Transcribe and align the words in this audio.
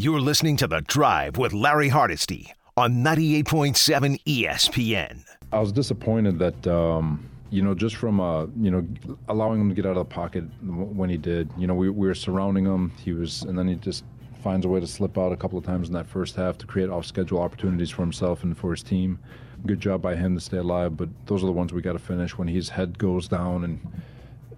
You're 0.00 0.20
listening 0.20 0.56
to 0.58 0.68
The 0.68 0.80
Drive 0.82 1.38
with 1.38 1.52
Larry 1.52 1.88
Hardesty 1.88 2.52
on 2.76 3.02
98.7 3.02 4.22
ESPN. 4.22 5.24
I 5.50 5.58
was 5.58 5.72
disappointed 5.72 6.38
that, 6.38 6.66
um, 6.68 7.28
you 7.50 7.62
know, 7.62 7.74
just 7.74 7.96
from, 7.96 8.20
uh, 8.20 8.46
you 8.60 8.70
know, 8.70 8.86
allowing 9.28 9.60
him 9.60 9.68
to 9.70 9.74
get 9.74 9.86
out 9.86 9.96
of 9.96 10.08
the 10.08 10.14
pocket 10.14 10.44
when 10.62 11.10
he 11.10 11.16
did. 11.16 11.50
You 11.58 11.66
know, 11.66 11.74
we, 11.74 11.90
we 11.90 12.06
were 12.06 12.14
surrounding 12.14 12.64
him. 12.64 12.92
He 13.04 13.12
was, 13.12 13.42
and 13.42 13.58
then 13.58 13.66
he 13.66 13.74
just 13.74 14.04
finds 14.40 14.64
a 14.64 14.68
way 14.68 14.78
to 14.78 14.86
slip 14.86 15.18
out 15.18 15.32
a 15.32 15.36
couple 15.36 15.58
of 15.58 15.64
times 15.64 15.88
in 15.88 15.94
that 15.94 16.06
first 16.06 16.36
half 16.36 16.56
to 16.58 16.66
create 16.66 16.90
off 16.90 17.04
schedule 17.04 17.40
opportunities 17.40 17.90
for 17.90 18.02
himself 18.02 18.44
and 18.44 18.56
for 18.56 18.70
his 18.70 18.84
team. 18.84 19.18
Good 19.66 19.80
job 19.80 20.00
by 20.00 20.14
him 20.14 20.36
to 20.36 20.40
stay 20.40 20.58
alive, 20.58 20.96
but 20.96 21.08
those 21.26 21.42
are 21.42 21.46
the 21.46 21.52
ones 21.52 21.72
we 21.72 21.82
got 21.82 21.94
to 21.94 21.98
finish 21.98 22.38
when 22.38 22.46
his 22.46 22.68
head 22.68 22.96
goes 22.98 23.26
down 23.26 23.64
and 23.64 23.80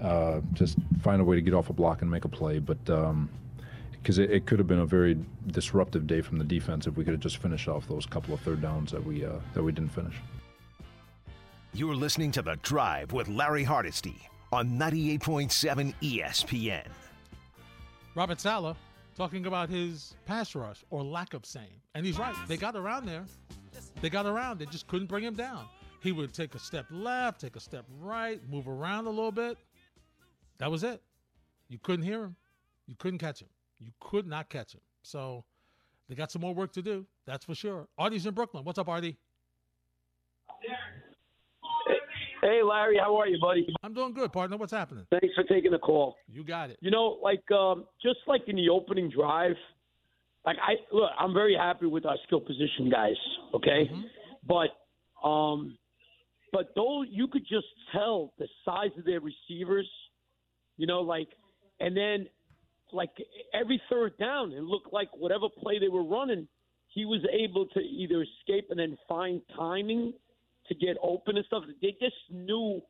uh, 0.03 0.41
just 0.53 0.77
find 1.01 1.23
a 1.23 1.25
way 1.25 1.37
to 1.37 1.41
get 1.41 1.55
off 1.55 1.71
a 1.71 1.73
block 1.73 2.03
and 2.03 2.11
make 2.11 2.27
a 2.27 2.29
play. 2.29 2.59
But, 2.59 2.91
um, 2.91 3.31
because 4.03 4.19
it, 4.19 4.31
it, 4.31 4.47
could 4.47 4.59
have 4.59 4.69
been 4.69 4.81
a 4.81 4.87
very 4.87 5.19
disruptive 5.49 6.07
day 6.07 6.21
from 6.21 6.39
the 6.39 6.45
defense 6.45 6.87
if 6.87 6.97
we 6.97 7.05
could 7.05 7.13
have 7.13 7.21
just 7.21 7.39
finished 7.39 7.69
off 7.69 7.87
those 7.87 8.07
couple 8.07 8.35
of 8.35 8.41
third 8.41 8.63
downs 8.63 8.91
that 8.93 9.05
we 9.05 9.25
uh, 9.25 9.33
that 9.55 9.63
we 9.63 9.73
didn't 9.73 9.91
finish. 9.91 10.15
You're 11.73 11.95
listening 11.95 12.33
to 12.33 12.43
the 12.43 12.57
Drive 12.63 13.13
with 13.13 13.29
Larry 13.29 13.63
Hardesty 13.63 14.17
on 14.53 14.71
98.7 14.71 15.95
ESPN. 16.03 16.87
Robert 18.17 18.41
Saleh 18.41 18.77
talking 19.17 19.47
about 19.47 19.69
his 19.69 20.15
pass 20.27 20.55
rush 20.55 20.85
or 20.91 21.05
lack 21.05 21.35
of 21.35 21.47
same, 21.47 21.81
and 21.95 22.05
he's 22.05 22.19
right. 22.19 22.35
They 22.49 22.57
got 22.57 22.75
around 22.75 23.07
there. 23.07 23.25
They 24.01 24.11
got 24.11 24.27
around. 24.27 24.59
They 24.59 24.67
just 24.67 24.89
couldn't 24.89 25.07
bring 25.07 25.23
him 25.23 25.35
down. 25.35 25.67
He 26.03 26.13
would 26.13 26.33
take 26.33 26.55
a 26.55 26.59
step 26.59 26.87
left, 26.91 27.41
take 27.41 27.57
a 27.57 27.61
step 27.61 27.85
right, 28.01 28.41
move 28.49 28.67
around 28.67 29.07
a 29.07 29.11
little 29.11 29.31
bit. 29.31 29.59
That 30.59 30.71
was 30.71 30.83
it. 30.83 31.03
You 31.69 31.79
couldn't 31.79 32.05
hear 32.05 32.25
him. 32.25 32.37
You 32.87 32.97
couldn't 32.99 33.19
catch 33.19 33.41
him. 33.41 33.49
You 33.81 33.93
could 34.01 34.27
not 34.27 34.49
catch 34.49 34.75
him. 34.75 34.81
So 35.03 35.45
they 36.09 36.15
got 36.15 36.31
some 36.31 36.43
more 36.43 36.55
work 36.55 36.73
to 36.73 36.83
do. 36.83 37.07
That's 37.27 37.45
for 37.45 37.55
sure. 37.55 37.89
Artie's 37.99 38.27
in 38.27 38.35
Brooklyn. 38.35 38.65
What's 38.65 38.79
up, 38.79 38.89
Artie? 38.89 39.17
Hey, 42.43 42.63
Larry, 42.63 42.97
how 42.99 43.17
are 43.17 43.27
you, 43.27 43.39
buddy? 43.41 43.67
I'm 43.83 43.93
doing 43.93 44.15
good, 44.15 44.33
partner. 44.33 44.57
What's 44.57 44.73
happening? 44.73 45.07
Thanks 45.11 45.35
for 45.35 45.45
taking 45.45 45.73
the 45.73 45.79
call. 45.79 46.17
You 46.27 46.43
got 46.43 46.71
it. 46.71 46.79
You 46.81 46.91
know, 46.91 47.19
like 47.23 47.43
um, 47.51 47.85
just 48.03 48.19
like 48.27 48.43
in 48.47 48.57
the 48.57 48.71
opening 48.71 49.11
drive, 49.11 49.57
like 50.47 50.57
I 50.63 50.73
look, 50.95 51.11
I'm 51.19 51.35
very 51.35 51.55
happy 51.55 51.87
with 51.87 52.07
our 52.07 52.17
skill 52.27 52.41
position 52.41 52.89
guys. 52.91 53.17
Okay, 53.55 53.91
mm-hmm. 53.93 54.01
but 54.47 55.27
um, 55.27 55.77
but 56.51 56.71
though 56.75 57.03
you 57.03 57.29
could 57.29 57.47
just 57.47 57.67
tell 57.93 58.33
the 58.39 58.49
size 58.65 58.91
of 58.99 59.05
their 59.05 59.21
receivers, 59.21 59.89
you 60.79 60.87
know, 60.87 61.01
like, 61.03 61.29
and 61.79 61.95
then 61.95 62.27
like 62.93 63.11
every 63.55 63.81
third 63.91 64.17
down, 64.19 64.53
it 64.53 64.63
looked 64.63 64.93
like 64.93 65.09
whatever 65.17 65.47
play 65.49 65.79
they 65.79 65.89
were 65.89 66.05
running, 66.05 66.47
he 66.89 67.05
was 67.05 67.21
able 67.33 67.67
to 67.67 67.81
either 67.81 68.23
escape 68.23 68.69
and 68.71 68.79
then 68.79 68.97
find 69.09 69.41
timing 69.57 70.13
to 70.69 70.75
get 70.75 70.97
open 71.03 71.37
and 71.37 71.47
stuff. 71.47 71.65
They 71.81 71.97
just 72.01 72.17
knew 72.31 72.81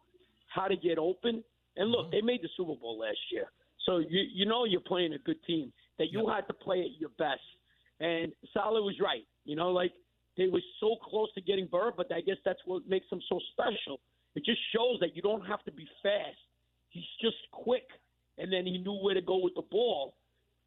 how 0.49 0.67
to 0.67 0.77
get 0.77 0.99
open. 0.99 1.45
And 1.77 1.91
look, 1.91 2.07
mm-hmm. 2.07 2.11
they 2.13 2.21
made 2.23 2.43
the 2.43 2.49
Super 2.57 2.75
Bowl 2.75 2.99
last 2.99 3.19
year, 3.31 3.47
so 3.87 3.99
you 3.99 4.21
you 4.33 4.47
know 4.47 4.65
you're 4.65 4.81
playing 4.81 5.13
a 5.15 5.19
good 5.19 5.43
team. 5.47 5.73
That 5.99 6.11
you 6.11 6.27
yep. 6.27 6.37
had 6.37 6.47
to 6.49 6.55
play 6.55 6.81
at 6.81 6.99
your 6.99 7.11
best. 7.19 7.45
And 8.01 8.33
Saleh 8.55 8.83
was 8.83 8.97
right. 9.03 9.27
You 9.45 9.55
know, 9.55 9.71
like 9.71 9.93
they 10.37 10.49
were 10.49 10.63
so 10.81 10.97
close 11.05 11.29
to 11.35 11.43
getting 11.43 11.67
Burrow, 11.67 11.93
but 11.95 12.11
I 12.13 12.23
guess 12.23 12.37
that's 12.45 12.61
what 12.65 12.89
makes 12.89 13.09
them 13.11 13.21
so 13.29 13.39
special. 13.53 14.01
It 14.35 14.45
just 14.45 14.61
shows 14.75 14.99
that 15.01 15.15
you 15.15 15.23
don't 15.23 15.45
have 15.47 15.63
to 15.65 15.73
be 15.73 15.87
fast. 16.03 16.39
He's 16.89 17.05
just 17.21 17.37
quick 17.53 17.85
and 18.41 18.53
then 18.53 18.67
he 18.67 18.79
knew 18.79 18.95
where 18.95 19.15
to 19.15 19.21
go 19.21 19.39
with 19.43 19.55
the 19.55 19.63
ball. 19.71 20.15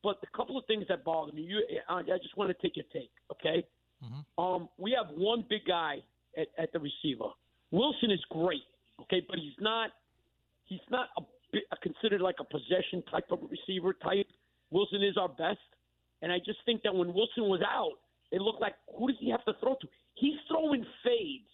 But 0.03 0.17
a 0.21 0.38
couple 0.38 0.57
of 0.57 0.66
things 0.66 0.85
that 0.89 1.03
bother 1.03 1.31
me, 1.31 1.43
you, 1.43 1.61
I 1.89 2.02
just 2.21 2.35
want 2.35 2.55
to 2.55 2.61
take 2.61 2.75
your 2.75 2.85
take, 2.91 3.11
okay? 3.31 3.66
Mm-hmm. 4.03 4.43
Um, 4.43 4.69
we 4.77 4.95
have 4.97 5.16
one 5.16 5.45
big 5.49 5.61
guy 5.66 5.99
at, 6.38 6.47
at 6.57 6.73
the 6.73 6.79
receiver. 6.79 7.29
Wilson 7.71 8.11
is 8.11 8.19
great, 8.29 8.67
okay, 9.01 9.25
but 9.27 9.39
he's 9.39 9.55
not 9.59 9.91
he's 10.66 10.85
not 10.91 11.07
a, 11.17 11.22
a 11.72 11.78
considered 11.81 12.22
like 12.22 12.35
a 12.39 12.44
possession 12.44 13.01
type 13.09 13.25
of 13.31 13.39
receiver 13.50 13.94
type. 13.94 14.28
Wilson 14.72 15.01
is 15.03 15.17
our 15.17 15.29
best, 15.29 15.63
and 16.22 16.31
I 16.31 16.38
just 16.38 16.59
think 16.66 16.84
that 16.84 16.94
when 16.94 17.13
Wilson 17.13 17.45
was 17.45 17.61
out, 17.66 17.97
it 18.31 18.41
looked 18.41 18.61
like 18.61 18.75
who 18.97 19.07
does 19.07 19.17
he 19.19 19.29
have 19.31 19.44
to 19.45 19.53
throw 19.59 19.75
to? 19.75 19.88
He's 20.16 20.35
throwing 20.47 20.85
fades. 21.03 21.50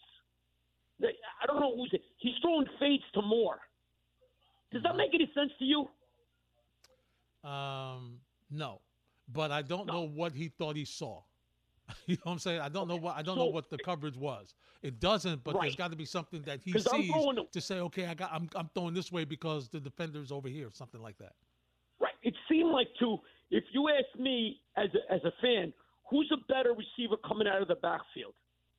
I 1.01 1.45
don't 1.45 1.61
know 1.61 1.75
who's 1.75 1.91
it. 1.93 2.01
He's 2.17 2.33
throwing 2.41 2.65
fades 2.79 3.03
to 3.13 3.21
Moore. 3.21 3.59
Does 4.73 4.83
that 4.83 4.97
make 4.97 5.11
any 5.13 5.31
sense 5.33 5.51
to 5.59 5.65
you? 5.65 5.87
Um, 7.43 8.19
no, 8.51 8.81
but 9.33 9.51
I 9.51 9.61
don't 9.61 9.87
no. 9.87 9.93
know 9.93 10.01
what 10.07 10.33
he 10.33 10.49
thought 10.49 10.75
he 10.75 10.85
saw. 10.85 11.21
you 12.05 12.15
know 12.15 12.21
what 12.23 12.31
I'm 12.33 12.39
saying? 12.39 12.61
I 12.61 12.69
don't 12.69 12.87
know 12.87 12.97
what 12.97 13.15
I 13.17 13.21
don't 13.21 13.35
so, 13.35 13.45
know 13.45 13.49
what 13.49 13.69
the 13.69 13.77
coverage 13.77 14.17
was. 14.17 14.55
It 14.81 14.99
doesn't, 14.99 15.43
but 15.43 15.55
right. 15.55 15.63
there's 15.63 15.75
got 15.75 15.91
to 15.91 15.97
be 15.97 16.05
something 16.05 16.41
that 16.43 16.61
he 16.63 16.71
sees 16.73 16.83
to, 16.85 17.45
to 17.51 17.61
say, 17.61 17.79
okay, 17.79 18.05
I 18.05 18.13
got, 18.13 18.31
I'm, 18.31 18.49
I'm 18.55 18.69
throwing 18.73 18.93
this 18.93 19.11
way 19.11 19.25
because 19.25 19.67
the 19.67 19.79
defender's 19.79 20.31
over 20.31 20.47
here, 20.47 20.69
something 20.71 21.01
like 21.01 21.17
that. 21.17 21.33
Right. 21.99 22.13
It 22.23 22.33
seemed 22.47 22.71
like 22.71 22.87
to 22.99 23.17
if 23.51 23.63
you 23.71 23.89
ask 23.89 24.19
me 24.19 24.61
as 24.77 24.89
a, 24.93 25.13
as 25.13 25.21
a 25.23 25.31
fan, 25.41 25.73
who's 26.09 26.31
a 26.31 26.37
better 26.51 26.73
receiver 26.73 27.15
coming 27.27 27.47
out 27.47 27.61
of 27.61 27.67
the 27.67 27.75
backfield, 27.75 28.33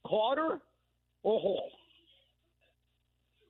Carter 0.06 0.60
or 1.22 1.40
Hall? 1.40 1.70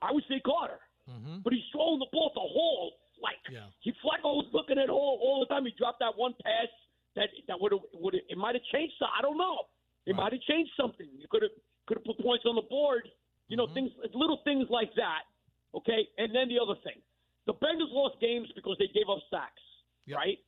I 0.02 0.12
would 0.12 0.24
say 0.28 0.40
Carter, 0.44 0.80
mm-hmm. 1.08 1.38
but 1.44 1.52
he's 1.52 1.62
throwing 1.72 1.98
the 1.98 2.06
ball 2.10 2.30
to 2.30 2.40
Hall 2.40 2.92
like 3.22 3.40
yeah. 3.52 3.68
he 3.80 3.92
Flacco 4.00 4.40
was 4.40 4.48
looking 4.52 4.78
at 4.78 4.90
all 4.90 5.20
all 5.22 5.40
the 5.40 5.48
time. 5.52 5.64
He 5.64 5.72
dropped 5.76 6.00
that 6.00 6.16
one 6.16 6.34
pass 6.42 6.68
that 7.16 7.28
that 7.48 7.60
would 7.60 7.72
have 7.72 7.84
would 7.94 8.14
it 8.14 8.36
might 8.36 8.54
have 8.54 8.64
changed. 8.72 8.94
I 9.00 9.22
don't 9.22 9.38
know. 9.38 9.68
It 10.06 10.12
right. 10.12 10.28
might 10.28 10.32
have 10.32 10.42
changed 10.42 10.72
something. 10.76 11.08
You 11.16 11.26
could 11.30 11.42
have 11.42 11.54
could 11.86 11.98
have 11.98 12.04
put 12.04 12.18
points 12.18 12.44
on 12.46 12.56
the 12.56 12.66
board. 12.68 13.08
You 13.48 13.56
know 13.56 13.66
mm-hmm. 13.66 13.90
things 13.90 14.14
little 14.14 14.40
things 14.44 14.66
like 14.70 14.90
that. 14.96 15.28
Okay, 15.74 16.08
and 16.18 16.34
then 16.34 16.50
the 16.50 16.58
other 16.58 16.74
thing, 16.82 16.98
the 17.46 17.54
Bengals 17.54 17.94
lost 17.94 18.18
games 18.20 18.48
because 18.56 18.74
they 18.78 18.90
gave 18.90 19.06
up 19.06 19.22
sacks. 19.30 19.62
Yep. 20.06 20.16
Right? 20.16 20.38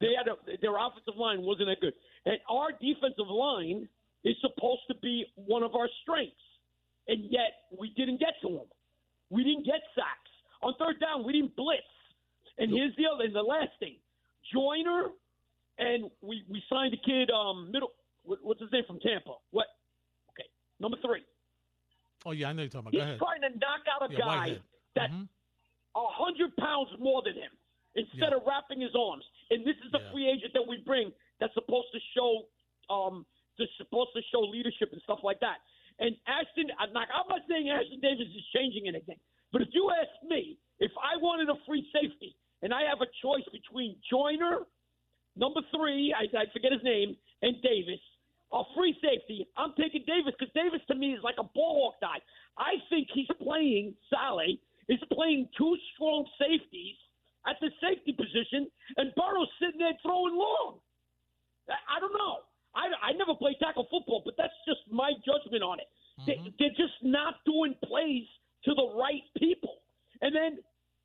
They 0.00 0.16
had 0.16 0.32
a, 0.32 0.40
their 0.64 0.80
offensive 0.80 1.20
line 1.20 1.42
wasn't 1.44 1.68
that 1.68 1.80
good, 1.80 1.92
and 2.24 2.40
our 2.48 2.72
defensive 2.72 3.28
line 3.28 3.88
is 4.24 4.36
supposed 4.40 4.84
to 4.88 4.96
be 5.02 5.26
one 5.36 5.62
of 5.62 5.74
our 5.74 5.88
strengths, 6.02 6.40
and 7.08 7.28
yet 7.28 7.68
we 7.76 7.92
didn't 7.96 8.20
get 8.20 8.40
to 8.40 8.48
them. 8.48 8.68
We 9.28 9.44
didn't 9.44 9.64
get 9.64 9.80
sacks 9.94 10.32
on 10.62 10.74
third 10.78 11.00
down. 11.00 11.24
We 11.24 11.32
didn't 11.32 11.56
blitz. 11.56 11.84
And 12.60 12.70
here's 12.70 12.94
the 12.96 13.08
other, 13.08 13.24
and 13.24 13.34
the 13.34 13.42
last 13.42 13.72
thing, 13.80 13.96
Joyner, 14.52 15.16
and 15.78 16.10
we 16.20 16.44
we 16.48 16.62
signed 16.68 16.92
a 16.92 17.00
kid, 17.00 17.30
um, 17.32 17.72
middle, 17.72 17.92
what's 18.22 18.60
his 18.60 18.70
name 18.70 18.84
from 18.86 19.00
Tampa? 19.00 19.40
What? 19.50 19.66
Okay, 20.36 20.46
number 20.78 20.98
three. 21.00 21.24
Oh 22.26 22.32
yeah, 22.32 22.50
I 22.50 22.52
know 22.52 22.62
you're 22.62 22.68
talking 22.68 22.92
about. 22.92 23.00
He's 23.00 23.00
Go 23.00 23.08
ahead. 23.08 23.18
trying 23.18 23.44
to 23.48 23.52
knock 23.58 23.82
out 23.88 24.04
a 24.04 24.12
yeah, 24.12 24.20
guy 24.20 24.46
that's 24.94 25.08
mm-hmm. 25.08 25.24
a 25.24 26.04
mm-hmm. 26.04 26.20
hundred 26.20 26.52
pounds 26.60 26.92
more 27.00 27.24
than 27.24 27.34
him 27.34 27.50
instead 27.96 28.30
yeah. 28.30 28.36
of 28.36 28.44
wrapping 28.44 28.84
his 28.84 28.92
arms. 28.92 29.24
And 29.48 29.64
this 29.64 29.80
is 29.80 29.90
a 29.96 30.04
yeah. 30.04 30.12
free 30.12 30.28
agent 30.28 30.52
that 30.52 30.66
we 30.68 30.84
bring 30.84 31.10
that's 31.40 31.54
supposed 31.56 31.88
to 31.96 32.00
show, 32.14 32.44
um, 32.92 33.24
that's 33.58 33.72
supposed 33.80 34.12
to 34.14 34.22
show 34.30 34.44
leadership 34.44 34.92
and 34.92 35.00
stuff 35.02 35.24
like 35.24 35.40
that. 35.40 35.64
And 35.98 36.14
Ashtyn, 36.28 36.68
I'm 36.78 36.92
not, 36.92 37.08
I'm 37.08 37.28
not 37.28 37.40
saying 37.48 37.66
Ashtyn 37.66 38.00
Davis 38.00 38.28
is 38.28 38.44
changing 38.54 38.86
anything, 38.86 39.18
but 39.52 39.60
if 39.60 39.68
you 39.72 39.90
ask 39.90 40.12
me, 40.28 40.56
if 40.78 40.92
I 40.96 41.16
wanted 41.16 41.48
a 41.48 41.58
free 41.66 41.84
safety 41.92 42.36
and 42.62 42.74
I 42.74 42.82
have 42.88 43.00
a 43.00 43.10
choice 43.22 43.46
between 43.52 43.96
Joyner, 44.10 44.66
number 45.36 45.60
three, 45.74 46.14
I, 46.16 46.24
I 46.36 46.44
forget 46.52 46.72
his 46.72 46.82
name, 46.82 47.16
and 47.42 47.56
Davis, 47.62 48.00
a 48.52 48.62
free 48.76 48.96
safety, 49.00 49.46
I'm 49.56 49.72
taking 49.78 50.04
Davis 50.06 50.34
because 50.38 50.52
Davis 50.54 50.80
to 50.88 50.94
me 50.94 51.14
is 51.14 51.22
like 51.22 51.36
a 51.38 51.46
ball 51.54 51.94
hawk 51.94 52.00
guy. 52.00 52.18
I 52.58 52.82
think 52.90 53.08
he's 53.14 53.30
playing, 53.40 53.94
Saleh 54.10 54.58
is 54.88 54.98
playing 55.12 55.48
two 55.56 55.76
strong 55.94 56.26
safeties 56.38 56.96
at 57.46 57.56
the 57.60 57.70
safety 57.80 58.12
position, 58.12 58.68
and 58.96 59.14
Burrow's 59.14 59.48
sitting 59.62 59.78
there 59.78 59.96
throwing 60.02 60.36
long. 60.36 60.80
I, 61.70 61.96
I 61.96 62.00
don't 62.00 62.12
know. 62.12 62.44
I, 62.74 63.10
I 63.10 63.12
never 63.12 63.34
played 63.34 63.56
tackle 63.58 63.86
football, 63.90 64.22
but 64.24 64.34
that's 64.36 64.54
just 64.66 64.80
my 64.90 65.12
judgment 65.24 65.62
on 65.62 65.78
it. 65.80 65.88
Mm-hmm. 66.20 66.26
They, 66.26 66.54
they're 66.58 66.78
just 66.78 66.98
not 67.02 67.42
doing 67.46 67.74
plays 67.84 68.26
to 68.64 68.74
the 68.74 68.94
right 68.98 69.24
people. 69.38 69.80
And 70.20 70.34
then 70.34 70.58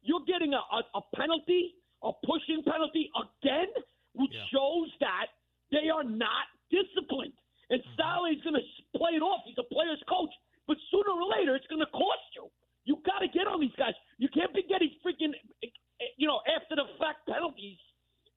you're 0.06 0.24
getting 0.30 0.54
a, 0.54 0.62
a, 0.62 0.80
a 0.96 1.02
penalty, 1.18 1.75
a 2.06 2.13
pushing 2.24 2.62
penalty 2.63 3.10
again, 3.18 3.69
which 4.13 4.31
yeah. 4.31 4.46
shows 4.54 4.90
that 5.02 5.34
they 5.74 5.90
are 5.90 6.06
not 6.06 6.48
disciplined. 6.69 7.34
And 7.69 7.81
mm-hmm. 7.81 7.98
Saleh's 7.98 8.42
going 8.46 8.56
to 8.56 8.66
play 8.94 9.18
it 9.18 9.25
off. 9.25 9.42
He's 9.50 9.57
a 9.57 9.68
player's 9.74 10.02
coach. 10.07 10.31
But 10.69 10.78
sooner 10.94 11.13
or 11.13 11.25
later, 11.38 11.57
it's 11.57 11.68
going 11.68 11.81
to 11.81 11.90
cost 11.90 12.30
you. 12.38 12.50
You 12.86 13.02
got 13.06 13.25
to 13.25 13.30
get 13.30 13.50
on 13.50 13.62
these 13.62 13.74
guys. 13.78 13.94
You 14.18 14.30
can't 14.30 14.54
be 14.54 14.62
getting 14.62 14.94
freaking, 15.02 15.34
eh, 15.66 15.69
eh, 16.02 16.13
you 16.18 16.30
know, 16.30 16.42
after 16.46 16.78
the 16.78 16.86
fact 17.02 17.25
penalties, 17.25 17.81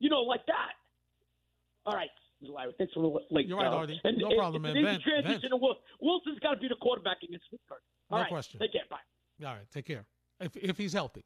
you 0.01 0.09
know, 0.09 0.25
like 0.25 0.45
that. 0.49 0.73
All 1.85 1.95
right. 1.95 2.09
Larry, 2.41 2.73
thanks 2.79 2.95
for 2.95 3.03
the 3.03 3.35
late. 3.35 3.47
You're 3.47 3.59
right, 3.59 3.67
uh, 3.67 3.83
Artie. 3.85 4.01
And, 4.05 4.17
no 4.19 4.35
problem, 4.37 4.63
man. 4.63 4.75
Ben, 4.75 5.01
transition 5.01 5.51
ben. 5.51 5.61
Wilson's 6.01 6.39
got 6.39 6.55
to 6.55 6.61
be 6.61 6.69
the 6.69 6.77
quarterback 6.81 7.19
against 7.23 7.51
Pittsburgh. 7.51 7.83
All 8.11 8.19
no 8.19 8.23
right. 8.23 8.31
question. 8.31 8.61
Take 8.61 8.73
care. 8.73 8.83
Bye. 8.89 8.97
All 9.45 9.55
right. 9.55 9.67
Take 9.73 9.87
care. 9.87 10.07
If, 10.41 10.57
if 10.57 10.79
he's 10.79 10.93
healthy. 10.93 11.25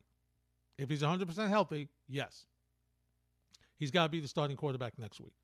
If 0.78 0.90
he's 0.90 1.02
100% 1.02 1.48
healthy, 1.48 1.88
yes. 2.08 2.46
He's 3.78 3.90
got 3.90 4.04
to 4.04 4.08
be 4.08 4.20
the 4.20 4.28
starting 4.28 4.56
quarterback 4.56 4.98
next 4.98 5.20
week. 5.20 5.34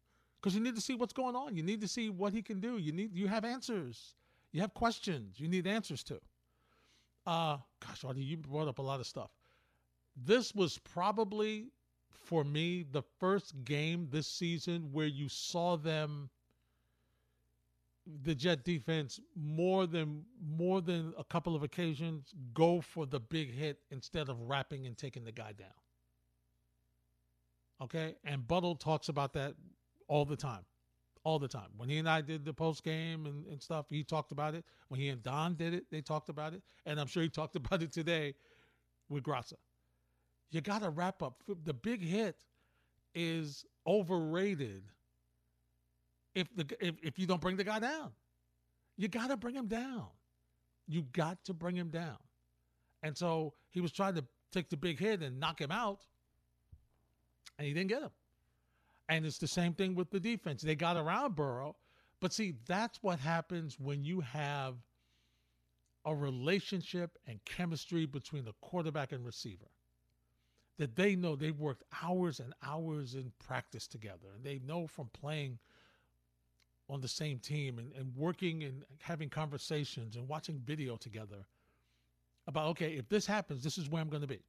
because 0.41 0.55
you 0.55 0.61
need 0.61 0.75
to 0.77 0.81
see 0.81 0.95
what's 0.95 1.13
going 1.13 1.37
on. 1.37 1.57
You 1.57 1.63
need 1.63 1.81
to 1.81 1.89
see 1.89 2.11
what 2.11 2.33
he 2.33 2.43
can 2.43 2.61
do. 2.61 2.79
You 2.79 2.93
need 2.93 3.15
you 3.15 3.29
have 3.29 3.45
answers. 3.45 4.15
You 4.53 4.61
have 4.61 4.75
questions. 4.75 5.39
You 5.41 5.49
need 5.49 5.67
answers 5.67 6.03
to. 6.05 6.21
Uh, 7.27 7.59
gosh, 7.87 8.05
Artie, 8.05 8.23
you 8.23 8.37
brought 8.39 8.69
up 8.69 8.79
a 8.79 8.83
lot 8.83 9.01
of 9.01 9.07
stuff. 9.07 9.31
This 10.17 10.55
was 10.55 10.79
probably 10.79 11.69
for 12.11 12.45
me 12.45 12.85
the 12.91 13.03
first 13.21 13.55
game 13.65 14.09
this 14.11 14.27
season 14.27 14.89
where 14.93 15.07
you 15.07 15.29
saw 15.29 15.77
them 15.77 16.31
the 18.23 18.35
Jet 18.35 18.65
defense 18.65 19.21
more 19.37 19.87
than 19.87 20.25
more 20.43 20.81
than 20.81 21.13
a 21.19 21.25
couple 21.25 21.55
of 21.55 21.63
occasions 21.63 22.33
go 22.55 22.81
for 22.81 23.07
the 23.07 23.21
big 23.21 23.53
hit 23.53 23.81
instead 23.91 24.29
of 24.29 24.41
wrapping 24.41 24.87
and 24.87 24.97
taking 24.97 25.25
the 25.25 25.33
guy 25.33 25.53
down. 25.53 25.69
Okay, 27.81 28.17
and 28.25 28.47
Buttle 28.47 28.75
talks 28.75 29.09
about 29.09 29.33
that 29.35 29.55
all 30.09 30.25
the 30.25 30.37
time, 30.37 30.65
all 31.23 31.39
the 31.39 31.47
time. 31.49 31.69
When 31.77 31.89
he 31.89 31.99
and 31.99 32.09
I 32.09 32.23
did 32.23 32.45
the 32.45 32.53
post 32.53 32.83
game 32.83 33.27
and, 33.27 33.47
and 33.47 33.63
stuff, 33.63 33.87
he 33.89 34.03
talked 34.03 34.33
about 34.33 34.55
it. 34.55 34.65
When 34.89 34.99
he 34.99 35.11
and 35.11 35.23
Don 35.23 35.55
did 35.55 35.75
it, 35.75 35.85
they 35.91 36.01
talked 36.01 36.29
about 36.29 36.55
it, 36.55 36.63
and 36.87 36.99
I'm 36.99 37.07
sure 37.07 37.23
he 37.23 37.29
talked 37.29 37.57
about 37.57 37.83
it 37.83 37.93
today 37.93 38.35
with 39.09 39.23
Graca. 39.23 39.55
You 40.51 40.61
got 40.61 40.83
to 40.83 40.91
wrap 40.91 41.23
up. 41.23 41.43
The 41.65 41.75
big 41.75 42.03
hit 42.03 42.45
is 43.15 43.65
overrated 43.87 44.83
if 46.35 46.55
the 46.55 46.67
if, 46.81 46.95
if 47.03 47.19
you 47.19 47.27
don't 47.27 47.41
bring 47.41 47.57
the 47.57 47.65
guy 47.65 47.79
down. 47.79 48.13
You 48.97 49.09
got 49.09 49.29
to 49.29 49.37
bring 49.37 49.55
him 49.55 49.69
down. 49.69 50.07
You 50.89 51.03
got 51.13 51.45
to 51.45 51.55
bring 51.55 51.77
him 51.77 51.89
down. 51.89 52.17
And 53.03 53.17
so 53.17 53.55
he 53.71 53.81
was 53.81 53.93
trying 53.93 54.17
to 54.17 54.25
take 54.51 54.71
the 54.71 54.77
big 54.77 54.99
hit 54.99 55.23
and 55.23 55.39
knock 55.39 55.61
him 55.61 55.71
out, 55.71 56.05
and 57.59 57.67
he 57.67 57.73
didn't 57.73 57.91
get 57.91 58.03
him. 58.03 58.11
And 59.09 59.25
it's 59.25 59.39
the 59.39 59.47
same 59.47 59.73
thing 59.73 59.95
with 59.95 60.11
the 60.11 60.21
defense. 60.21 60.63
They 60.63 60.75
got 60.75 60.97
around 60.97 61.37
Burrow, 61.37 61.77
but 62.21 62.33
see, 62.33 62.55
that's 62.67 63.03
what 63.03 63.21
happens 63.21 63.79
when 63.79 64.03
you 64.03 64.21
have 64.21 64.75
a 66.05 66.15
relationship 66.15 67.19
and 67.27 67.39
chemistry 67.45 68.07
between 68.07 68.45
the 68.45 68.55
quarterback 68.61 69.13
and 69.13 69.25
receiver. 69.25 69.69
That 70.79 70.97
they 70.97 71.17
know 71.17 71.37
they've 71.37 71.59
worked 71.59 71.85
hours 72.03 72.41
and 72.41 72.55
hours 72.63 73.15
in 73.15 73.33
practice 73.39 73.87
together, 73.87 74.29
and 74.35 74.45
they 74.45 74.61
know 74.61 74.87
from 74.87 75.11
playing 75.13 75.59
on 76.89 77.01
the 77.01 77.09
same 77.09 77.39
team 77.39 77.79
and, 77.79 77.93
and 77.95 78.17
working 78.17 78.65
and 78.65 78.83
having 79.01 79.29
conversations 79.29 80.17
and 80.17 80.27
watching 80.29 80.61
video 80.65 80.97
together 80.97 81.47
about 82.47 82.69
okay, 82.69 82.93
if 82.93 83.09
this 83.09 83.27
happens, 83.27 83.63
this 83.63 83.79
is 83.79 83.89
where 83.89 84.01
I'm 84.01 84.09
going 84.09 84.23
to 84.23 84.29
be. 84.29 84.41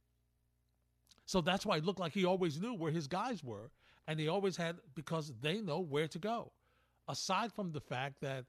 So 1.26 1.40
that's 1.40 1.64
why 1.64 1.76
it 1.76 1.84
looked 1.84 2.00
like 2.00 2.12
he 2.12 2.24
always 2.24 2.60
knew 2.60 2.74
where 2.74 2.90
his 2.90 3.06
guys 3.06 3.44
were, 3.44 3.70
and 4.08 4.18
he 4.18 4.26
always 4.26 4.56
had 4.56 4.76
because 4.94 5.32
they 5.40 5.60
know 5.60 5.78
where 5.78 6.08
to 6.08 6.18
go. 6.18 6.50
Aside 7.06 7.52
from 7.52 7.72
the 7.72 7.80
fact 7.80 8.20
that, 8.22 8.46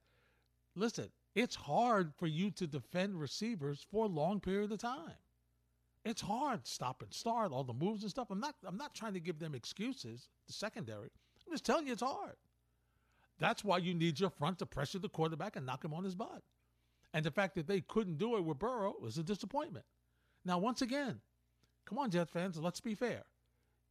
listen, 0.75 1.09
it's 1.35 1.55
hard 1.55 2.13
for 2.17 2.27
you 2.27 2.49
to 2.51 2.65
defend 2.65 3.19
receivers 3.19 3.85
for 3.91 4.05
a 4.05 4.09
long 4.09 4.39
period 4.39 4.71
of 4.71 4.79
time. 4.79 5.13
It's 6.03 6.21
hard, 6.21 6.65
stop 6.65 7.03
and 7.03 7.13
start, 7.13 7.51
all 7.51 7.63
the 7.63 7.73
moves 7.73 8.01
and 8.01 8.09
stuff. 8.09 8.31
I'm 8.31 8.39
not 8.39 8.55
I'm 8.65 8.77
not 8.77 8.95
trying 8.95 9.13
to 9.13 9.19
give 9.19 9.38
them 9.38 9.53
excuses, 9.53 10.29
the 10.47 10.53
secondary. 10.53 11.11
I'm 11.45 11.53
just 11.53 11.65
telling 11.65 11.85
you 11.85 11.93
it's 11.93 12.01
hard. 12.01 12.35
That's 13.41 13.63
why 13.63 13.79
you 13.79 13.95
need 13.95 14.19
your 14.19 14.29
front 14.29 14.59
to 14.59 14.67
pressure 14.67 14.99
the 14.99 15.09
quarterback 15.09 15.55
and 15.55 15.65
knock 15.65 15.83
him 15.83 15.95
on 15.95 16.03
his 16.03 16.13
butt. 16.13 16.43
And 17.11 17.25
the 17.25 17.31
fact 17.31 17.55
that 17.55 17.65
they 17.67 17.81
couldn't 17.81 18.19
do 18.19 18.38
it 18.38 18.45
with 18.45 18.59
Burrow 18.59 18.93
was 19.01 19.17
a 19.17 19.23
disappointment. 19.23 19.83
Now, 20.45 20.59
once 20.59 20.83
again, 20.83 21.19
come 21.85 21.97
on, 21.97 22.11
Jets 22.11 22.29
fans, 22.31 22.57
let's 22.59 22.79
be 22.79 22.93
fair. 22.93 23.23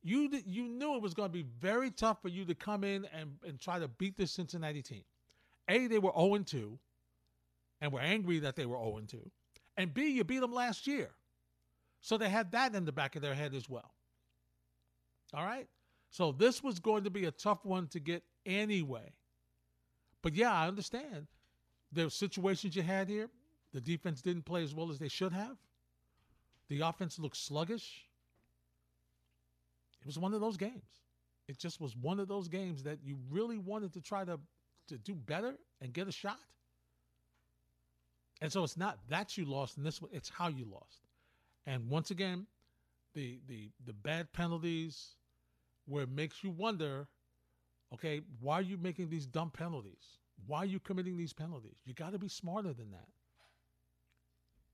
You 0.03 0.31
you 0.47 0.69
knew 0.69 0.95
it 0.95 1.03
was 1.03 1.15
going 1.15 1.29
to 1.29 1.33
be 1.33 1.45
very 1.61 1.91
tough 1.91 2.23
for 2.23 2.29
you 2.29 2.45
to 2.45 2.55
come 2.55 2.85
in 2.85 3.07
and, 3.13 3.33
and 3.47 3.61
try 3.61 3.81
to 3.81 3.89
beat 3.89 4.17
this 4.17 4.31
Cincinnati 4.31 4.83
team. 4.83 5.03
A, 5.69 5.89
they 5.89 5.99
were 5.99 6.13
0 6.17 6.39
2, 6.39 6.79
and 7.81 7.93
were 7.93 8.01
angry 8.01 8.39
that 8.39 8.55
they 8.55 8.67
were 8.67 8.79
0 8.79 9.01
2. 9.07 9.31
And 9.77 9.93
B, 9.93 10.11
you 10.11 10.23
beat 10.23 10.41
them 10.41 10.55
last 10.55 10.87
year. 10.87 11.11
So 12.01 12.17
they 12.17 12.31
had 12.31 12.53
that 12.53 12.75
in 12.75 12.85
the 12.85 12.93
back 12.93 13.17
of 13.17 13.21
their 13.21 13.35
head 13.35 13.53
as 13.55 13.69
well. 13.69 13.93
All 15.35 15.45
right? 15.45 15.69
So 16.09 16.33
this 16.33 16.63
was 16.63 16.79
going 16.79 17.05
to 17.05 17.11
be 17.11 17.27
a 17.27 17.31
tough 17.31 17.65
one 17.65 17.89
to 17.89 18.01
get 18.01 18.23
anyway. 18.47 19.13
But 20.23 20.35
yeah, 20.35 20.53
I 20.53 20.69
understand. 20.69 21.27
There 21.93 22.07
were 22.07 22.11
situations 22.11 22.77
you 22.77 22.83
had 22.83 23.09
here. 23.09 23.29
The 23.73 23.81
defense 23.81 24.21
didn't 24.21 24.45
play 24.45 24.63
as 24.63 24.75
well 24.75 24.91
as 24.91 24.99
they 24.99 25.09
should 25.09 25.33
have. 25.33 25.57
The 26.69 26.81
offense 26.81 27.19
looked 27.19 27.37
sluggish. 27.37 28.05
It 30.01 30.07
was 30.07 30.19
one 30.19 30.35
of 30.35 30.41
those 30.41 30.57
games. 30.57 31.03
It 31.49 31.59
just 31.59 31.81
was 31.81 31.97
one 31.97 32.21
of 32.21 32.29
those 32.29 32.49
games 32.49 32.83
that 32.85 32.99
you 33.05 33.19
really 33.29 33.59
wanted 33.59 33.93
to 33.95 34.01
try 34.01 34.25
to, 34.25 34.39
to 34.89 34.99
do 34.99 35.15
better 35.15 35.55
and 35.81 35.93
get 35.93 36.07
a 36.07 36.13
shot. 36.13 36.39
And 38.41 38.53
so 38.53 38.65
it's 38.65 38.77
not 38.77 38.99
that 39.09 39.37
you 39.37 39.45
lost 39.45 39.77
in 39.77 39.85
this 39.85 40.01
one, 40.01 40.11
it's 40.15 40.29
how 40.29 40.49
you 40.49 40.65
lost. 40.65 41.01
And 41.67 41.89
once 41.91 42.11
again, 42.11 42.47
the 43.15 43.41
the 43.49 43.71
the 43.85 43.93
bad 43.93 44.33
penalties 44.33 45.17
where 45.87 46.05
it 46.05 46.11
makes 46.11 46.43
you 46.43 46.51
wonder 46.51 47.09
Okay, 47.93 48.21
why 48.41 48.59
are 48.59 48.63
you 48.63 48.77
making 48.77 49.09
these 49.09 49.27
dumb 49.27 49.51
penalties? 49.51 50.19
Why 50.47 50.59
are 50.59 50.67
you 50.67 50.81
committing 50.81 51.17
these 51.17 51.33
penalties? 51.33 51.79
You 51.85 51.95
got 51.95 52.13
to 52.13 52.19
be 52.19 52.29
smarter 52.29 52.73
than 52.73 52.91
that. 52.93 53.09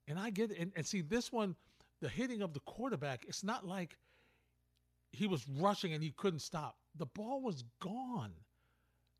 And 0.08 0.18
I 0.18 0.30
get 0.30 0.50
it. 0.50 0.58
And, 0.58 0.72
and 0.76 0.86
see, 0.86 1.00
this 1.00 1.32
one, 1.32 1.56
the 2.00 2.08
hitting 2.08 2.42
of 2.42 2.52
the 2.52 2.60
quarterback, 2.60 3.24
it's 3.26 3.42
not 3.42 3.66
like 3.66 3.96
he 5.12 5.26
was 5.26 5.46
rushing 5.48 5.92
and 5.92 6.02
he 6.02 6.10
couldn't 6.10 6.40
stop. 6.40 6.76
The 6.96 7.06
ball 7.06 7.40
was 7.40 7.64
gone. 7.80 8.32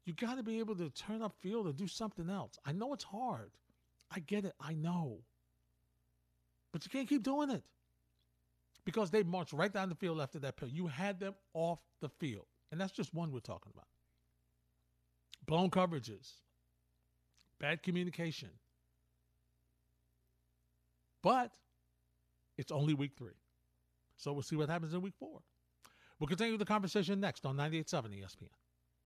You 0.05 0.13
got 0.13 0.37
to 0.37 0.43
be 0.43 0.61
able 0.61 0.77
to 0.77 0.91
turn 0.91 1.23
up 1.23 1.35
field 1.41 1.67
or 1.67 1.73
do 1.73 1.89
something 1.89 2.31
else. 2.31 2.59
I 2.65 2.73
know 2.73 2.93
it's 2.93 3.05
hard. 3.05 3.51
I 4.11 4.21
get 4.21 4.45
it. 4.45 4.55
I 4.61 4.75
know. 4.75 5.19
But 6.73 6.85
you 6.85 6.91
can't 6.91 7.09
keep 7.09 7.23
doing 7.23 7.51
it 7.51 7.65
because 8.85 9.11
they 9.11 9.23
marched 9.25 9.53
right 9.53 9.73
down 9.73 9.89
the 9.89 9.95
field 9.95 10.21
after 10.21 10.39
that 10.41 10.57
pill. 10.57 10.69
You 10.69 10.87
had 10.87 11.19
them 11.19 11.35
off 11.55 11.81
the 12.01 12.09
field. 12.09 12.47
And 12.71 12.81
that's 12.81 12.93
just 12.93 13.15
one 13.15 13.33
we're 13.33 13.41
talking 13.41 13.73
about. 13.75 13.87
Blown 15.47 15.71
coverages, 15.71 16.33
bad 17.61 17.83
communication. 17.83 18.51
But 21.23 21.53
it's 22.59 22.73
only 22.73 22.95
week 22.95 23.13
three. 23.17 23.39
So 24.17 24.33
we'll 24.33 24.43
see 24.43 24.57
what 24.57 24.69
happens 24.69 24.95
in 24.95 25.03
week 25.03 25.15
four. 25.19 25.41
We'll 26.19 26.29
continue 26.29 26.57
the 26.57 26.65
conversation 26.65 27.21
next 27.21 27.45
on 27.45 27.57
98.7 27.57 28.23
ESPN. 28.23 28.49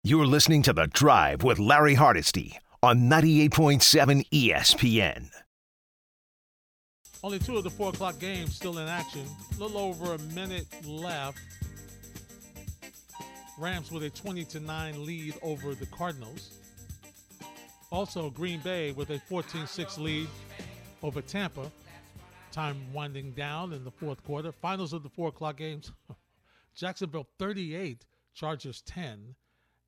You're 0.04 0.26
listening 0.26 0.62
to 0.62 0.72
The 0.72 0.86
Drive 0.86 1.42
with 1.42 1.58
Larry 1.58 1.94
Hardesty 1.94 2.58
on 2.82 3.08
98.7 3.08 4.28
ESPN. 4.30 5.30
Only 7.22 7.40
two 7.40 7.56
of 7.56 7.64
the 7.64 7.70
four 7.70 7.88
o'clock 7.88 8.20
games 8.20 8.54
still 8.54 8.78
in 8.78 8.86
action. 8.86 9.26
A 9.56 9.60
little 9.60 9.78
over 9.78 10.14
a 10.14 10.18
minute 10.18 10.66
left. 10.86 11.38
Rams 13.58 13.90
with 13.90 14.04
a 14.04 14.10
20 14.10 14.44
to 14.44 14.60
9 14.60 15.04
lead 15.04 15.34
over 15.42 15.74
the 15.74 15.86
Cardinals. 15.86 16.58
Also, 17.90 18.30
Green 18.30 18.60
Bay 18.60 18.92
with 18.92 19.10
a 19.10 19.18
14 19.18 19.66
6 19.66 19.98
lead 19.98 20.28
over 21.02 21.20
Tampa. 21.20 21.70
Time 22.52 22.80
winding 22.92 23.32
down 23.32 23.72
in 23.72 23.82
the 23.82 23.90
fourth 23.90 24.22
quarter. 24.24 24.52
Finals 24.52 24.92
of 24.92 25.02
the 25.02 25.08
four 25.08 25.28
o'clock 25.28 25.56
games 25.56 25.90
Jacksonville 26.76 27.26
38, 27.40 28.06
Chargers 28.32 28.82
10, 28.82 29.34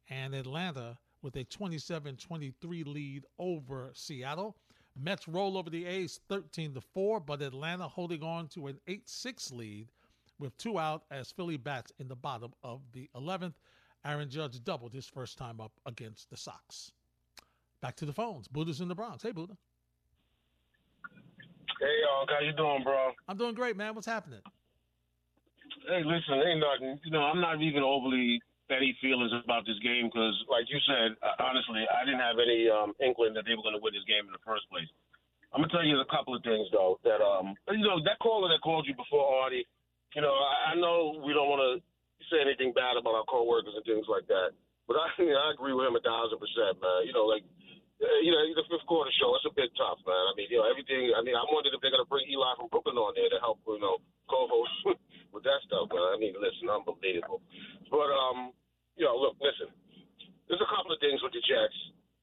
and 0.09 0.35
Atlanta 0.35 0.99
with 1.23 1.37
a 1.37 1.45
27 1.45 2.17
23 2.17 2.85
lead 2.85 3.25
over 3.39 3.91
Seattle. 3.95 4.57
Mets 5.01 5.29
roll 5.29 5.57
over 5.57 5.71
the 5.71 5.87
A's 5.87 6.19
13 6.29 6.75
to 6.75 6.81
4, 6.81 7.21
but 7.21 7.41
Atlanta 7.41 7.87
holding 7.87 8.25
on 8.25 8.49
to 8.49 8.67
an 8.67 8.81
8 8.89 9.09
6 9.09 9.53
lead 9.53 9.89
with 10.41 10.57
two 10.57 10.79
out 10.79 11.05
as 11.11 11.31
Philly 11.31 11.57
bats 11.57 11.93
in 11.99 12.09
the 12.09 12.17
bottom 12.17 12.53
of 12.65 12.81
the 12.93 13.09
11th. 13.17 13.55
Aaron 14.05 14.31
Judge 14.31 14.63
doubled 14.65 14.93
his 14.93 15.07
first 15.07 15.37
time 15.37 15.61
up 15.61 15.73
against 15.87 16.31
the 16.31 16.37
Sox. 16.37 16.91
Back 17.83 17.97
to 17.97 18.07
the 18.07 18.13
phones. 18.13 18.49
Buddha's 18.49 18.81
in 18.81 18.89
the 18.89 18.95
Bronx. 18.95 19.23
Hey, 19.23 19.33
Buddha. 19.33 19.57
Hey, 21.79 21.95
y'all. 22.03 22.27
How 22.29 22.45
you 22.45 22.53
doing, 22.53 22.83
bro? 22.83 23.13
I'm 23.29 23.37
doing 23.37 23.55
great, 23.55 23.77
man. 23.77 23.95
What's 23.95 24.07
happening? 24.07 24.41
Hey, 25.87 26.03
listen, 26.05 26.41
ain't 26.45 26.61
nothing. 26.61 26.99
You 27.05 27.13
know, 27.13 27.23
I'm 27.23 27.41
not 27.41 27.61
even 27.63 27.83
overly 27.83 28.41
petty 28.69 28.97
feelings 29.01 29.33
about 29.45 29.67
this 29.67 29.79
game 29.83 30.09
because, 30.09 30.37
like 30.49 30.69
you 30.69 30.79
said, 30.87 31.17
uh, 31.23 31.43
honestly, 31.43 31.85
I 31.89 32.05
didn't 32.05 32.21
have 32.21 32.37
any 32.37 32.69
um, 32.69 32.93
inkling 33.01 33.35
that 33.35 33.45
they 33.45 33.57
were 33.57 33.65
going 33.65 33.77
to 33.77 33.83
win 33.83 33.93
this 33.97 34.05
game 34.09 34.25
in 34.29 34.33
the 34.33 34.45
first 34.45 34.69
place. 34.69 34.89
I'm 35.53 35.63
gonna 35.63 35.73
tell 35.73 35.85
you 35.85 35.99
a 35.99 36.07
couple 36.07 36.35
of 36.35 36.43
things 36.43 36.69
though. 36.71 36.99
That 37.03 37.19
um, 37.19 37.55
you 37.75 37.83
know, 37.83 37.99
that 38.07 38.19
caller 38.23 38.49
that 38.49 38.63
called 38.63 38.87
you 38.87 38.95
before, 38.95 39.43
Artie, 39.43 39.67
you 40.15 40.23
know, 40.23 40.35
I, 40.35 40.73
I 40.73 40.75
know 40.79 41.21
we 41.23 41.33
don't 41.33 41.51
want 41.51 41.63
to 41.63 41.73
say 42.29 42.43
anything 42.43 42.75
bad 42.75 42.99
about 42.99 43.17
our 43.17 43.27
coworkers 43.27 43.75
and 43.75 43.85
things 43.87 44.07
like 44.11 44.27
that, 44.29 44.55
but 44.87 44.99
I, 44.99 45.07
you 45.23 45.35
know, 45.35 45.41
I 45.41 45.55
agree 45.55 45.75
with 45.75 45.87
him 45.87 45.99
a 45.99 46.05
thousand 46.05 46.39
percent, 46.39 46.79
man. 46.81 47.07
You 47.07 47.15
know, 47.15 47.27
like. 47.27 47.45
Uh, 48.01 48.09
you 48.25 48.33
know, 48.33 48.41
the 48.57 48.65
fifth 48.73 48.89
quarter 48.89 49.13
show, 49.21 49.29
it's 49.37 49.45
a 49.45 49.53
bit 49.53 49.69
tough, 49.77 50.01
man. 50.09 50.25
I 50.25 50.33
mean, 50.33 50.49
you 50.49 50.57
know, 50.57 50.65
everything. 50.65 51.13
I 51.13 51.21
mean, 51.21 51.37
I 51.37 51.45
wondered 51.53 51.77
if 51.77 51.85
they're 51.85 51.93
going 51.93 52.01
to 52.01 52.09
bring 52.09 52.25
Eli 52.33 52.57
from 52.57 52.73
Brooklyn 52.73 52.97
on 52.97 53.13
there 53.13 53.29
to 53.29 53.37
help, 53.45 53.61
you 53.69 53.77
know, 53.77 54.01
co-host 54.25 54.97
with 55.37 55.45
that 55.45 55.61
stuff. 55.69 55.93
Man. 55.93 56.01
I 56.01 56.17
mean, 56.17 56.33
listen, 56.41 56.73
unbelievable. 56.73 57.45
But 57.93 58.09
um, 58.09 58.57
you 58.97 59.05
know, 59.05 59.21
look, 59.21 59.37
listen. 59.45 59.69
there's 60.49 60.65
a 60.65 60.71
couple 60.73 60.97
of 60.97 61.01
things 61.05 61.21
with 61.21 61.37
the 61.37 61.45
Jets 61.45 61.77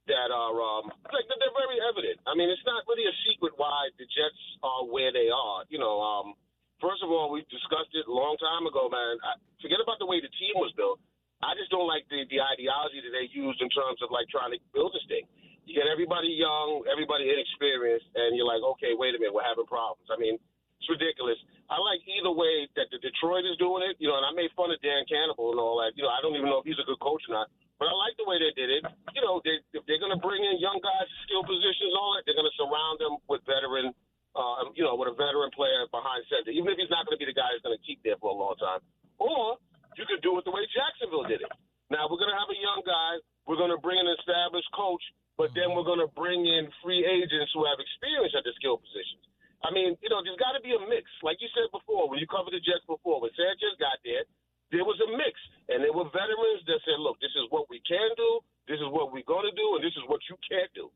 that 0.07 0.31
are 0.31 0.55
um, 0.55 0.87
like 1.11 1.27
they're 1.27 1.57
very 1.59 1.79
evident. 1.83 2.17
I 2.23 2.33
mean, 2.33 2.47
it's 2.47 2.63
not 2.63 2.87
really 2.87 3.05
a 3.05 3.15
secret 3.27 3.53
why 3.59 3.91
the 3.99 4.07
Jets 4.07 4.41
are 4.63 4.87
where 4.87 5.11
they 5.11 5.27
are. 5.27 5.67
You 5.67 5.79
know, 5.79 5.99
um, 5.99 6.33
first 6.81 7.01
of 7.01 7.09
all, 7.09 7.29
we 7.33 7.45
discussed 7.49 7.93
it 7.93 8.05
a 8.05 8.13
long 8.13 8.37
time 8.41 8.65
ago, 8.65 8.89
man. 8.89 9.17
I, 9.23 9.37
forget 9.61 9.81
about 9.81 9.97
the 9.97 10.09
way 10.09 10.21
the 10.21 10.31
team 10.37 10.55
was 10.57 10.73
built. 10.77 11.01
I 11.41 11.53
just 11.53 11.69
don't 11.69 11.85
like 11.85 12.05
the 12.09 12.25
the 12.33 12.41
ideology 12.41 12.97
that 13.05 13.13
they 13.13 13.29
used 13.29 13.61
in 13.61 13.69
terms 13.69 14.01
of 14.01 14.09
like 14.09 14.25
trying 14.33 14.53
to 14.57 14.59
build 14.73 14.93
this 14.93 15.05
thing. 15.05 15.25
You 15.69 15.75
get 15.75 15.85
everybody 15.85 16.31
young, 16.31 16.87
everybody 16.87 17.27
inexperienced, 17.27 18.07
and 18.15 18.33
you're 18.33 18.47
like, 18.47 18.63
okay, 18.77 18.95
wait 18.95 19.13
a 19.13 19.19
minute, 19.19 19.35
we're 19.35 19.45
having 19.45 19.67
problems. 19.67 20.07
I 20.07 20.15
mean, 20.15 20.39
it's 20.79 20.89
ridiculous. 20.89 21.37
I 21.67 21.75
like 21.83 21.99
either 22.07 22.31
way 22.31 22.71
that 22.79 22.87
the 22.93 23.03
Detroit 23.03 23.43
is 23.43 23.59
doing 23.59 23.83
it, 23.83 23.99
you 23.99 24.07
know, 24.07 24.15
and 24.15 24.23
I 24.23 24.31
made 24.31 24.47
fun 24.55 24.71
of 24.71 24.79
Dan 24.79 25.03
Campbell 25.03 25.51
and 25.51 25.59
all 25.59 25.75
that. 25.83 25.91
You 25.99 26.07
know, 26.07 26.13
I 26.13 26.23
don't 26.23 26.33
even 26.39 26.47
know 26.47 26.63
if 26.63 26.65
he's 26.65 26.79
a 26.79 26.87
good 26.87 27.01
coach 27.03 27.19
or 27.27 27.35
not, 27.35 27.51
but 27.75 27.91
I 27.91 27.93
like 27.93 28.15
the 28.15 28.23
way 28.23 28.39
they 28.39 28.55
did 28.55 28.71
it. 28.71 28.87
You 29.11 29.19
know, 29.19 29.43
they, 29.43 29.59
if 29.75 29.83
they're 29.83 29.99
going 29.99 30.15
to 30.15 30.21
bring 30.23 30.39
in 30.39 30.63
young 30.63 30.79
guys, 30.79 31.03
to 31.03 31.15
skill 31.27 31.43
positions, 31.43 31.91
all 31.99 32.15
that, 32.15 32.23
they're 32.23 32.39
going 32.39 32.47
to 32.47 32.57
surround 32.57 33.03
them 33.03 33.19
with 33.27 33.43
veteran, 33.43 33.91
uh, 34.37 34.69
you 34.77 34.85
know, 34.85 34.93
with 34.93 35.09
a 35.09 35.15
veteran 35.17 35.49
player 35.57 35.89
behind 35.89 36.21
center, 36.29 36.53
even 36.53 36.69
if 36.69 36.77
he's 36.77 36.93
not 36.93 37.09
going 37.09 37.17
to 37.17 37.21
be 37.21 37.25
the 37.25 37.33
guy 37.33 37.49
who's 37.49 37.65
going 37.65 37.73
to 37.73 37.81
keep 37.81 37.97
there 38.05 38.21
for 38.21 38.29
a 38.29 38.37
long 38.37 38.53
time. 38.61 38.85
Or 39.17 39.57
you 39.97 40.05
could 40.05 40.21
do 40.21 40.37
it 40.37 40.45
the 40.45 40.53
way 40.53 40.61
Jacksonville 40.69 41.25
did 41.25 41.41
it. 41.41 41.49
Now 41.89 42.05
we're 42.05 42.21
going 42.21 42.29
to 42.29 42.37
have 42.37 42.51
a 42.53 42.59
young 42.61 42.85
guy. 42.85 43.17
We're 43.49 43.57
going 43.57 43.73
to 43.73 43.81
bring 43.81 43.97
an 43.97 44.07
established 44.21 44.69
coach, 44.77 45.01
but 45.41 45.49
then 45.57 45.73
we're 45.73 45.87
going 45.87 46.03
to 46.03 46.11
bring 46.13 46.45
in 46.45 46.69
free 46.85 47.01
agents 47.01 47.49
who 47.57 47.65
have 47.65 47.81
experience 47.81 48.37
at 48.37 48.45
the 48.45 48.53
skill 48.61 48.77
positions. 48.77 49.25
I 49.65 49.73
mean, 49.73 49.97
you 50.05 50.09
know, 50.09 50.21
there's 50.21 50.37
got 50.37 50.53
to 50.53 50.61
be 50.61 50.77
a 50.77 50.81
mix. 50.85 51.09
Like 51.25 51.41
you 51.41 51.49
said 51.57 51.69
before, 51.73 52.05
when 52.05 52.21
you 52.21 52.29
covered 52.29 52.53
the 52.53 52.61
Jets 52.61 52.85
before, 52.85 53.23
when 53.23 53.33
Sanchez 53.33 53.73
got 53.81 53.97
there, 54.05 54.25
there 54.69 54.85
was 54.85 54.99
a 55.01 55.09
mix. 55.17 55.33
And 55.71 55.81
there 55.81 55.95
were 55.95 56.05
veterans 56.13 56.61
that 56.69 56.79
said, 56.85 57.01
look, 57.01 57.17
this 57.23 57.33
is 57.33 57.49
what 57.49 57.65
we 57.71 57.81
can 57.81 58.13
do, 58.15 58.43
this 58.69 58.77
is 58.77 58.89
what 58.93 59.09
we're 59.09 59.25
going 59.25 59.49
to 59.49 59.55
do, 59.55 59.67
and 59.79 59.81
this 59.81 59.95
is 59.97 60.05
what 60.05 60.21
you 60.29 60.37
can't 60.45 60.69
do. 60.77 60.93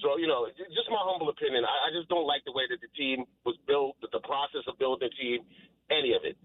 So, 0.00 0.16
you 0.16 0.26
know, 0.26 0.48
just 0.72 0.88
my 0.88 1.00
humble 1.00 1.28
opinion. 1.28 1.64
I, 1.64 1.76
I 1.86 1.90
just 1.92 2.08
don't 2.08 2.24
like 2.28 2.44
the 2.48 2.52
way 2.52 2.64
that 2.68 2.80
the 2.80 2.90
team 2.96 3.24
was 3.44 3.56
built, 3.68 3.96
the, 4.00 4.08
the 4.12 4.24
process 4.24 4.64
of 4.68 4.76
building 4.80 5.08
the 5.08 5.12
team, 5.16 5.44
any 5.92 6.16
of 6.16 6.24
it. 6.24 6.36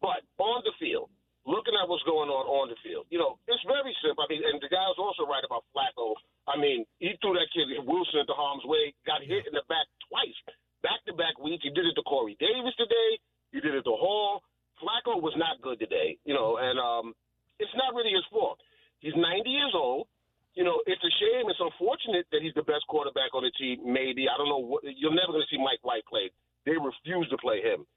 But 0.00 0.24
on 0.38 0.60
the 0.64 0.74
field, 0.76 1.08
looking 1.48 1.72
at 1.78 1.88
what's 1.88 2.04
going 2.04 2.28
on 2.28 2.44
on 2.46 2.68
the 2.68 2.78
field, 2.84 3.08
you 3.08 3.16
know, 3.16 3.40
it's 3.48 3.62
very 3.64 3.94
simple. 4.04 4.22
I 4.24 4.28
mean, 4.28 4.44
and 4.44 4.60
the 4.60 4.68
guy 4.68 4.84
was 4.92 5.00
also 5.00 5.24
right 5.24 5.42
about 5.42 5.64
Flacco. 5.72 6.14
I 6.46 6.58
mean, 6.60 6.84
he 7.00 7.16
threw 7.22 7.32
that 7.38 7.48
kid 7.54 7.70
Wilson 7.86 8.22
into 8.22 8.36
harm's 8.36 8.66
way, 8.68 8.92
got 9.08 9.24
hit 9.24 9.48
in 9.48 9.54
the 9.56 9.64
back 9.70 9.88
twice 10.10 10.38
back 10.82 11.00
to 11.06 11.14
back 11.14 11.38
weeks. 11.38 11.62
He 11.62 11.70
did 11.70 11.86
it 11.86 11.94
to 11.94 12.04
Corey 12.04 12.36
Davis 12.36 12.74
today. 12.76 13.10
He 13.54 13.62
did 13.62 13.72
it 13.72 13.86
to 13.86 13.94
Hall. 13.94 14.42
Flacco 14.82 15.22
was 15.22 15.32
not 15.38 15.62
good 15.62 15.78
today, 15.78 16.18
you 16.26 16.34
know, 16.34 16.58
and 16.58 16.74
um, 16.76 17.14
it's 17.62 17.72
not 17.78 17.94
really 17.94 18.10
his 18.10 18.26
fault. 18.34 18.58
He's 18.98 19.14
90 19.14 19.46
years 19.46 19.74
old. 19.78 20.10
You 20.58 20.66
know, 20.66 20.82
it's 20.84 21.00
a 21.00 21.12
shame. 21.22 21.48
It's 21.48 21.62
unfortunate 21.62 22.28
that 22.34 22.42
he's 22.44 22.52
the 22.58 22.66
best 22.66 22.84
quarterback 22.90 23.32
on 23.32 23.46
the 23.46 23.54
team. 23.56 23.80
Maybe 23.86 24.28
I 24.28 24.36
don't 24.36 24.50
know. 24.50 24.60
What, 24.60 24.84
you're 24.84 25.14
never 25.14 25.32
going 25.32 25.46
to 25.46 25.48
see 25.48 25.56
Mike 25.56 25.80
White 25.80 26.04
play. 26.04 26.28
They 26.68 26.76
refuse 26.76 27.24
to 27.32 27.38
play 27.40 27.64
him. 27.64 27.88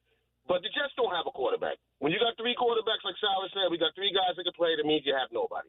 But 0.45 0.61
the 0.61 0.69
Jets 0.71 0.93
don't 0.95 1.11
have 1.11 1.25
a 1.25 1.33
quarterback. 1.33 1.81
When 1.99 2.13
you 2.13 2.21
got 2.21 2.37
three 2.37 2.53
quarterbacks, 2.53 3.01
like 3.01 3.17
Saleh 3.17 3.49
said, 3.51 3.67
we 3.73 3.81
got 3.81 3.97
three 3.97 4.13
guys 4.13 4.37
that 4.37 4.45
can 4.45 4.55
play. 4.55 4.77
That 4.77 4.85
means 4.85 5.03
you 5.03 5.17
have 5.17 5.33
nobody. 5.33 5.67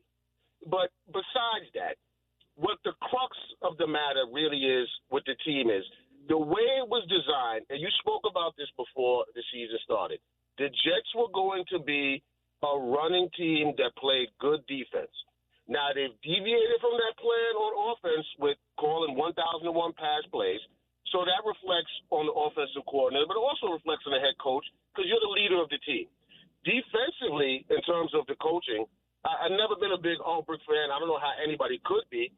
But 0.68 0.92
besides 1.08 1.66
that, 1.74 1.96
what 2.60 2.76
the 2.84 2.92
crux 3.00 3.34
of 3.64 3.80
the 3.80 3.88
matter 3.88 4.28
really 4.28 4.60
is 4.60 4.86
with 5.08 5.24
the 5.24 5.34
team 5.48 5.72
is 5.72 5.82
the 6.28 6.38
designed, 7.16 7.64
and 7.72 7.80
you 7.80 7.88
spoke 8.04 8.28
about 8.28 8.52
this 8.60 8.68
before 8.76 9.24
the 9.32 9.40
season 9.48 9.80
started, 9.80 10.20
the 10.60 10.68
Jets 10.68 11.10
were 11.16 11.32
going 11.32 11.64
to 11.72 11.80
be 11.80 12.20
a 12.60 12.72
running 12.76 13.28
team 13.36 13.72
that 13.80 13.96
played 13.96 14.28
good 14.40 14.60
defense. 14.68 15.12
Now 15.68 15.90
they've 15.96 16.14
deviated 16.22 16.78
from 16.78 16.94
that 17.00 17.14
plan 17.18 17.52
on 17.58 17.72
offense 17.92 18.26
with 18.38 18.56
calling 18.78 19.16
1,001 19.18 19.66
pass 19.98 20.22
plays. 20.30 20.60
So 21.14 21.22
that 21.22 21.42
reflects 21.42 21.92
on 22.10 22.26
the 22.26 22.34
offensive 22.34 22.82
coordinator, 22.86 23.30
but 23.30 23.38
also 23.38 23.74
reflects 23.74 24.06
on 24.06 24.14
the 24.14 24.22
head 24.22 24.34
coach 24.42 24.66
because 24.90 25.06
you're 25.06 25.22
the 25.22 25.32
leader 25.32 25.58
of 25.58 25.70
the 25.70 25.78
team. 25.86 26.10
Defensively, 26.66 27.62
in 27.70 27.80
terms 27.86 28.10
of 28.14 28.26
the 28.26 28.34
coaching, 28.42 28.86
I, 29.22 29.46
I've 29.46 29.54
never 29.54 29.78
been 29.78 29.94
a 29.94 30.02
big 30.02 30.18
Ulbrich 30.18 30.62
fan. 30.66 30.90
I 30.90 30.98
don't 30.98 31.06
know 31.10 31.22
how 31.22 31.34
anybody 31.38 31.78
could 31.86 32.06
be. 32.10 32.30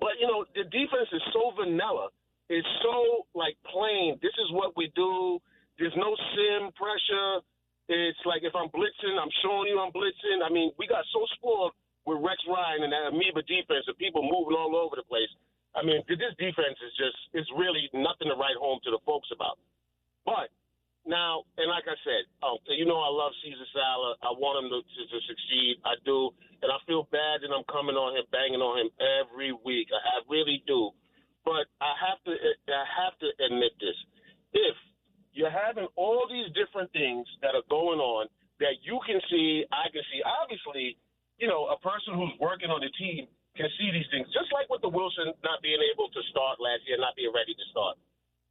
But, 0.00 0.16
you 0.20 0.26
know, 0.26 0.48
the 0.56 0.64
defense 0.64 1.12
is 1.12 1.22
so 1.32 1.52
vanilla 1.56 2.08
is 2.50 2.64
so 2.82 3.26
like 3.34 3.56
plain. 3.68 4.18
This 4.20 4.34
is 4.36 4.52
what 4.52 4.76
we 4.76 4.92
do. 4.94 5.40
There's 5.78 5.94
no 5.96 6.14
sim 6.34 6.70
pressure. 6.76 7.40
It's 7.88 8.20
like 8.24 8.44
if 8.44 8.54
I'm 8.56 8.72
blitzing, 8.72 9.16
I'm 9.20 9.32
showing 9.44 9.68
you 9.68 9.80
I'm 9.80 9.92
blitzing. 9.92 10.40
I 10.44 10.48
mean, 10.48 10.72
we 10.78 10.86
got 10.86 11.04
so 11.12 11.20
spoiled 11.36 11.72
with 12.04 12.20
Rex 12.20 12.40
Ryan 12.48 12.84
and 12.84 12.92
that 12.92 13.12
amoeba 13.12 13.44
defense 13.44 13.84
and 13.88 13.96
people 13.96 14.24
moving 14.24 14.56
all 14.56 14.72
over 14.76 14.96
the 14.96 15.04
place. 15.04 15.28
I 15.74 15.82
mean, 15.82 16.00
this 16.06 16.34
defense 16.38 16.78
is 16.80 16.92
just 16.96 17.18
it's 17.34 17.50
really 17.58 17.90
nothing 17.92 18.30
to 18.30 18.36
write 18.38 18.56
home 18.56 18.78
to 18.84 18.90
the 18.92 19.02
folks 19.04 19.28
about. 19.34 19.58
But 20.24 20.48
now, 21.04 21.44
and 21.60 21.68
like 21.68 21.84
I 21.84 21.96
said, 22.00 22.24
um, 22.40 22.56
you 22.72 22.88
know 22.88 22.96
I 22.96 23.12
love 23.12 23.36
Caesar 23.44 23.68
Saleh. 23.76 24.16
I 24.24 24.32
want 24.32 24.64
him 24.64 24.68
to, 24.72 24.80
to, 24.80 25.00
to 25.04 25.18
succeed. 25.28 25.76
I 25.84 26.00
do, 26.06 26.32
and 26.64 26.72
I 26.72 26.80
feel 26.88 27.04
bad 27.12 27.44
that 27.44 27.52
I'm 27.52 27.66
coming 27.68 27.96
on 27.96 28.16
him, 28.16 28.24
banging 28.32 28.64
on 28.64 28.80
him 28.80 28.90
every 29.20 29.52
week. 29.52 29.92
I, 29.92 30.00
I 30.00 30.16
really 30.30 30.64
do. 30.64 30.96
But 31.44 31.68
I 31.80 31.92
have 32.00 32.20
to 32.24 32.32
I 32.32 32.84
have 33.04 33.14
to 33.20 33.28
admit 33.44 33.76
this. 33.78 33.96
If 34.52 34.76
you're 35.32 35.52
having 35.52 35.86
all 35.96 36.24
these 36.30 36.48
different 36.56 36.90
things 36.92 37.26
that 37.42 37.52
are 37.52 37.66
going 37.68 38.00
on 38.00 38.26
that 38.60 38.80
you 38.82 39.00
can 39.04 39.20
see, 39.28 39.66
I 39.68 39.90
can 39.92 40.02
see. 40.08 40.22
Obviously, 40.24 40.96
you 41.38 41.48
know, 41.50 41.68
a 41.68 41.78
person 41.84 42.14
who's 42.14 42.32
working 42.40 42.70
on 42.70 42.80
the 42.80 42.92
team 42.96 43.26
can 43.58 43.66
see 43.78 43.90
these 43.90 44.06
things. 44.10 44.26
Just 44.30 44.50
like 44.54 44.70
with 44.70 44.82
the 44.82 44.90
Wilson 44.90 45.34
not 45.42 45.62
being 45.62 45.82
able 45.92 46.08
to 46.10 46.20
start 46.30 46.58
last 46.62 46.86
year, 46.86 46.98
not 46.98 47.14
being 47.18 47.34
ready 47.34 47.54
to 47.54 47.64
start. 47.70 47.98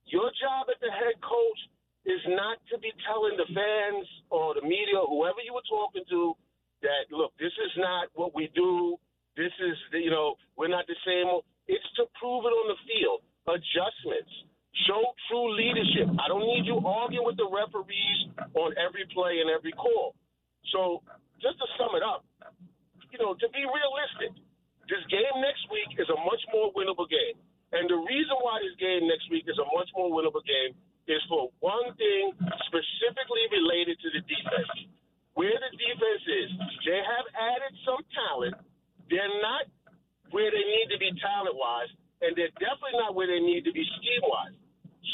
Your 0.05 0.29
job 0.39 0.67
as 0.67 0.79
the 0.83 0.91
head 0.91 1.15
coach 1.23 1.62
is 2.03 2.19
not 2.35 2.59
to 2.67 2.75
be 2.83 2.91
telling 3.07 3.39
the 3.39 3.47
fans 3.55 4.07
or 4.27 4.53
the 4.53 4.63
media, 4.63 5.00
whoever 5.07 5.39
you 5.39 5.55
were 5.55 5.65
talking 5.71 6.03
to, 6.12 6.35
that 6.83 7.07
look, 7.12 7.31
this 7.39 7.55
is 7.63 7.73
not 7.79 8.12
what 8.13 8.35
we 8.35 8.51
do. 8.51 9.00
This 9.39 9.51
is, 9.63 9.75
you 9.95 10.12
know, 10.12 10.35
we're 10.59 10.71
not 10.71 10.85
the 10.85 11.00
same. 11.07 11.39
It's 11.67 11.86
to 11.98 12.08
prove 12.20 12.43
it 12.46 12.53
on 12.53 12.65
the 12.72 12.79
field. 12.88 13.24
Adjustments. 13.48 14.32
Show 14.89 15.01
true 15.29 15.53
leadership. 15.53 16.10
I 16.17 16.25
don't 16.27 16.43
need 16.50 16.65
you 16.65 16.82
arguing 16.82 17.29
with 17.29 17.38
the 17.38 17.46
referees 17.46 18.20
on 18.58 18.74
every 18.82 19.05
play 19.13 19.38
and 19.39 19.48
every 19.53 19.72
call. 19.77 20.17
So, 20.74 21.05
just 21.38 21.62
to 21.62 21.67
sum 21.77 21.93
it 21.93 22.01
up, 22.01 22.25
you 23.13 23.22
know, 23.22 23.38
to 23.38 23.48
be 23.53 23.62
realistic, 23.62 24.34
this 24.89 25.03
game 25.13 25.36
next 25.46 25.70
week 25.70 25.93
is 26.01 26.10
a 26.10 26.17
much 26.25 26.41
more 26.50 26.74
winnable 26.74 27.05
game. 27.05 27.38
And 27.74 27.86
the 27.86 28.01
reason 28.01 28.38
why 28.41 28.62
this 28.65 28.74
game 28.82 29.05
next 29.05 29.29
week 29.29 29.46
is 29.46 29.58
a 29.62 29.67
much 29.77 29.89
more 29.93 30.10
winnable 30.10 30.41
game 30.41 30.74
is 31.05 31.22
for 31.29 31.53
one 31.62 31.93
thing 31.98 32.34
specifically 32.70 33.46
related 33.53 33.98
to 34.01 34.08
the 34.13 34.22
defense. 34.25 34.89
Where 35.34 35.58
the 35.58 35.72
defense 35.74 36.24
is, 36.29 36.50
they 36.86 37.01
have 37.01 37.25
added 37.34 37.74
some 37.82 38.01
talent. 38.13 38.55
They're 39.10 39.38
not 39.41 39.65
where 40.33 40.49
they 40.49 40.65
need 40.65 40.89
to 40.89 40.97
be 40.97 41.13
talent 41.21 41.53
wise, 41.53 41.93
and 42.25 42.33
they're 42.33 42.51
definitely 42.57 42.97
not 42.97 43.13
where 43.13 43.29
they 43.29 43.37
need 43.37 43.61
to 43.69 43.71
be 43.71 43.85
scheme 44.01 44.25
wise. 44.25 44.57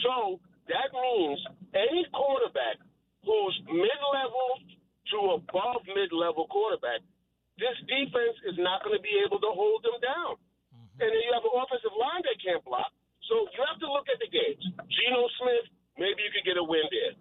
So 0.08 0.40
that 0.72 0.96
means 0.96 1.40
any 1.76 2.08
quarterback 2.16 2.80
who's 3.28 3.56
mid 3.68 4.00
level 4.16 4.48
to 5.12 5.18
above 5.44 5.84
mid 5.92 6.16
level 6.16 6.48
quarterback, 6.48 7.04
this 7.60 7.76
defense 7.84 8.40
is 8.48 8.56
not 8.64 8.80
going 8.88 8.96
to 8.96 9.04
be 9.04 9.20
able 9.20 9.44
to 9.44 9.52
hold 9.52 9.84
them 9.84 10.00
down. 10.00 10.40
Mm-hmm. 10.72 11.04
And 11.04 11.10
then 11.12 11.20
you 11.20 11.32
have 11.36 11.44
an 11.44 11.52
offensive 11.52 11.96
line 12.00 12.24
that 12.24 12.40
can't 12.40 12.64
block. 12.64 12.88
So 13.28 13.44
you 13.52 13.60
have 13.68 13.78
to 13.84 13.90
look 13.92 14.08
at 14.08 14.24
the 14.24 14.32
games. 14.32 14.64
Geno 14.88 15.28
Smith, 15.44 15.68
maybe 16.00 16.24
you 16.24 16.32
could 16.32 16.48
get 16.48 16.56
a 16.56 16.64
win 16.64 16.88
there. 16.96 17.14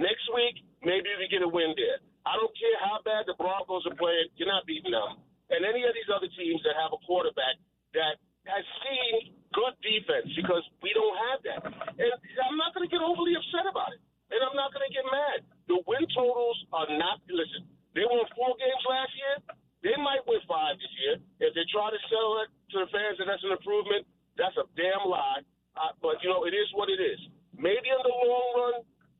Next 0.00 0.24
week, 0.32 0.64
maybe 0.80 1.04
you 1.04 1.20
could 1.20 1.32
get 1.36 1.44
a 1.44 1.52
win 1.52 1.76
there. 1.76 2.00
I 2.24 2.40
don't 2.40 2.54
care 2.56 2.78
how 2.80 3.04
bad 3.04 3.28
the 3.28 3.36
Broncos 3.36 3.84
are 3.84 3.98
playing, 3.98 4.32
you're 4.40 4.48
not 4.48 4.64
beating 4.64 4.96
them 4.96 5.20
and 5.50 5.66
any 5.66 5.82
of 5.82 5.92
these 5.96 6.08
other 6.12 6.30
teams 6.32 6.62
that 6.62 6.78
have 6.78 6.94
a 6.94 7.00
quarterback 7.04 7.58
that 7.92 8.16
has 8.48 8.64
seen 8.82 9.36
good 9.52 9.74
defense 9.84 10.26
because 10.34 10.64
we 10.80 10.90
don't 10.96 11.16
have 11.30 11.40
that. 11.46 11.60
And 11.98 12.10
I'm 12.42 12.58
not 12.58 12.74
going 12.74 12.88
to 12.88 12.90
get 12.90 13.04
overly 13.04 13.36
upset 13.36 13.68
about 13.68 13.92
it. 13.94 14.00
And 14.32 14.40
I'm 14.40 14.56
not 14.56 14.72
going 14.72 14.82
to 14.86 14.92
get 14.92 15.04
mad. 15.12 15.44
The 15.68 15.78
win 15.84 16.08
totals 16.16 16.56
are 16.72 16.88
not, 16.96 17.20
listen, 17.28 17.68
they 17.92 18.02
won 18.08 18.24
four 18.32 18.56
games 18.56 18.82
last 18.88 19.12
year. 19.12 19.34
They 19.84 19.96
might 20.00 20.24
win 20.24 20.40
five 20.48 20.80
this 20.80 20.94
year. 21.04 21.14
If 21.44 21.52
they 21.52 21.68
try 21.68 21.92
to 21.92 22.00
sell 22.08 22.40
it 22.40 22.48
to 22.72 22.76
the 22.86 22.88
fans 22.88 23.20
and 23.20 23.28
that's 23.28 23.44
an 23.44 23.52
improvement, 23.52 24.08
that's 24.40 24.56
a 24.56 24.64
damn 24.72 25.04
lie. 25.04 25.44
Uh, 25.76 25.92
but, 26.00 26.16
you 26.24 26.32
know, 26.32 26.48
it 26.48 26.56
is 26.56 26.68
what 26.72 26.88
it 26.88 27.00
is. 27.00 27.20
Maybe 27.60 27.92
in 27.92 28.00
the 28.00 28.14
long 28.24 28.50
run, 28.56 28.76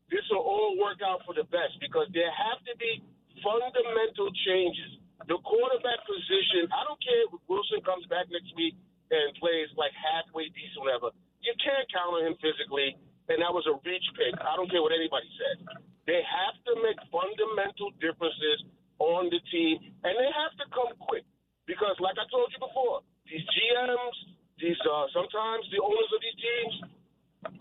this 0.09 0.25
will 0.33 0.45
all 0.45 0.81
work 0.81 1.05
out 1.05 1.21
for 1.29 1.37
the 1.37 1.45
best 1.53 1.77
because 1.77 2.09
there 2.17 2.33
have 2.33 2.61
to 2.65 2.75
be 2.81 3.05
fundamental 3.45 4.33
changes 4.49 5.03
the 5.29 5.39
quarterback 5.47 6.03
position, 6.03 6.67
I 6.75 6.83
don't 6.87 6.99
care 6.99 7.23
if 7.31 7.43
Wilson 7.47 7.79
comes 7.87 8.07
back 8.11 8.27
next 8.31 8.51
week 8.59 8.75
and 9.11 9.31
plays 9.39 9.71
like 9.79 9.95
halfway 9.95 10.51
decent, 10.51 10.83
whatever. 10.83 11.15
You 11.43 11.55
can't 11.63 11.87
count 11.91 12.19
on 12.19 12.23
him 12.27 12.35
physically, 12.43 12.99
and 13.31 13.39
that 13.43 13.53
was 13.53 13.67
a 13.71 13.75
reach 13.87 14.07
pick. 14.19 14.35
I 14.43 14.55
don't 14.59 14.71
care 14.71 14.83
what 14.83 14.95
anybody 14.95 15.27
says. 15.39 15.59
They 16.07 16.23
have 16.27 16.57
to 16.67 16.73
make 16.83 16.99
fundamental 17.11 17.95
differences 18.03 18.67
on 18.99 19.31
the 19.31 19.39
team, 19.51 19.79
and 20.03 20.13
they 20.19 20.31
have 20.31 20.55
to 20.59 20.67
come 20.75 20.91
quick 20.99 21.27
Because, 21.67 21.95
like 22.03 22.19
I 22.19 22.27
told 22.31 22.51
you 22.51 22.59
before, 22.59 23.07
these 23.27 23.43
GMs, 23.47 24.17
these 24.59 24.79
uh, 24.83 25.07
sometimes 25.15 25.67
the 25.71 25.79
owners 25.79 26.11
of 26.11 26.21
these 26.23 26.39
teams, 26.39 26.75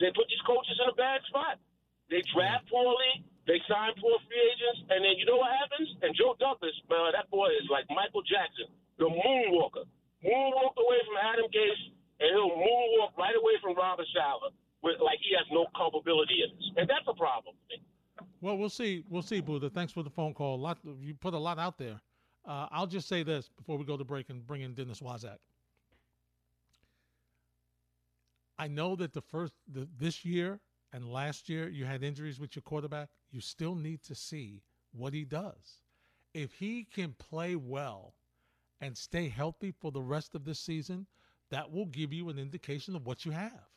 they 0.01 0.09
put 0.13 0.25
these 0.29 0.45
coaches 0.45 0.77
in 0.81 0.89
a 0.89 0.97
bad 0.97 1.21
spot. 1.29 1.61
They 2.09 2.21
draft 2.33 2.69
poorly, 2.69 3.25
they 3.47 3.57
sign 3.65 3.91
poor 3.97 4.15
free 4.29 4.37
agents, 4.37 4.85
and 4.93 5.01
then 5.01 5.17
you 5.17 5.25
know 5.25 5.41
what 5.41 5.49
happens? 5.49 5.89
And 6.05 6.13
Joe 6.13 6.37
Douglas, 6.37 6.77
man, 6.89 7.09
that 7.17 7.25
boy 7.33 7.49
is 7.57 7.65
like 7.73 7.89
Michael 7.89 8.21
Jackson, 8.21 8.69
the 9.01 9.09
moonwalker. 9.09 9.89
Moonwalk 10.21 10.77
away 10.77 10.99
from 11.09 11.17
Adam 11.17 11.49
Gase, 11.49 11.85
and 12.21 12.37
he'll 12.37 12.53
moonwalk 12.53 13.17
right 13.17 13.33
away 13.33 13.57
from 13.57 13.73
Robert 13.73 14.05
Saleh, 14.13 14.53
with, 14.85 15.01
like 15.01 15.17
he 15.25 15.33
has 15.33 15.47
no 15.49 15.65
culpability 15.73 16.45
in 16.45 16.53
this, 16.53 16.67
and 16.77 16.85
that's 16.85 17.07
a 17.09 17.17
problem. 17.17 17.57
Well, 18.41 18.57
we'll 18.57 18.73
see. 18.97 19.03
We'll 19.09 19.21
see, 19.21 19.41
Buddha. 19.41 19.69
Thanks 19.69 19.93
for 19.93 20.03
the 20.03 20.09
phone 20.09 20.33
call. 20.33 20.55
A 20.55 20.61
lot. 20.61 20.77
You 20.99 21.13
put 21.13 21.33
a 21.33 21.39
lot 21.39 21.59
out 21.59 21.77
there. 21.77 21.99
Uh, 22.45 22.67
I'll 22.71 22.87
just 22.87 23.07
say 23.07 23.23
this 23.23 23.49
before 23.49 23.77
we 23.77 23.85
go 23.85 23.97
to 23.97 24.03
break 24.03 24.29
and 24.29 24.45
bring 24.45 24.61
in 24.61 24.73
Dennis 24.73 24.99
Waszak. 24.99 25.37
I 28.57 28.67
know 28.67 28.95
that 28.95 29.13
the 29.13 29.21
first 29.21 29.53
the, 29.71 29.87
this 29.97 30.23
year 30.25 30.59
and 30.93 31.11
last 31.11 31.49
year 31.49 31.69
you 31.69 31.85
had 31.85 32.03
injuries 32.03 32.39
with 32.39 32.55
your 32.55 32.63
quarterback. 32.63 33.09
You 33.31 33.41
still 33.41 33.75
need 33.75 34.03
to 34.03 34.15
see 34.15 34.61
what 34.91 35.13
he 35.13 35.23
does. 35.23 35.81
If 36.33 36.53
he 36.53 36.83
can 36.83 37.13
play 37.13 37.55
well 37.55 38.13
and 38.79 38.97
stay 38.97 39.29
healthy 39.29 39.73
for 39.79 39.91
the 39.91 40.01
rest 40.01 40.35
of 40.35 40.45
this 40.45 40.59
season, 40.59 41.05
that 41.49 41.71
will 41.71 41.85
give 41.87 42.13
you 42.13 42.29
an 42.29 42.39
indication 42.39 42.95
of 42.95 43.05
what 43.05 43.25
you 43.25 43.31
have. 43.31 43.67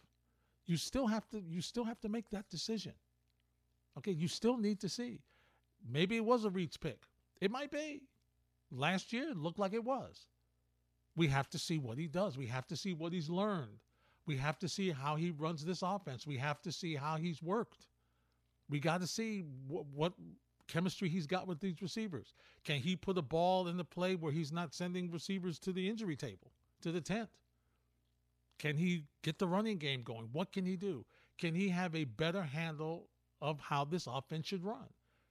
You 0.67 0.77
still 0.77 1.07
have 1.07 1.29
to 1.31 1.43
you 1.47 1.61
still 1.61 1.85
have 1.85 2.01
to 2.01 2.09
make 2.09 2.31
that 2.31 2.49
decision. 2.49 2.93
Okay, 3.99 4.13
you 4.13 4.29
still 4.29 4.57
need 4.57 4.81
to 4.81 4.89
see. 4.89 5.21
Maybe 5.89 6.17
it 6.17 6.25
was 6.25 6.45
a 6.45 6.51
reach 6.51 6.81
pick. 6.81 7.05
It 7.41 7.51
might 7.51 7.71
be. 7.71 8.03
Last 8.71 9.13
year 9.13 9.31
it 9.31 9.37
looked 9.37 9.59
like 9.59 9.73
it 9.73 9.85
was. 9.85 10.27
We 11.17 11.29
have 11.29 11.49
to 11.51 11.59
see 11.59 11.79
what 11.79 11.99
he 11.99 12.09
does. 12.09 12.37
We 12.37 12.47
have 12.47 12.67
to 12.69 12.77
see 12.77 12.93
what 12.93 13.13
he's 13.13 13.31
learned. 13.31 13.79
We 14.27 14.37
have 14.39 14.59
to 14.61 14.69
see 14.69 14.91
how 14.91 15.17
he 15.17 15.31
runs 15.31 15.65
this 15.65 15.83
offense. 15.83 16.27
We 16.27 16.39
have 16.39 16.61
to 16.63 16.73
see 16.73 16.95
how 16.95 17.17
he's 17.17 17.43
worked. 17.43 17.87
We 18.69 18.81
got 18.81 19.01
to 19.01 19.07
see 19.07 19.45
what, 19.69 19.85
what 19.95 20.15
chemistry 20.67 21.09
he's 21.09 21.27
got 21.27 21.47
with 21.47 21.61
these 21.61 21.83
receivers. 21.83 22.33
Can 22.65 22.81
he 22.81 22.97
put 22.97 23.19
a 23.19 23.23
ball 23.23 23.69
in 23.69 23.77
the 23.77 23.85
play 23.85 24.15
where 24.15 24.33
he's 24.33 24.53
not 24.53 24.75
sending 24.75 25.11
receivers 25.11 25.59
to 25.61 25.73
the 25.73 25.89
injury 25.89 26.17
table, 26.17 26.51
to 26.83 26.91
the 26.91 27.01
tent? 27.01 27.29
Can 28.59 28.77
he 28.77 29.05
get 29.23 29.39
the 29.39 29.47
running 29.47 29.79
game 29.79 30.03
going? 30.03 30.31
What 30.33 30.53
can 30.53 30.65
he 30.65 30.77
do? 30.77 31.05
Can 31.39 31.55
he 31.55 31.69
have 31.69 31.95
a 31.95 32.05
better 32.05 32.43
handle 32.43 33.09
of 33.45 33.61
how 33.61 33.85
this 33.85 34.07
offense 34.07 34.47
should 34.47 34.65
run? 34.65 34.89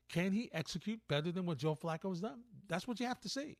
Can 0.08 0.32
he 0.32 0.50
execute 0.53 1.01
better 1.10 1.32
than 1.32 1.48
what 1.48 1.58
Joe 1.58 1.75
Flacco 1.75 2.10
has 2.10 2.22
done? 2.22 2.41
That's 2.70 2.88
what 2.88 3.00
you 3.00 3.08
have 3.08 3.20
to 3.22 3.29
see. 3.29 3.58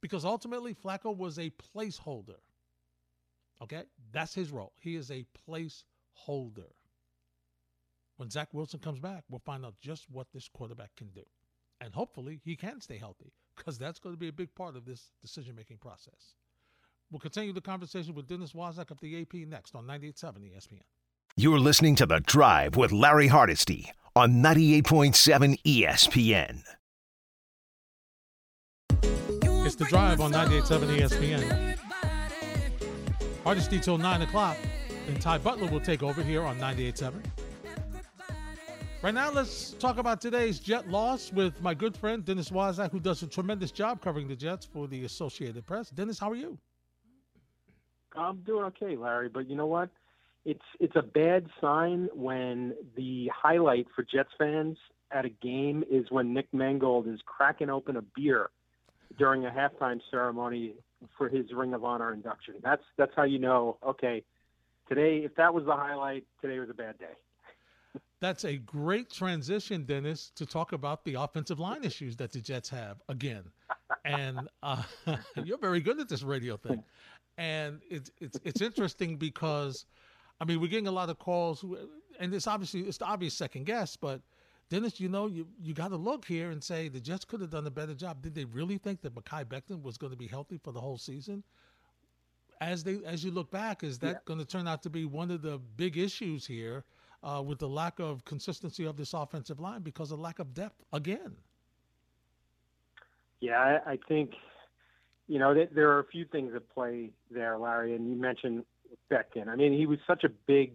Because 0.00 0.24
ultimately, 0.24 0.74
Flacco 0.74 1.14
was 1.14 1.40
a 1.40 1.50
placeholder. 1.50 2.38
Okay? 3.60 3.82
That's 4.12 4.32
his 4.32 4.52
role. 4.52 4.74
He 4.78 4.94
is 4.94 5.10
a 5.10 5.26
placeholder. 5.48 6.70
When 8.16 8.30
Zach 8.30 8.48
Wilson 8.52 8.78
comes 8.78 9.00
back, 9.00 9.24
we'll 9.28 9.40
find 9.40 9.66
out 9.66 9.74
just 9.80 10.08
what 10.08 10.28
this 10.32 10.48
quarterback 10.48 10.94
can 10.96 11.08
do. 11.08 11.24
And 11.80 11.92
hopefully 11.92 12.40
he 12.44 12.54
can 12.54 12.80
stay 12.80 12.96
healthy 12.96 13.32
because 13.56 13.76
that's 13.76 13.98
going 13.98 14.14
to 14.14 14.18
be 14.18 14.28
a 14.28 14.32
big 14.32 14.54
part 14.54 14.76
of 14.76 14.84
this 14.84 15.10
decision 15.20 15.56
making 15.56 15.78
process. 15.78 16.34
We'll 17.10 17.18
continue 17.18 17.52
the 17.52 17.60
conversation 17.60 18.14
with 18.14 18.28
Dennis 18.28 18.52
Waszak 18.52 18.92
of 18.92 19.00
the 19.00 19.20
AP 19.20 19.34
next 19.48 19.74
on 19.74 19.84
98.7 19.84 20.22
ESPN. 20.52 20.82
You're 21.40 21.60
listening 21.60 21.94
to 21.94 22.04
The 22.04 22.18
Drive 22.18 22.74
with 22.74 22.90
Larry 22.90 23.28
Hardesty 23.28 23.92
on 24.16 24.42
98.7 24.42 25.62
ESPN. 25.62 26.64
It's 29.64 29.76
The 29.76 29.84
Drive 29.84 30.20
on 30.20 30.32
98.7 30.32 30.98
ESPN. 30.98 31.78
Hardesty 33.44 33.78
till 33.78 33.98
9 33.98 34.22
o'clock, 34.22 34.56
and 35.06 35.22
Ty 35.22 35.38
Butler 35.38 35.68
will 35.68 35.78
take 35.78 36.02
over 36.02 36.24
here 36.24 36.42
on 36.42 36.58
98.7. 36.58 37.24
Right 39.00 39.14
now, 39.14 39.30
let's 39.30 39.74
talk 39.74 39.98
about 39.98 40.20
today's 40.20 40.58
Jet 40.58 40.90
loss 40.90 41.32
with 41.32 41.62
my 41.62 41.72
good 41.72 41.96
friend 41.96 42.24
Dennis 42.24 42.50
Waszak, 42.50 42.90
who 42.90 42.98
does 42.98 43.22
a 43.22 43.28
tremendous 43.28 43.70
job 43.70 44.02
covering 44.02 44.26
the 44.26 44.34
Jets 44.34 44.66
for 44.66 44.88
the 44.88 45.04
Associated 45.04 45.64
Press. 45.64 45.90
Dennis, 45.90 46.18
how 46.18 46.32
are 46.32 46.36
you? 46.36 46.58
I'm 48.16 48.38
doing 48.38 48.64
okay, 48.64 48.96
Larry. 48.96 49.28
But 49.28 49.48
you 49.48 49.54
know 49.54 49.66
what? 49.66 49.88
It's 50.48 50.64
it's 50.80 50.96
a 50.96 51.02
bad 51.02 51.46
sign 51.60 52.08
when 52.14 52.72
the 52.96 53.30
highlight 53.34 53.86
for 53.94 54.02
Jets 54.02 54.30
fans 54.38 54.78
at 55.10 55.26
a 55.26 55.28
game 55.28 55.84
is 55.90 56.06
when 56.08 56.32
Nick 56.32 56.46
Mangold 56.54 57.06
is 57.06 57.20
cracking 57.26 57.68
open 57.68 57.98
a 57.98 58.02
beer 58.16 58.48
during 59.18 59.44
a 59.44 59.50
halftime 59.50 60.00
ceremony 60.10 60.72
for 61.18 61.28
his 61.28 61.52
Ring 61.52 61.74
of 61.74 61.84
Honor 61.84 62.14
induction. 62.14 62.54
That's 62.62 62.82
that's 62.96 63.12
how 63.14 63.24
you 63.24 63.38
know. 63.38 63.76
Okay, 63.86 64.24
today 64.88 65.18
if 65.18 65.34
that 65.34 65.52
was 65.52 65.66
the 65.66 65.76
highlight, 65.76 66.24
today 66.40 66.58
was 66.58 66.70
a 66.70 66.74
bad 66.74 66.98
day. 66.98 67.14
That's 68.20 68.44
a 68.44 68.56
great 68.56 69.10
transition, 69.10 69.84
Dennis, 69.84 70.32
to 70.36 70.44
talk 70.44 70.72
about 70.72 71.04
the 71.04 71.14
offensive 71.14 71.60
line 71.60 71.84
issues 71.84 72.16
that 72.16 72.32
the 72.32 72.40
Jets 72.40 72.68
have 72.70 73.00
again. 73.08 73.44
And 74.04 74.48
uh, 74.62 74.82
you're 75.44 75.58
very 75.58 75.80
good 75.80 76.00
at 76.00 76.08
this 76.08 76.22
radio 76.22 76.56
thing. 76.56 76.82
And 77.36 77.80
it's 77.88 78.10
it's 78.18 78.40
it's 78.44 78.60
interesting 78.62 79.16
because, 79.16 79.84
I 80.40 80.44
mean, 80.44 80.60
we're 80.60 80.68
getting 80.68 80.86
a 80.86 80.92
lot 80.92 81.10
of 81.10 81.18
calls, 81.18 81.64
and 82.20 82.34
it's 82.34 82.46
obviously 82.46 82.82
it's 82.82 82.98
the 82.98 83.06
obvious 83.06 83.34
second 83.34 83.66
guess, 83.66 83.96
but 83.96 84.20
Dennis, 84.70 85.00
you 85.00 85.08
know, 85.08 85.26
you 85.26 85.46
you 85.60 85.74
got 85.74 85.88
to 85.88 85.96
look 85.96 86.24
here 86.24 86.50
and 86.50 86.62
say 86.62 86.88
the 86.88 87.00
Jets 87.00 87.24
could 87.24 87.40
have 87.40 87.50
done 87.50 87.66
a 87.66 87.70
better 87.70 87.94
job. 87.94 88.22
Did 88.22 88.34
they 88.34 88.44
really 88.44 88.78
think 88.78 89.00
that 89.02 89.14
Mekhi 89.14 89.44
Becton 89.44 89.82
was 89.82 89.96
going 89.96 90.12
to 90.12 90.18
be 90.18 90.26
healthy 90.26 90.58
for 90.62 90.72
the 90.72 90.80
whole 90.80 90.98
season? 90.98 91.42
As 92.60 92.84
they 92.84 92.98
as 93.04 93.24
you 93.24 93.30
look 93.30 93.50
back, 93.50 93.82
is 93.82 93.98
that 94.00 94.08
yeah. 94.08 94.18
going 94.24 94.38
to 94.38 94.44
turn 94.44 94.68
out 94.68 94.82
to 94.82 94.90
be 94.90 95.04
one 95.04 95.30
of 95.30 95.42
the 95.42 95.58
big 95.76 95.96
issues 95.96 96.46
here? 96.46 96.84
uh, 97.22 97.42
with 97.44 97.58
the 97.58 97.68
lack 97.68 97.98
of 97.98 98.24
consistency 98.24 98.84
of 98.84 98.96
this 98.96 99.14
offensive 99.14 99.60
line 99.60 99.82
because 99.82 100.12
of 100.12 100.20
lack 100.20 100.38
of 100.38 100.54
depth 100.54 100.82
again. 100.92 101.36
Yeah, 103.40 103.80
I, 103.86 103.92
I 103.92 103.98
think 104.08 104.32
you 105.26 105.38
know 105.38 105.54
th- 105.54 105.70
there 105.74 105.90
are 105.90 106.00
a 106.00 106.06
few 106.06 106.24
things 106.24 106.52
at 106.54 106.68
play 106.70 107.10
there, 107.30 107.58
Larry, 107.58 107.94
and 107.94 108.08
you 108.08 108.16
mentioned 108.16 108.64
Becton. 109.10 109.48
I 109.48 109.56
mean, 109.56 109.72
he 109.72 109.86
was 109.86 109.98
such 110.06 110.24
a 110.24 110.28
big, 110.46 110.72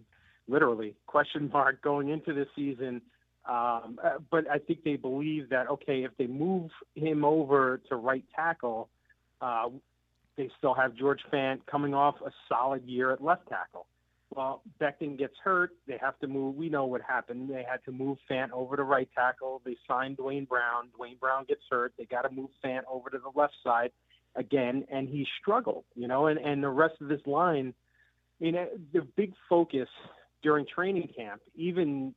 literally 0.48 0.94
question 1.06 1.50
mark 1.52 1.82
going 1.82 2.08
into 2.08 2.32
the 2.32 2.46
season. 2.54 3.02
Um, 3.46 3.98
uh, 4.02 4.18
but 4.30 4.50
I 4.50 4.58
think 4.58 4.84
they 4.84 4.96
believe 4.96 5.50
that 5.50 5.68
okay, 5.68 6.04
if 6.04 6.12
they 6.18 6.26
move 6.26 6.70
him 6.94 7.24
over 7.24 7.80
to 7.90 7.96
right 7.96 8.24
tackle, 8.34 8.88
uh, 9.42 9.68
they 10.36 10.50
still 10.58 10.74
have 10.74 10.94
George 10.94 11.20
Fant 11.32 11.60
coming 11.70 11.94
off 11.94 12.14
a 12.24 12.30
solid 12.48 12.84
year 12.84 13.12
at 13.12 13.22
left 13.22 13.48
tackle. 13.48 13.86
Well, 14.34 14.62
Becton 14.80 15.16
gets 15.16 15.34
hurt. 15.42 15.70
They 15.86 15.96
have 16.00 16.18
to 16.18 16.26
move. 16.26 16.56
We 16.56 16.68
know 16.68 16.86
what 16.86 17.02
happened. 17.02 17.50
They 17.50 17.64
had 17.68 17.84
to 17.84 17.92
move 17.92 18.18
Fant 18.28 18.50
over 18.50 18.76
to 18.76 18.82
right 18.82 19.08
tackle. 19.14 19.62
They 19.64 19.76
signed 19.86 20.16
Duane 20.16 20.44
Brown. 20.44 20.88
Duane 20.96 21.16
Brown 21.20 21.44
gets 21.44 21.62
hurt. 21.70 21.92
They 21.98 22.04
got 22.04 22.22
to 22.22 22.30
move 22.30 22.50
Fant 22.64 22.82
over 22.90 23.10
to 23.10 23.18
the 23.18 23.38
left 23.38 23.54
side 23.62 23.92
again, 24.34 24.84
and 24.90 25.08
he 25.08 25.26
struggled. 25.40 25.84
You 25.94 26.08
know, 26.08 26.26
and 26.26 26.38
and 26.40 26.62
the 26.62 26.68
rest 26.68 26.94
of 27.00 27.08
this 27.08 27.20
line. 27.26 27.74
I 28.40 28.44
mean, 28.44 28.56
the 28.92 29.02
big 29.16 29.32
focus 29.48 29.88
during 30.42 30.66
training 30.66 31.08
camp, 31.16 31.40
even 31.54 32.14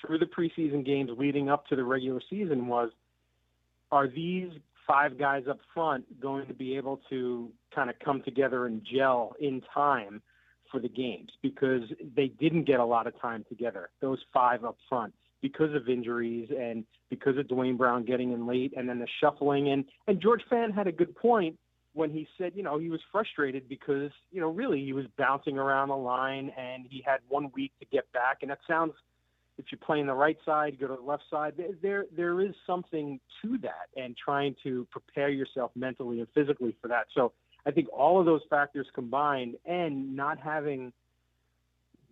through 0.00 0.18
the 0.18 0.26
preseason 0.26 0.84
games 0.84 1.10
leading 1.16 1.48
up 1.48 1.66
to 1.68 1.76
the 1.76 1.84
regular 1.84 2.20
season, 2.28 2.66
was 2.66 2.90
are 3.90 4.08
these 4.08 4.50
five 4.86 5.18
guys 5.18 5.44
up 5.48 5.58
front 5.72 6.04
going 6.20 6.46
to 6.46 6.54
be 6.54 6.76
able 6.76 7.00
to 7.08 7.50
kind 7.74 7.88
of 7.88 7.96
come 8.04 8.22
together 8.22 8.66
and 8.66 8.84
gel 8.84 9.34
in 9.40 9.62
time? 9.72 10.22
for 10.72 10.80
the 10.80 10.88
games 10.88 11.30
because 11.42 11.82
they 12.16 12.28
didn't 12.28 12.64
get 12.64 12.80
a 12.80 12.84
lot 12.84 13.06
of 13.06 13.20
time 13.20 13.44
together, 13.48 13.90
those 14.00 14.18
five 14.32 14.64
up 14.64 14.78
front, 14.88 15.12
because 15.42 15.74
of 15.74 15.88
injuries 15.88 16.48
and 16.58 16.84
because 17.10 17.36
of 17.36 17.46
Duane 17.46 17.76
Brown 17.76 18.04
getting 18.04 18.32
in 18.32 18.46
late 18.46 18.72
and 18.76 18.88
then 18.88 18.98
the 18.98 19.06
shuffling. 19.20 19.68
And, 19.68 19.84
and 20.08 20.20
George 20.20 20.40
Fant 20.50 20.74
had 20.74 20.86
a 20.86 20.92
good 20.92 21.14
point 21.14 21.56
when 21.94 22.10
he 22.10 22.26
said, 22.38 22.52
you 22.54 22.62
know, 22.62 22.78
he 22.78 22.88
was 22.88 23.00
frustrated 23.10 23.68
because, 23.68 24.10
you 24.30 24.40
know, 24.40 24.48
really 24.48 24.82
he 24.82 24.92
was 24.92 25.06
bouncing 25.18 25.58
around 25.58 25.88
the 25.88 25.96
line 25.96 26.50
and 26.56 26.86
he 26.88 27.02
had 27.04 27.18
one 27.28 27.50
week 27.54 27.72
to 27.80 27.86
get 27.86 28.10
back. 28.12 28.38
And 28.42 28.50
that 28.50 28.60
sounds, 28.66 28.92
if 29.58 29.66
you're 29.70 29.78
playing 29.84 30.06
the 30.06 30.14
right 30.14 30.38
side, 30.44 30.78
go 30.80 30.88
to 30.88 30.96
the 30.96 31.02
left 31.02 31.24
side. 31.30 31.54
There, 31.82 32.06
there 32.16 32.40
is 32.40 32.54
something 32.66 33.20
to 33.42 33.58
that 33.58 33.88
and 33.96 34.16
trying 34.16 34.56
to 34.62 34.86
prepare 34.90 35.28
yourself 35.28 35.70
mentally 35.74 36.20
and 36.20 36.28
physically 36.34 36.74
for 36.80 36.88
that. 36.88 37.06
So 37.14 37.32
I 37.66 37.70
think 37.70 37.88
all 37.92 38.18
of 38.18 38.26
those 38.26 38.42
factors 38.48 38.86
combined 38.94 39.56
and 39.66 40.16
not 40.16 40.38
having 40.38 40.92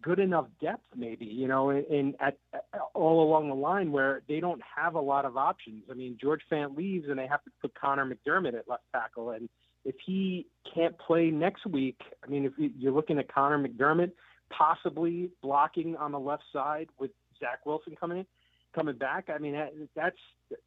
good 0.03 0.19
enough 0.19 0.47
depth, 0.61 0.87
maybe 0.97 1.27
you 1.27 1.49
know, 1.49 1.71
in, 1.71 1.85
in 1.91 2.15
at, 2.21 2.39
at, 2.55 2.65
all 2.95 3.23
along 3.23 3.49
the 3.49 3.55
line 3.55 3.93
where 3.93 4.23
they 4.29 4.41
don't 4.41 4.61
have 4.77 4.95
a 4.95 5.01
lot 5.01 5.25
of 5.25 5.37
options. 5.37 5.85
I 5.91 5.95
mean, 5.95 6.17
George 6.21 6.41
Fant 6.51 6.77
leaves 6.77 7.09
and 7.09 7.19
they 7.19 7.27
have 7.27 7.43
to 7.45 7.51
put 7.61 7.75
Connor 7.75 8.07
McDermott 8.07 8.55
at 8.55 8.69
left 8.69 8.85
tackle, 8.93 9.31
and 9.31 9.49
if 9.85 9.95
he 10.05 10.47
can't 10.75 10.97
play 10.99 11.31
next 11.31 11.67
week, 11.67 12.01
I 12.25 12.29
mean, 12.29 12.45
if 12.45 12.53
you're 12.57 12.93
looking 12.93 13.19
at 13.19 13.33
Connor 13.33 13.59
McDermott 13.59 14.13
possibly 14.51 15.31
blocking 15.43 15.97
on 15.97 16.13
the 16.13 16.19
left 16.19 16.43
side 16.53 16.89
with 16.99 17.11
Zach 17.39 17.65
Wilson 17.65 17.97
coming 17.99 18.19
in, 18.19 18.27
coming 18.75 18.97
back, 18.97 19.31
I 19.35 19.39
mean, 19.39 19.53
that, 19.53 19.73
that's 19.95 20.17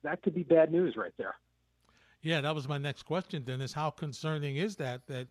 that 0.03 0.21
could 0.21 0.33
be 0.33 0.43
bad 0.43 0.71
news 0.71 0.95
right 0.97 1.13
there. 1.17 1.35
Yeah, 2.21 2.41
that 2.41 2.55
was 2.55 2.67
my 2.67 2.77
next 2.77 3.03
question. 3.03 3.43
Dennis, 3.43 3.73
how 3.73 3.89
concerning 3.89 4.55
is 4.55 4.77
that? 4.77 5.05
That 5.07 5.27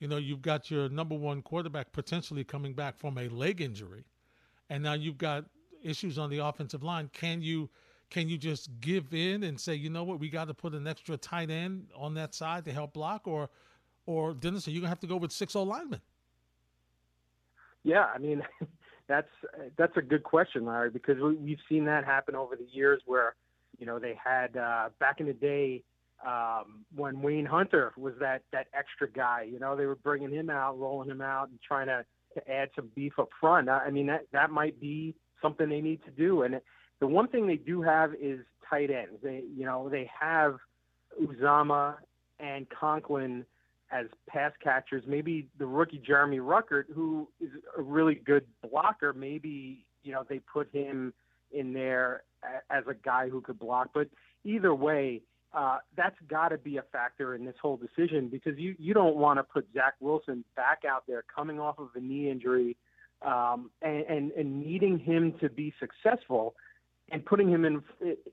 you 0.00 0.08
know 0.08 0.16
you've 0.16 0.42
got 0.42 0.70
your 0.70 0.88
number 0.88 1.14
one 1.14 1.40
quarterback 1.40 1.92
potentially 1.92 2.44
coming 2.44 2.74
back 2.74 2.98
from 2.98 3.16
a 3.16 3.28
leg 3.28 3.60
injury, 3.60 4.04
and 4.68 4.82
now 4.82 4.94
you've 4.94 5.18
got 5.18 5.44
issues 5.82 6.18
on 6.18 6.30
the 6.30 6.38
offensive 6.38 6.82
line. 6.82 7.10
Can 7.12 7.42
you 7.42 7.70
can 8.12 8.28
you 8.28 8.36
just 8.36 8.68
give 8.82 9.14
in 9.14 9.42
and 9.42 9.58
say, 9.58 9.74
you 9.74 9.88
know 9.88 10.04
what, 10.04 10.20
we 10.20 10.28
got 10.28 10.46
to 10.48 10.54
put 10.54 10.74
an 10.74 10.86
extra 10.86 11.16
tight 11.16 11.50
end 11.50 11.86
on 11.96 12.12
that 12.14 12.34
side 12.34 12.62
to 12.66 12.72
help 12.72 12.92
block, 12.92 13.26
or 13.26 13.48
or 14.04 14.34
Dennis, 14.34 14.68
are 14.68 14.70
you 14.70 14.80
gonna 14.80 14.90
have 14.90 15.00
to 15.00 15.06
go 15.06 15.16
with 15.16 15.32
six 15.32 15.56
O 15.56 15.62
linemen? 15.62 16.02
Yeah, 17.84 18.04
I 18.14 18.18
mean, 18.18 18.42
that's 19.08 19.30
that's 19.78 19.96
a 19.96 20.02
good 20.02 20.24
question, 20.24 20.66
Larry, 20.66 20.90
because 20.90 21.16
we, 21.20 21.52
have 21.52 21.58
seen 21.70 21.86
that 21.86 22.04
happen 22.04 22.36
over 22.36 22.54
the 22.54 22.66
years 22.70 23.00
where, 23.06 23.34
you 23.78 23.86
know, 23.86 23.98
they 23.98 24.14
had 24.22 24.58
uh, 24.58 24.90
back 25.00 25.20
in 25.20 25.26
the 25.26 25.32
day 25.32 25.82
um, 26.26 26.84
when 26.94 27.22
Wayne 27.22 27.46
Hunter 27.46 27.94
was 27.96 28.12
that 28.20 28.42
that 28.52 28.66
extra 28.74 29.10
guy. 29.10 29.48
You 29.50 29.58
know, 29.58 29.74
they 29.74 29.86
were 29.86 29.96
bringing 29.96 30.30
him 30.30 30.50
out, 30.50 30.78
rolling 30.78 31.08
him 31.08 31.22
out, 31.22 31.48
and 31.48 31.58
trying 31.66 31.86
to, 31.86 32.04
to 32.34 32.50
add 32.50 32.68
some 32.76 32.90
beef 32.94 33.14
up 33.18 33.30
front. 33.40 33.70
I 33.70 33.88
mean, 33.90 34.08
that 34.08 34.26
that 34.32 34.50
might 34.50 34.78
be 34.78 35.14
something 35.40 35.70
they 35.70 35.80
need 35.80 36.04
to 36.04 36.10
do. 36.10 36.42
And 36.42 36.60
the 37.02 37.08
one 37.08 37.26
thing 37.26 37.48
they 37.48 37.56
do 37.56 37.82
have 37.82 38.14
is 38.14 38.38
tight 38.70 38.88
ends. 38.88 39.18
They, 39.24 39.42
you 39.56 39.66
know, 39.66 39.88
they 39.88 40.08
have 40.20 40.58
Uzomah 41.20 41.96
and 42.38 42.64
Conklin 42.70 43.44
as 43.90 44.06
pass 44.28 44.52
catchers. 44.62 45.02
Maybe 45.04 45.48
the 45.58 45.66
rookie 45.66 46.00
Jeremy 46.06 46.38
Ruckert, 46.38 46.84
who 46.94 47.26
is 47.40 47.50
a 47.76 47.82
really 47.82 48.14
good 48.14 48.44
blocker, 48.62 49.12
maybe 49.12 49.84
you 50.04 50.12
know 50.12 50.24
they 50.28 50.38
put 50.38 50.72
him 50.72 51.12
in 51.50 51.72
there 51.72 52.22
as 52.70 52.84
a 52.88 52.94
guy 52.94 53.28
who 53.28 53.40
could 53.40 53.58
block. 53.58 53.90
But 53.92 54.06
either 54.44 54.72
way, 54.72 55.22
uh, 55.52 55.78
that's 55.96 56.16
got 56.28 56.50
to 56.50 56.58
be 56.58 56.76
a 56.76 56.82
factor 56.92 57.34
in 57.34 57.44
this 57.44 57.56
whole 57.60 57.76
decision 57.76 58.28
because 58.28 58.56
you 58.58 58.76
you 58.78 58.94
don't 58.94 59.16
want 59.16 59.40
to 59.40 59.42
put 59.42 59.66
Zach 59.74 59.94
Wilson 59.98 60.44
back 60.54 60.82
out 60.88 61.02
there 61.08 61.24
coming 61.34 61.58
off 61.58 61.80
of 61.80 61.88
a 61.96 62.00
knee 62.00 62.30
injury 62.30 62.76
um, 63.22 63.72
and, 63.82 64.04
and 64.08 64.30
and 64.30 64.64
needing 64.64 65.00
him 65.00 65.34
to 65.40 65.50
be 65.50 65.74
successful 65.80 66.54
and 67.12 67.24
putting 67.24 67.48
him 67.48 67.64
in 67.64 67.82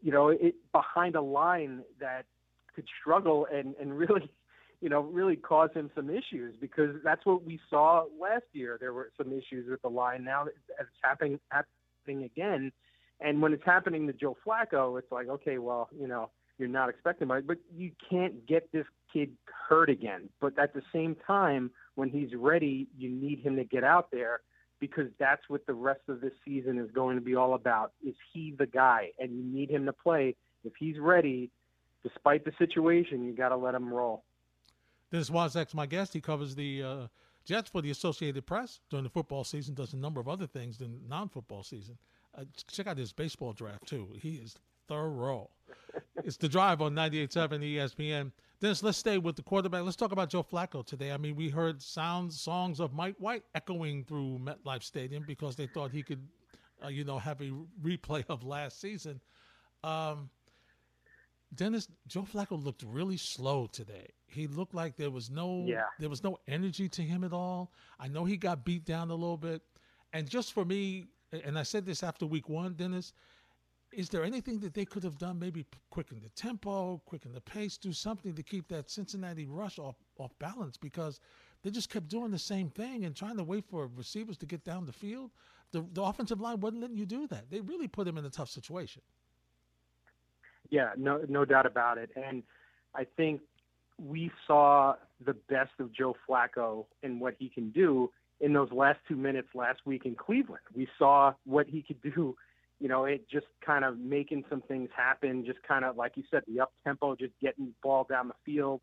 you 0.02 0.12
know 0.12 0.30
it, 0.30 0.56
behind 0.72 1.16
a 1.16 1.22
line 1.22 1.84
that 2.00 2.26
could 2.74 2.86
struggle 3.00 3.46
and 3.54 3.76
and 3.80 3.98
really 3.98 4.30
you 4.82 4.88
know, 4.88 5.02
really 5.02 5.36
cause 5.36 5.70
him 5.74 5.92
some 5.94 6.10
issues 6.10 6.56
because 6.62 6.96
that's 7.04 7.26
what 7.26 7.44
we 7.44 7.60
saw 7.70 8.06
last 8.20 8.46
year. 8.54 8.78
There 8.80 8.94
were 8.94 9.12
some 9.18 9.34
issues 9.34 9.70
with 9.70 9.82
the 9.82 9.90
line. 9.90 10.24
Now 10.24 10.46
it's 10.46 10.90
happening 11.04 11.40
happening 11.50 12.24
again, 12.24 12.72
and 13.20 13.42
when 13.42 13.54
it's 13.54 13.66
happening 13.66 14.08
to 14.08 14.14
Joe 14.14 14.38
Flacco, 14.46 14.98
it's 14.98 15.12
like, 15.12 15.28
okay, 15.28 15.58
well, 15.58 15.90
you 15.98 16.08
know, 16.08 16.30
you're 16.58 16.70
not 16.70 16.90
expecting 16.90 17.28
much, 17.28 17.46
but 17.46 17.58
you 17.76 17.92
can't 18.10 18.46
get 18.48 18.72
this 18.72 18.86
kid 19.12 19.32
hurt 19.68 19.90
again. 19.90 20.30
But 20.40 20.58
at 20.58 20.74
the 20.74 20.82
same 20.94 21.16
time, 21.28 21.72
when 21.96 22.10
he's 22.10 22.30
ready, 22.36 22.88
you 22.98 23.10
need 23.10 23.40
him 23.40 23.56
to 23.58 23.66
get 23.66 23.84
out 23.84 24.10
there 24.12 24.42
because 24.80 25.08
that's 25.20 25.42
what 25.48 25.66
the 25.66 25.74
rest 25.74 26.02
of 26.08 26.22
this 26.22 26.34
season 26.46 26.78
is 26.80 26.90
going 26.92 27.16
to 27.16 27.22
be 27.22 27.36
all 27.36 27.54
about. 27.54 27.92
Is 28.06 28.16
he 28.34 28.56
the 28.58 28.66
guy? 28.66 29.10
And 29.20 29.32
you 29.32 29.44
need 29.44 29.70
him 29.70 29.86
to 29.86 29.94
play. 29.94 30.36
If 30.64 30.74
he's 30.80 30.98
ready, 31.00 31.50
despite 32.04 32.46
the 32.46 32.52
situation, 32.58 33.26
you 33.26 33.34
got 33.34 33.50
to 33.50 33.58
let 33.58 33.76
him 33.76 33.94
roll. 33.94 34.24
This 35.12 35.30
Dennis 35.30 35.56
Waszak's 35.56 35.74
my 35.74 35.86
guest. 35.86 36.14
He 36.14 36.22
covers 36.22 36.56
the 36.56 36.84
uh, 36.84 37.08
Jets 37.46 37.70
for 37.70 37.82
the 37.82 37.92
Associated 37.92 38.46
Press 38.46 38.80
during 38.90 39.04
the 39.04 39.10
football 39.10 39.44
season, 39.44 39.74
does 39.74 39.94
a 39.94 39.98
number 39.98 40.20
of 40.20 40.28
other 40.28 40.48
things 40.48 40.78
than 40.78 41.00
non-football 41.08 41.64
season. 41.64 41.98
Uh, 42.38 42.44
check 42.72 42.88
out 42.88 42.98
his 42.98 43.12
baseball 43.12 43.54
draft, 43.54 43.88
too. 43.88 44.08
He 44.22 44.36
is 44.36 44.56
thorough. 44.90 45.50
it's 46.24 46.38
the 46.38 46.50
drive 46.50 46.82
on 46.82 46.94
98.7 46.94 47.76
ESPN. 47.76 48.32
Dennis, 48.60 48.84
let's 48.84 48.98
stay 48.98 49.18
with 49.18 49.38
the 49.38 49.42
quarterback. 49.42 49.84
Let's 49.84 49.96
talk 49.96 50.12
about 50.12 50.30
Joe 50.30 50.44
Flacco 50.44 50.86
today. 50.86 51.14
I 51.14 51.18
mean, 51.18 51.36
we 51.38 51.48
heard 51.48 51.82
sounds, 51.82 52.42
songs 52.42 52.82
of 52.82 52.94
Mike 52.94 53.16
White 53.20 53.44
echoing 53.56 54.04
through 54.04 54.40
MetLife 54.40 54.84
Stadium 54.84 55.24
because 55.26 55.56
they 55.56 55.68
thought 55.68 55.92
he 55.92 56.04
could, 56.04 56.28
uh, 56.84 56.90
you 56.90 57.06
know, 57.06 57.18
have 57.20 57.40
a 57.40 57.52
replay 57.82 58.26
of 58.28 58.44
last 58.44 58.82
season. 58.82 59.22
Um, 59.84 60.30
Dennis, 61.56 61.88
Joe 62.08 62.28
Flacco 62.32 62.62
looked 62.62 62.84
really 62.84 63.18
slow 63.18 63.68
today. 63.68 64.08
He 64.28 64.48
looked 64.48 64.74
like 64.74 64.98
there 64.98 65.10
was 65.10 65.32
no 65.32 65.64
yeah. 65.66 65.86
there 66.00 66.10
was 66.10 66.24
no 66.24 66.38
energy 66.48 66.88
to 66.90 67.02
him 67.02 67.24
at 67.24 67.34
all. 67.34 67.72
I 68.00 68.08
know 68.08 68.26
he 68.26 68.38
got 68.38 68.66
beat 68.66 68.86
down 68.86 69.10
a 69.10 69.16
little 69.16 69.38
bit. 69.38 69.64
And 70.14 70.30
just 70.30 70.54
for 70.54 70.66
me, 70.66 71.08
and 71.32 71.58
I 71.58 71.64
said 71.64 71.86
this 71.86 72.04
after 72.04 72.26
week 72.26 72.50
one, 72.50 72.74
Dennis, 72.74 73.14
is 73.92 74.10
there 74.10 74.24
anything 74.24 74.60
that 74.60 74.74
they 74.74 74.86
could 74.86 75.04
have 75.04 75.18
done? 75.18 75.40
Maybe 75.40 75.66
quicken 75.90 76.20
the 76.22 76.30
tempo, 76.30 77.02
quicken 77.06 77.34
the 77.34 77.42
pace, 77.42 77.78
do 77.78 77.92
something 77.92 78.34
to 78.34 78.44
keep 78.44 78.68
that 78.70 78.90
Cincinnati 78.90 79.48
rush 79.48 79.80
off 79.80 79.96
off 80.18 80.38
balance 80.40 80.78
because 80.78 81.20
they 81.64 81.70
just 81.70 81.90
kept 81.90 82.08
doing 82.08 82.32
the 82.32 82.40
same 82.40 82.70
thing 82.70 83.06
and 83.06 83.16
trying 83.16 83.38
to 83.38 83.44
wait 83.44 83.66
for 83.66 83.90
receivers 83.96 84.38
to 84.38 84.46
get 84.46 84.64
down 84.64 84.86
the 84.86 84.94
field. 84.94 85.32
The, 85.72 85.86
the 85.94 86.02
offensive 86.02 86.40
line 86.40 86.60
wasn't 86.60 86.82
letting 86.82 86.98
you 86.98 87.06
do 87.06 87.28
that. 87.28 87.50
They 87.50 87.62
really 87.62 87.88
put 87.88 88.08
him 88.08 88.18
in 88.18 88.26
a 88.26 88.30
tough 88.30 88.50
situation. 88.50 89.02
Yeah, 90.70 90.92
no, 90.98 91.22
no 91.28 91.46
doubt 91.46 91.66
about 91.66 91.98
it. 91.98 92.12
And 92.16 92.44
I 92.96 93.06
think 93.18 93.42
we 93.98 94.32
saw 94.48 94.96
the 95.26 95.34
best 95.50 95.72
of 95.80 95.92
Joe 95.92 96.16
Flacco 96.28 96.86
and 97.04 97.20
what 97.20 97.36
he 97.38 97.50
can 97.50 97.72
do 97.72 98.10
in 98.40 98.54
those 98.54 98.72
last 98.72 99.00
two 99.08 99.16
minutes 99.16 99.50
last 99.54 99.80
week 99.86 100.06
in 100.06 100.16
Cleveland. 100.16 100.62
We 100.74 100.88
saw 100.98 101.34
what 101.46 101.68
he 101.68 101.82
could 101.82 102.02
do, 102.02 102.36
you 102.80 102.88
know, 102.88 103.06
it 103.06 103.30
just 103.30 103.48
kind 103.66 103.84
of 103.84 104.00
making 104.00 104.46
some 104.50 104.62
things 104.62 104.90
happen, 104.96 105.46
just 105.46 105.62
kind 105.64 105.84
of 105.84 105.98
like 105.98 106.14
you 106.16 106.24
said, 106.32 106.44
the 106.48 106.62
up 106.62 106.72
tempo, 106.84 107.16
just 107.16 107.34
getting 107.42 107.66
the 107.66 107.74
ball 107.84 108.06
down 108.10 108.28
the 108.28 108.34
field. 108.46 108.82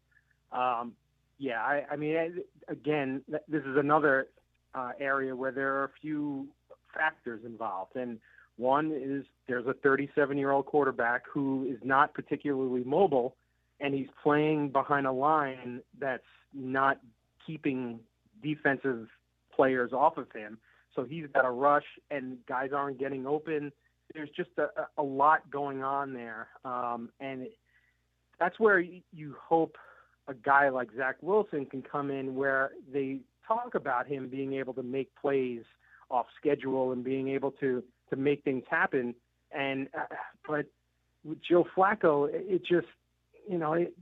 Um, 0.53 0.93
yeah, 1.39 1.61
I, 1.61 1.85
I 1.91 1.97
mean, 1.97 2.43
again, 2.69 3.23
this 3.29 3.63
is 3.63 3.77
another 3.77 4.29
uh, 4.75 4.93
area 5.01 5.35
where 5.35 5.53
there 5.53 5.75
are 5.77 5.85
a 5.85 5.91
few 6.01 6.47
factors 6.95 7.41
involved, 7.45 7.97
and 7.97 8.19
one 8.57 8.93
is 8.93 9.25
there's 9.49 9.67
a 9.67 9.75
37 9.75 10.39
year 10.39 10.51
old 10.51 10.67
quarterback 10.67 11.23
who 11.31 11.67
is 11.71 11.79
not 11.85 12.15
particularly 12.15 12.85
mobile, 12.85 13.35
and 13.81 13.95
he's 13.95 14.09
playing 14.23 14.71
behind 14.71 15.07
a 15.07 15.13
line 15.13 15.81
that's 15.99 16.23
not 16.55 16.99
keeping 17.47 18.01
defensive 18.43 19.09
players 19.55 19.93
off 19.93 20.17
of 20.17 20.31
him. 20.33 20.59
So 20.95 21.05
he's 21.05 21.27
got 21.35 21.45
a 21.45 21.51
rush, 21.51 21.85
and 22.11 22.39
guys 22.47 22.71
aren't 22.75 22.99
getting 22.99 23.27
open. 23.27 23.73
There's 24.15 24.31
just 24.31 24.51
a, 24.59 24.69
a 24.99 25.03
lot 25.03 25.51
going 25.51 25.83
on 25.83 26.15
there, 26.15 26.49
um, 26.65 27.11
and 27.21 27.43
it, 27.43 27.59
that's 28.39 28.59
where 28.61 28.79
you 28.79 29.35
hope 29.41 29.77
a 30.29 30.35
guy 30.35 30.69
like 30.69 30.89
Zach 30.97 31.17
Wilson 31.23 31.67
can 31.67 31.83
come 31.83 32.11
in, 32.11 32.35
where 32.35 32.73
they 32.93 33.21
talk 33.47 33.75
about 33.75 34.07
him 34.07 34.29
being 34.29 34.55
able 34.55 34.75
to 34.75 34.83
make 34.83 35.11
plays 35.21 35.63
off 36.11 36.27
schedule 36.39 36.93
and 36.93 37.05
being 37.05 37.29
able 37.29 37.51
to 37.53 37.83
to 38.11 38.17
make 38.17 38.45
things 38.45 38.65
happen. 38.71 39.15
And 39.53 39.89
uh, 39.99 40.15
but 40.47 40.67
with 41.25 41.39
Joe 41.43 41.67
Flacco, 41.77 42.29
it 42.33 42.63
just 42.65 42.87
you 43.49 43.59
know 43.59 43.75
it, 43.75 43.95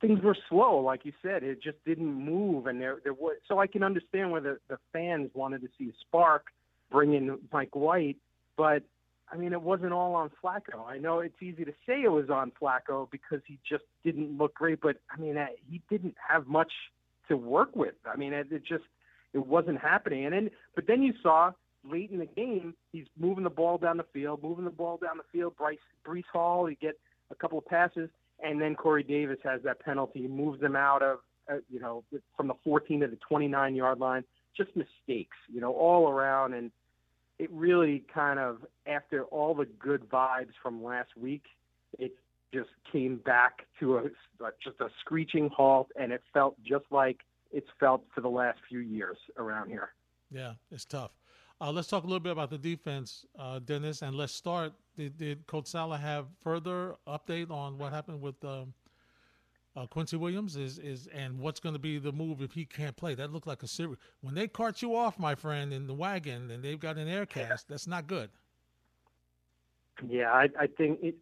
things 0.00 0.20
were 0.22 0.36
slow, 0.48 0.78
like 0.78 1.04
you 1.04 1.12
said. 1.22 1.42
It 1.42 1.62
just 1.62 1.82
didn't 1.84 2.12
move, 2.12 2.66
and 2.66 2.80
there 2.80 2.98
there 3.04 3.14
was 3.14 3.36
so 3.46 3.58
I 3.58 3.66
can 3.66 3.82
understand 3.82 4.30
why 4.30 4.40
the, 4.40 4.58
the 4.68 4.78
fans 4.92 5.30
wanted 5.34 5.62
to 5.62 5.68
see 5.78 5.90
a 5.90 5.92
spark, 6.00 6.46
bring 6.90 7.14
in 7.14 7.38
Mike 7.52 7.74
White, 7.74 8.16
but 8.56 8.82
I 9.32 9.36
mean 9.36 9.52
it 9.52 9.62
wasn't 9.62 9.92
all 9.92 10.14
on 10.14 10.30
Flacco. 10.42 10.86
I 10.86 10.98
know 10.98 11.20
it's 11.20 11.40
easy 11.42 11.64
to 11.64 11.72
say 11.86 12.02
it 12.02 12.10
was 12.10 12.30
on 12.30 12.52
Flacco 12.60 13.10
because 13.10 13.40
he 13.46 13.58
just 13.68 13.84
didn't 14.04 14.36
look 14.36 14.54
great, 14.54 14.80
but 14.80 14.96
I 15.10 15.20
mean 15.20 15.36
uh, 15.36 15.46
he 15.68 15.80
didn't 15.88 16.16
have 16.28 16.46
much 16.46 16.72
to 17.28 17.36
work 17.36 17.74
with. 17.76 17.94
I 18.06 18.16
mean 18.16 18.32
it, 18.32 18.48
it 18.50 18.64
just 18.64 18.84
it 19.32 19.46
wasn't 19.46 19.80
happening, 19.80 20.24
and 20.24 20.34
then 20.34 20.50
but 20.74 20.86
then 20.86 21.02
you 21.02 21.12
saw 21.22 21.52
late 21.84 22.10
in 22.10 22.18
the 22.18 22.26
game, 22.26 22.74
he's 22.92 23.06
moving 23.18 23.44
the 23.44 23.50
ball 23.50 23.78
down 23.78 23.96
the 23.96 24.06
field, 24.12 24.42
moving 24.42 24.64
the 24.64 24.70
ball 24.70 24.98
down 25.02 25.16
the 25.16 25.24
field. 25.32 25.56
Bryce 25.56 25.78
Breece 26.06 26.24
Hall, 26.32 26.66
he 26.66 26.74
get 26.76 26.98
a 27.30 27.34
couple 27.34 27.58
of 27.58 27.66
passes, 27.66 28.10
and 28.42 28.60
then 28.60 28.74
Corey 28.74 29.02
Davis 29.02 29.38
has 29.44 29.60
that 29.64 29.80
penalty. 29.80 30.22
He 30.22 30.28
moves 30.28 30.60
them 30.60 30.76
out 30.76 31.02
of, 31.02 31.18
uh, 31.50 31.56
you 31.70 31.80
know, 31.80 32.04
from 32.36 32.48
the 32.48 32.54
14 32.64 33.00
to 33.00 33.06
the 33.06 33.18
29 33.28 33.74
yard 33.74 33.98
line. 33.98 34.24
Just 34.56 34.70
mistakes, 34.76 35.36
you 35.48 35.60
know, 35.60 35.72
all 35.72 36.08
around, 36.08 36.54
and 36.54 36.70
it 37.40 37.50
really 37.50 38.04
kind 38.12 38.38
of 38.38 38.58
after 38.86 39.24
all 39.24 39.54
the 39.54 39.64
good 39.64 40.06
vibes 40.10 40.52
from 40.62 40.84
last 40.84 41.16
week, 41.16 41.44
it 41.98 42.12
just 42.52 42.68
came 42.92 43.16
back 43.16 43.66
to 43.78 43.96
a 43.96 44.02
just 44.62 44.78
a 44.80 44.88
screeching 45.00 45.48
halt, 45.48 45.88
and 45.98 46.12
it 46.12 46.22
felt 46.34 46.54
just 46.62 46.84
like 46.90 47.20
it's 47.50 47.68
felt 47.80 48.04
for 48.14 48.20
the 48.20 48.28
last 48.28 48.58
few 48.68 48.80
years 48.80 49.16
around 49.38 49.70
here. 49.70 49.94
Yeah, 50.30 50.52
it's 50.70 50.84
tough. 50.84 51.12
Uh, 51.62 51.72
let's 51.72 51.88
talk 51.88 52.04
a 52.04 52.06
little 52.06 52.20
bit 52.20 52.32
about 52.32 52.50
the 52.50 52.58
defense, 52.58 53.24
uh, 53.38 53.58
Dennis, 53.58 54.02
and 54.02 54.14
let's 54.14 54.34
start. 54.34 54.74
Did, 54.96 55.16
did 55.16 55.46
Coach 55.46 55.66
Saleh 55.66 56.00
have 56.00 56.26
further 56.42 56.96
update 57.08 57.50
on 57.50 57.78
what 57.78 57.92
happened 57.92 58.20
with 58.20 58.42
um, 58.44 58.74
uh, 59.80 59.86
Quincy 59.86 60.16
Williams? 60.16 60.56
Is 60.56 60.78
is 60.78 61.08
and 61.08 61.38
what's 61.38 61.60
going 61.60 61.74
to 61.74 61.78
be 61.78 61.98
the 61.98 62.12
move 62.12 62.42
if 62.42 62.52
he 62.52 62.64
can't 62.64 62.96
play? 62.96 63.14
That 63.14 63.32
looked 63.32 63.46
like 63.46 63.62
a 63.62 63.66
serious. 63.66 63.98
When 64.20 64.34
they 64.34 64.48
cart 64.48 64.82
you 64.82 64.96
off, 64.96 65.18
my 65.18 65.34
friend, 65.34 65.72
in 65.72 65.86
the 65.86 65.94
wagon, 65.94 66.50
and 66.50 66.62
they've 66.62 66.80
got 66.80 66.96
an 66.96 67.08
air 67.08 67.26
cast, 67.26 67.68
that's 67.68 67.86
not 67.86 68.06
good. 68.06 68.30
Yeah, 70.06 70.30
I, 70.32 70.48
I 70.58 70.66
think 70.66 71.00
it, 71.02 71.16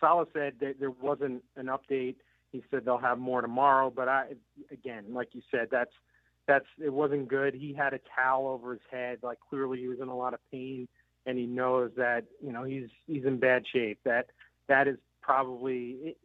Saleh 0.00 0.28
said 0.32 0.54
that 0.60 0.80
there 0.80 0.90
wasn't 0.90 1.42
an 1.56 1.66
update. 1.66 2.16
He 2.52 2.62
said 2.70 2.84
they'll 2.84 2.98
have 2.98 3.18
more 3.18 3.40
tomorrow, 3.40 3.92
but 3.94 4.08
I, 4.08 4.26
again, 4.70 5.06
like 5.12 5.28
you 5.32 5.42
said, 5.50 5.68
that's 5.70 5.92
that's 6.46 6.66
it 6.82 6.92
wasn't 6.92 7.28
good. 7.28 7.54
He 7.54 7.72
had 7.74 7.94
a 7.94 8.00
towel 8.14 8.46
over 8.48 8.72
his 8.72 8.82
head, 8.90 9.18
like 9.22 9.38
clearly 9.48 9.80
he 9.80 9.88
was 9.88 9.98
in 10.00 10.08
a 10.08 10.16
lot 10.16 10.34
of 10.34 10.40
pain, 10.52 10.86
and 11.26 11.38
he 11.38 11.46
knows 11.46 11.90
that 11.96 12.24
you 12.44 12.52
know 12.52 12.64
he's 12.64 12.88
he's 13.06 13.24
in 13.24 13.38
bad 13.38 13.64
shape. 13.72 13.98
That 14.04 14.26
that 14.68 14.86
is 14.86 14.98
probably 15.20 16.16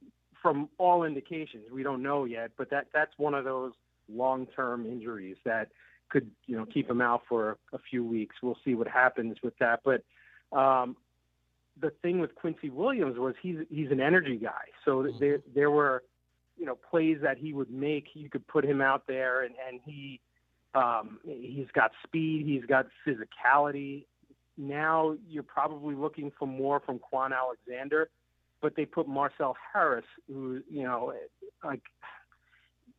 from 0.42 0.70
all 0.78 1.04
indications. 1.04 1.66
We 1.72 1.84
don't 1.84 2.02
know 2.02 2.26
yet, 2.26 2.52
but 2.58 2.70
that 2.70 2.88
that's 2.94 3.12
one 3.18 3.34
of 3.34 3.46
those 3.46 3.74
long-term 4.12 4.86
injuries 4.86 5.38
that 5.46 5.70
could 6.10 6.30
you 6.48 6.58
know 6.58 6.66
keep 6.66 6.90
him 6.90 7.02
out 7.02 7.22
for 7.28 7.58
a 7.74 7.80
few 7.90 8.04
weeks. 8.04 8.36
We'll 8.42 8.58
see 8.64 8.76
what 8.76 8.88
happens 8.88 9.38
with 9.44 9.58
that, 9.60 9.82
but. 9.84 10.04
Um, 10.52 10.96
the 11.82 11.92
thing 12.02 12.20
with 12.20 12.36
Quincy 12.36 12.70
Williams 12.70 13.18
was 13.18 13.36
he's 13.42 13.60
he's 13.70 13.90
an 13.90 14.02
energy 14.02 14.36
guy. 14.36 14.66
So 14.84 15.04
mm-hmm. 15.04 15.18
there 15.20 15.40
there 15.56 15.72
were 15.72 16.04
you 16.58 16.66
know 16.66 16.78
plays 16.90 17.20
that 17.22 17.38
he 17.38 17.54
would 17.54 17.72
make. 17.72 18.08
You 18.14 18.30
could 18.30 18.46
put 18.48 18.66
him 18.66 18.82
out 18.82 19.08
there, 19.08 19.44
and 19.44 19.56
and 19.68 19.80
he 19.86 20.20
um, 20.76 21.20
he's 21.24 21.68
got 21.74 21.92
speed, 22.04 22.46
he's 22.46 22.66
got 22.66 22.88
physicality. 23.08 24.06
Now 24.58 25.16
you're 25.28 25.44
probably 25.44 25.96
looking 25.96 26.32
for 26.38 26.48
more 26.48 26.80
from 26.80 27.00
Kwon 27.00 27.32
Alexander, 27.34 28.10
but 28.62 28.76
they 28.76 28.86
put 28.86 29.08
Marcel 29.08 29.56
Harris, 29.74 30.06
who 30.28 30.62
you 30.70 30.84
know 30.84 31.14
like 31.64 31.82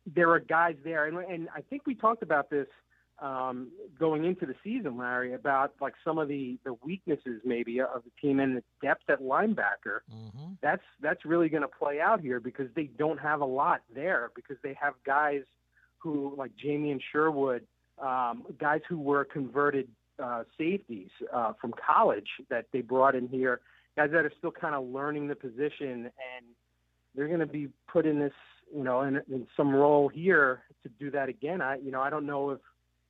there 0.05 0.29
are 0.31 0.39
guys 0.39 0.75
there, 0.83 1.05
and 1.05 1.17
and 1.17 1.49
I 1.55 1.61
think 1.61 1.83
we 1.85 1.95
talked 1.95 2.23
about 2.23 2.49
this 2.49 2.67
um, 3.21 3.69
going 3.99 4.25
into 4.25 4.47
the 4.47 4.55
season, 4.63 4.97
Larry, 4.97 5.33
about 5.33 5.73
like 5.79 5.93
some 6.03 6.17
of 6.17 6.27
the, 6.27 6.57
the 6.63 6.73
weaknesses 6.83 7.41
maybe 7.45 7.79
of 7.79 8.03
the 8.03 8.11
team 8.19 8.39
and 8.39 8.57
the 8.57 8.63
depth 8.81 9.09
at 9.09 9.21
linebacker. 9.21 10.01
Mm-hmm. 10.11 10.53
That's 10.61 10.81
that's 11.01 11.23
really 11.23 11.47
going 11.47 11.61
to 11.61 11.67
play 11.67 12.01
out 12.01 12.19
here 12.19 12.39
because 12.39 12.67
they 12.75 12.89
don't 12.97 13.19
have 13.19 13.41
a 13.41 13.45
lot 13.45 13.81
there 13.93 14.31
because 14.35 14.57
they 14.63 14.75
have 14.81 14.95
guys 15.05 15.43
who 15.99 16.33
like 16.35 16.51
Jamien 16.63 16.99
Sherwood, 17.11 17.63
um, 18.01 18.43
guys 18.59 18.81
who 18.89 18.97
were 18.99 19.23
converted 19.23 19.87
uh, 20.21 20.43
safeties 20.57 21.09
uh, 21.31 21.53
from 21.61 21.73
college 21.73 22.27
that 22.49 22.65
they 22.73 22.81
brought 22.81 23.13
in 23.13 23.27
here, 23.27 23.61
guys 23.95 24.09
that 24.11 24.25
are 24.25 24.31
still 24.37 24.51
kind 24.51 24.75
of 24.75 24.87
learning 24.87 25.27
the 25.27 25.35
position 25.35 26.05
and 26.05 26.45
they're 27.15 27.27
going 27.27 27.39
to 27.39 27.45
be 27.45 27.67
put 27.91 28.05
in 28.05 28.19
this 28.19 28.33
you 28.73 28.83
know 28.83 29.01
in, 29.01 29.17
in 29.29 29.47
some 29.57 29.73
role 29.73 30.07
here 30.07 30.63
to 30.83 30.89
do 30.99 31.11
that 31.11 31.29
again. 31.29 31.61
I 31.61 31.77
you 31.77 31.91
know 31.91 32.01
I 32.01 32.09
don't 32.09 32.25
know 32.25 32.51
if 32.51 32.59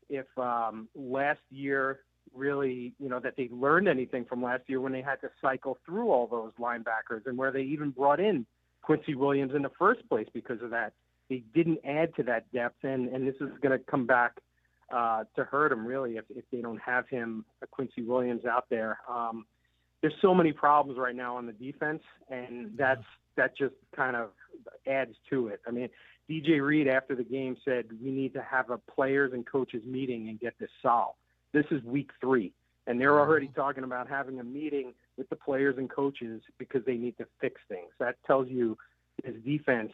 if 0.10 0.38
um, 0.38 0.90
last 0.96 1.40
year 1.50 2.02
really, 2.34 2.94
you 3.00 3.10
know, 3.10 3.20
that 3.20 3.36
they 3.38 3.50
learned 3.52 3.88
anything 3.88 4.26
from 4.26 4.42
last 4.44 4.64
year 4.68 4.80
when 4.80 4.92
they 4.92 5.02
had 5.02 5.20
to 5.22 5.30
cycle 5.42 5.78
through 5.86 6.12
all 6.12 6.28
those 6.28 6.52
linebackers 6.60 7.26
and 7.26 7.38
where 7.38 7.52
they 7.52 7.62
even 7.62 7.90
brought 7.90 8.20
in 8.20 8.46
Quincy 8.82 9.16
Williams 9.16 9.54
in 9.56 9.62
the 9.62 9.72
first 9.78 10.08
place 10.10 10.28
because 10.34 10.62
of 10.62 10.70
that. 10.72 10.94
They 11.30 11.44
didn't 11.54 11.80
add 11.86 12.16
to 12.16 12.24
that 12.24 12.52
depth, 12.52 12.84
and, 12.84 13.08
and 13.10 13.28
this 13.28 13.36
is 13.36 13.50
going 13.62 13.78
to 13.78 13.80
come 13.80 14.06
back 14.06 14.38
uh, 14.94 15.24
to 15.36 15.44
hurt 15.46 15.70
them 15.70 15.86
really 15.86 16.18
if, 16.18 16.26
if 16.30 16.44
they 16.52 16.62
don't 16.62 16.82
have 16.82 17.08
him, 17.08 17.46
uh, 17.62 17.66
Quincy 17.72 18.04
Williams, 18.04 18.46
out 18.46 18.66
there. 18.70 19.00
Um, 19.10 19.46
there's 20.02 20.14
so 20.22 20.34
many 20.34 20.52
problems 20.52 21.00
right 21.00 21.16
now 21.16 21.38
on 21.38 21.46
the 21.46 21.54
defense, 21.54 22.02
and 22.30 22.72
that's 22.78 23.04
that 23.38 23.58
just 23.58 23.76
kind 23.96 24.16
of 24.16 24.30
adds 24.88 25.16
to 25.30 25.48
it. 25.48 25.62
I 25.68 25.72
mean, 25.72 25.90
DJ 26.30 26.62
Reed 26.62 26.88
after 26.88 27.16
the 27.16 27.24
game 27.24 27.56
said 27.64 27.86
we 28.04 28.12
need 28.12 28.34
to 28.34 28.42
have 28.42 28.70
a 28.70 28.78
players 28.78 29.34
and 29.34 29.46
coaches 29.46 29.84
meeting 29.86 30.30
and 30.30 30.40
get 30.40 30.58
this 30.60 30.70
solved. 30.82 31.18
This 31.54 31.66
is 31.72 31.84
week 31.84 32.12
three, 32.20 32.54
and 32.88 33.00
they're 33.00 33.12
mm-hmm. 33.12 33.30
already 33.30 33.48
talking 33.56 33.84
about 33.84 34.10
having 34.10 34.40
a 34.40 34.44
meeting 34.44 34.94
with 35.18 35.30
the 35.30 35.36
players 35.36 35.78
and 35.78 35.90
coaches 35.90 36.42
because 36.58 36.84
they 36.86 36.96
need 36.96 37.18
to 37.18 37.28
fix 37.40 37.62
things. 37.70 37.92
That 38.00 38.16
tells 38.26 38.48
you 38.50 38.78
his 39.24 39.36
defense 39.46 39.92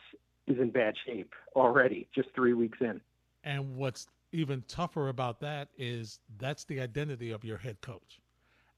is 0.48 0.58
in 0.60 0.70
bad 0.70 0.96
shape 1.06 1.34
already, 1.56 2.08
just 2.16 2.30
three 2.34 2.54
weeks 2.54 2.78
in. 2.80 3.02
And 3.44 3.76
what's 3.76 4.08
even 4.32 4.64
tougher 4.68 5.10
about 5.10 5.40
that 5.42 5.70
is 5.78 6.20
that's 6.38 6.66
the 6.66 6.80
identity 6.80 7.32
of 7.32 7.44
your 7.44 7.58
head 7.58 7.82
coach. 7.82 8.20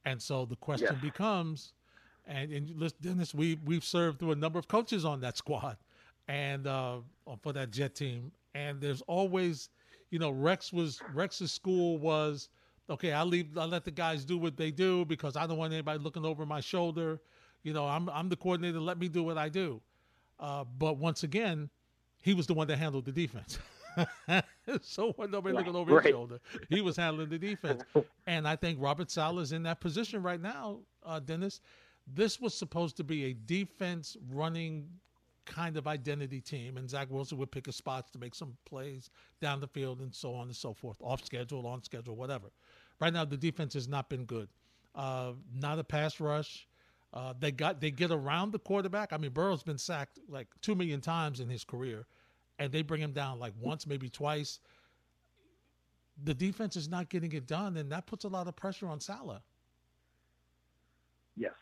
And 0.06 0.22
so 0.22 0.46
the 0.46 0.56
question 0.56 0.90
yeah. 0.94 1.02
becomes, 1.02 1.74
and, 2.26 2.52
and 2.52 2.94
Dennis, 3.02 3.34
we 3.34 3.60
we've 3.66 3.84
served 3.84 4.20
through 4.20 4.32
a 4.32 4.36
number 4.36 4.60
of 4.60 4.68
coaches 4.68 5.06
on 5.06 5.20
that 5.22 5.38
squad 5.38 5.78
and 6.28 6.68
uh, 6.68 6.98
for 7.42 7.54
that 7.54 7.72
Jet 7.72 7.96
team. 7.96 8.32
And 8.56 8.80
there's 8.80 9.02
always, 9.02 9.70
you 10.12 10.20
know, 10.20 10.30
Rex 10.30 10.72
was 10.72 11.00
Rex's 11.14 11.52
school 11.52 11.98
was 11.98 12.50
okay. 12.90 13.12
I 13.12 13.24
leave. 13.24 13.58
I 13.58 13.66
let 13.66 13.84
the 13.84 13.92
guys 13.92 14.26
do 14.26 14.38
what 14.38 14.58
they 14.58 14.72
do 14.72 15.06
because 15.06 15.36
I 15.36 15.48
don't 15.48 15.58
want 15.58 15.74
anybody 15.74 16.00
looking 16.00 16.26
over 16.26 16.46
my 16.46 16.62
shoulder. 16.62 17.20
You 17.64 17.74
know, 17.74 17.86
I'm 17.86 18.10
I'm 18.10 18.30
the 18.30 18.38
coordinator. 18.38 18.80
Let 18.80 19.00
me 19.00 19.10
do 19.10 19.24
what 19.24 19.38
I 19.38 19.50
do. 19.50 19.82
Uh, 20.40 20.64
but 20.78 20.98
once 20.98 21.24
again, 21.24 21.70
he 22.22 22.34
was 22.34 22.48
the 22.48 22.54
one 22.54 22.68
that 22.68 22.78
handled 22.78 23.06
the 23.06 23.12
defense. 23.12 23.60
so 24.82 25.14
when 25.14 25.32
nobody 25.32 25.56
looking 25.56 25.76
over 25.76 25.96
right. 25.96 26.06
his 26.06 26.12
shoulder, 26.12 26.40
he 26.70 26.82
was 26.82 26.96
handling 26.96 27.30
the 27.30 27.38
defense. 27.38 27.84
and 28.28 28.48
I 28.48 28.56
think 28.56 28.80
Robert 28.82 29.10
Saleh 29.10 29.42
is 29.44 29.52
in 29.52 29.64
that 29.64 29.80
position 29.80 30.22
right 30.22 30.42
now, 30.42 30.80
uh, 31.06 31.20
Dennis. 31.20 31.62
This 32.12 32.40
was 32.40 32.54
supposed 32.56 32.98
to 32.98 33.04
be 33.04 33.26
a 33.26 33.34
defense 33.34 34.18
running 34.32 34.90
kind 35.46 35.78
of 35.78 35.88
identity 35.88 36.42
team, 36.42 36.78
and 36.78 36.90
Zach 36.90 37.08
Wilson 37.10 37.38
would 37.38 37.52
pick 37.52 37.66
his 37.66 37.76
spots 37.76 38.12
to 38.12 38.20
make 38.20 38.36
some 38.36 38.56
plays 38.66 39.10
down 39.42 39.60
the 39.60 39.68
field 39.68 40.00
and 40.00 40.14
so 40.14 40.34
on 40.34 40.48
and 40.48 40.56
so 40.56 40.74
forth, 40.74 40.98
off 41.02 41.24
schedule, 41.26 41.68
on 41.68 41.84
schedule, 41.84 42.16
whatever. 42.16 42.48
Right 43.00 43.14
now, 43.14 43.26
the 43.26 43.38
defense 43.38 43.74
has 43.74 43.88
not 43.88 44.10
been 44.10 44.26
good. 44.26 44.50
Uh, 44.96 45.34
not 45.54 45.80
a 45.80 45.84
pass 45.84 46.20
rush. 46.20 46.68
Uh, 47.14 47.34
they 47.40 47.52
got 47.52 47.82
they 47.82 47.90
get 47.90 48.12
around 48.12 48.52
the 48.52 48.60
quarterback. 48.60 49.14
I 49.14 49.18
mean, 49.18 49.32
Burrow's 49.32 49.64
been 49.64 49.78
sacked 49.78 50.20
like 50.28 50.48
two 50.62 50.76
million 50.76 51.02
times 51.02 51.40
in 51.40 51.50
his 51.50 51.64
career, 51.64 52.06
and 52.60 52.72
they 52.72 52.82
bring 52.82 53.02
him 53.02 53.14
down 53.14 53.40
like 53.40 53.54
once, 53.60 53.88
maybe 53.88 54.10
twice. 54.10 54.60
The 56.26 56.34
defense 56.34 56.76
is 56.76 56.90
not 56.90 57.10
getting 57.10 57.32
it 57.32 57.48
done, 57.48 57.78
and 57.78 57.92
that 57.92 58.06
puts 58.06 58.26
a 58.26 58.28
lot 58.28 58.48
of 58.48 58.56
pressure 58.56 58.88
on 58.88 59.00
Saleh. 59.00 59.42
Yes, 61.38 61.54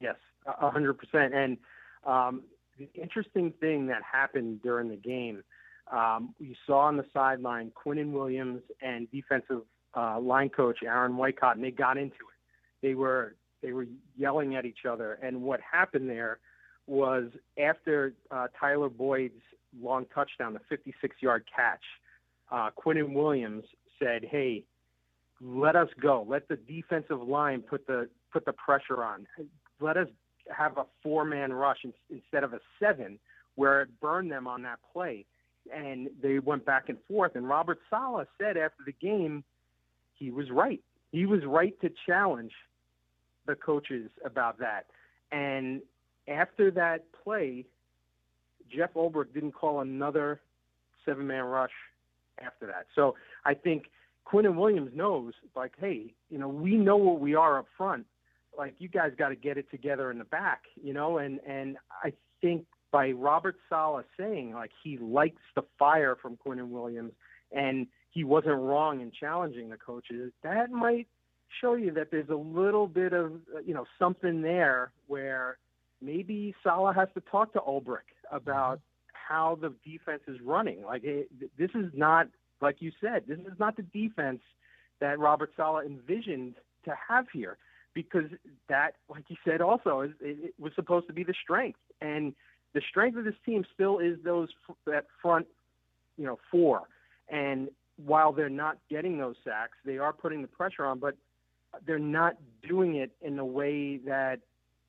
yes, 0.00 0.16
hundred 0.46 0.94
percent. 0.94 1.34
And 1.34 1.58
um, 2.06 2.42
the 2.78 2.88
interesting 2.94 3.52
thing 3.60 3.86
that 3.88 4.00
happened 4.02 4.62
during 4.62 4.88
the 4.88 4.96
game, 4.96 5.44
um, 5.92 6.34
you 6.38 6.54
saw 6.66 6.80
on 6.80 6.96
the 6.96 7.04
sideline 7.12 7.70
Quinnen 7.72 8.12
Williams 8.12 8.62
and 8.80 9.10
defensive 9.10 9.60
uh, 9.94 10.18
line 10.18 10.48
coach 10.48 10.78
Aaron 10.82 11.12
Whitecotton, 11.12 11.56
and 11.56 11.64
they 11.64 11.70
got 11.70 11.98
into 11.98 12.14
it. 12.14 12.80
They 12.80 12.94
were 12.94 13.36
they 13.62 13.72
were 13.72 13.86
yelling 14.16 14.56
at 14.56 14.64
each 14.64 14.86
other, 14.88 15.18
and 15.22 15.42
what 15.42 15.60
happened 15.60 16.08
there 16.08 16.38
was 16.86 17.24
after 17.58 18.14
uh, 18.30 18.48
Tyler 18.58 18.88
Boyd's 18.88 19.40
long 19.80 20.06
touchdown, 20.14 20.54
the 20.54 20.76
56-yard 20.76 21.44
catch, 21.54 21.82
uh, 22.50 22.70
Quinnen 22.78 23.14
Williams 23.14 23.64
said, 23.98 24.24
"Hey, 24.24 24.64
let 25.40 25.76
us 25.76 25.88
go. 26.00 26.24
Let 26.28 26.48
the 26.48 26.56
defensive 26.56 27.20
line 27.20 27.62
put 27.62 27.86
the 27.86 28.08
put 28.32 28.44
the 28.44 28.52
pressure 28.52 29.02
on. 29.02 29.26
Let 29.80 29.96
us 29.96 30.08
have 30.54 30.78
a 30.78 30.84
four 31.02 31.24
man 31.24 31.52
rush 31.52 31.84
instead 32.10 32.44
of 32.44 32.52
a 32.52 32.60
seven, 32.80 33.18
where 33.54 33.82
it 33.82 34.00
burned 34.00 34.30
them 34.30 34.46
on 34.46 34.62
that 34.62 34.78
play. 34.92 35.24
And 35.74 36.08
they 36.22 36.38
went 36.38 36.66
back 36.66 36.88
and 36.88 36.98
forth. 37.08 37.36
And 37.36 37.48
Robert 37.48 37.78
Saleh 37.88 38.28
said 38.38 38.56
after 38.56 38.82
the 38.84 38.92
game, 38.92 39.44
he 40.12 40.30
was 40.30 40.50
right. 40.50 40.80
He 41.10 41.26
was 41.26 41.40
right 41.46 41.78
to 41.80 41.90
challenge 42.06 42.52
the 43.46 43.54
coaches 43.54 44.10
about 44.24 44.58
that. 44.58 44.86
And 45.32 45.80
after 46.28 46.70
that 46.72 47.04
play, 47.22 47.66
Jeff 48.74 48.94
Ulbrich 48.94 49.32
didn't 49.34 49.52
call 49.52 49.80
another 49.80 50.40
seven 51.04 51.26
man 51.26 51.44
rush 51.44 51.70
after 52.44 52.66
that. 52.66 52.86
So 52.94 53.14
I 53.44 53.54
think 53.54 53.84
Quinnen 54.26 54.56
Williams 54.56 54.90
knows, 54.94 55.34
like, 55.54 55.72
hey, 55.78 56.14
you 56.30 56.38
know, 56.38 56.48
we 56.48 56.76
know 56.76 56.96
what 56.96 57.20
we 57.20 57.34
are 57.34 57.58
up 57.58 57.66
front 57.76 58.06
like 58.56 58.74
you 58.78 58.88
guys 58.88 59.12
got 59.16 59.28
to 59.28 59.36
get 59.36 59.58
it 59.58 59.70
together 59.70 60.10
in 60.10 60.18
the 60.18 60.24
back, 60.24 60.62
you 60.82 60.92
know, 60.92 61.18
and 61.18 61.40
and 61.46 61.76
I 62.02 62.12
think 62.40 62.64
by 62.90 63.10
Robert 63.10 63.56
Saleh 63.68 64.04
saying 64.18 64.52
like 64.54 64.70
he 64.82 64.98
likes 64.98 65.42
the 65.54 65.62
fire 65.78 66.16
from 66.20 66.36
Quinnen 66.36 66.68
Williams 66.68 67.12
and 67.52 67.86
he 68.10 68.24
wasn't 68.24 68.60
wrong 68.60 69.00
in 69.00 69.10
challenging 69.10 69.70
the 69.70 69.76
coaches, 69.76 70.32
that 70.42 70.70
might 70.70 71.08
show 71.60 71.74
you 71.74 71.92
that 71.92 72.10
there's 72.10 72.28
a 72.28 72.34
little 72.34 72.86
bit 72.86 73.12
of 73.12 73.32
you 73.64 73.74
know 73.74 73.86
something 73.98 74.42
there 74.42 74.92
where 75.06 75.58
maybe 76.04 76.54
Saleh 76.62 76.94
has 76.94 77.08
to 77.14 77.20
talk 77.20 77.52
to 77.54 77.60
Ulbrich 77.60 78.12
about 78.30 78.80
how 79.12 79.58
the 79.60 79.72
defense 79.84 80.22
is 80.28 80.40
running. 80.40 80.82
Like 80.82 81.04
it, 81.04 81.28
this 81.58 81.70
is 81.74 81.90
not 81.94 82.28
like 82.60 82.76
you 82.80 82.92
said, 83.00 83.24
this 83.28 83.38
is 83.38 83.58
not 83.58 83.76
the 83.76 83.82
defense 83.82 84.40
that 85.00 85.18
Robert 85.18 85.50
Saleh 85.56 85.84
envisioned 85.86 86.54
to 86.84 86.94
have 87.08 87.26
here 87.32 87.58
because 87.94 88.24
that, 88.68 88.94
like 89.08 89.24
you 89.28 89.36
said, 89.44 89.60
also 89.60 90.00
is, 90.00 90.10
it 90.20 90.54
was 90.58 90.72
supposed 90.74 91.06
to 91.06 91.12
be 91.12 91.22
the 91.22 91.34
strength, 91.42 91.78
and 92.00 92.34
the 92.72 92.82
strength 92.88 93.16
of 93.16 93.24
this 93.24 93.34
team 93.46 93.64
still 93.72 93.98
is 93.98 94.18
those 94.24 94.48
that 94.86 95.06
front, 95.22 95.46
you 96.16 96.24
know, 96.24 96.38
four. 96.50 96.82
And 97.28 97.68
while 98.04 98.32
they're 98.32 98.48
not 98.48 98.78
getting 98.90 99.18
those 99.18 99.36
sacks, 99.44 99.78
they 99.84 99.98
are 99.98 100.12
putting 100.12 100.42
the 100.42 100.48
pressure 100.48 100.84
on, 100.84 100.98
but 100.98 101.16
they're 101.86 101.98
not 101.98 102.36
doing 102.68 102.96
it 102.96 103.12
in 103.22 103.36
the 103.36 103.44
way 103.44 103.98
that 103.98 104.40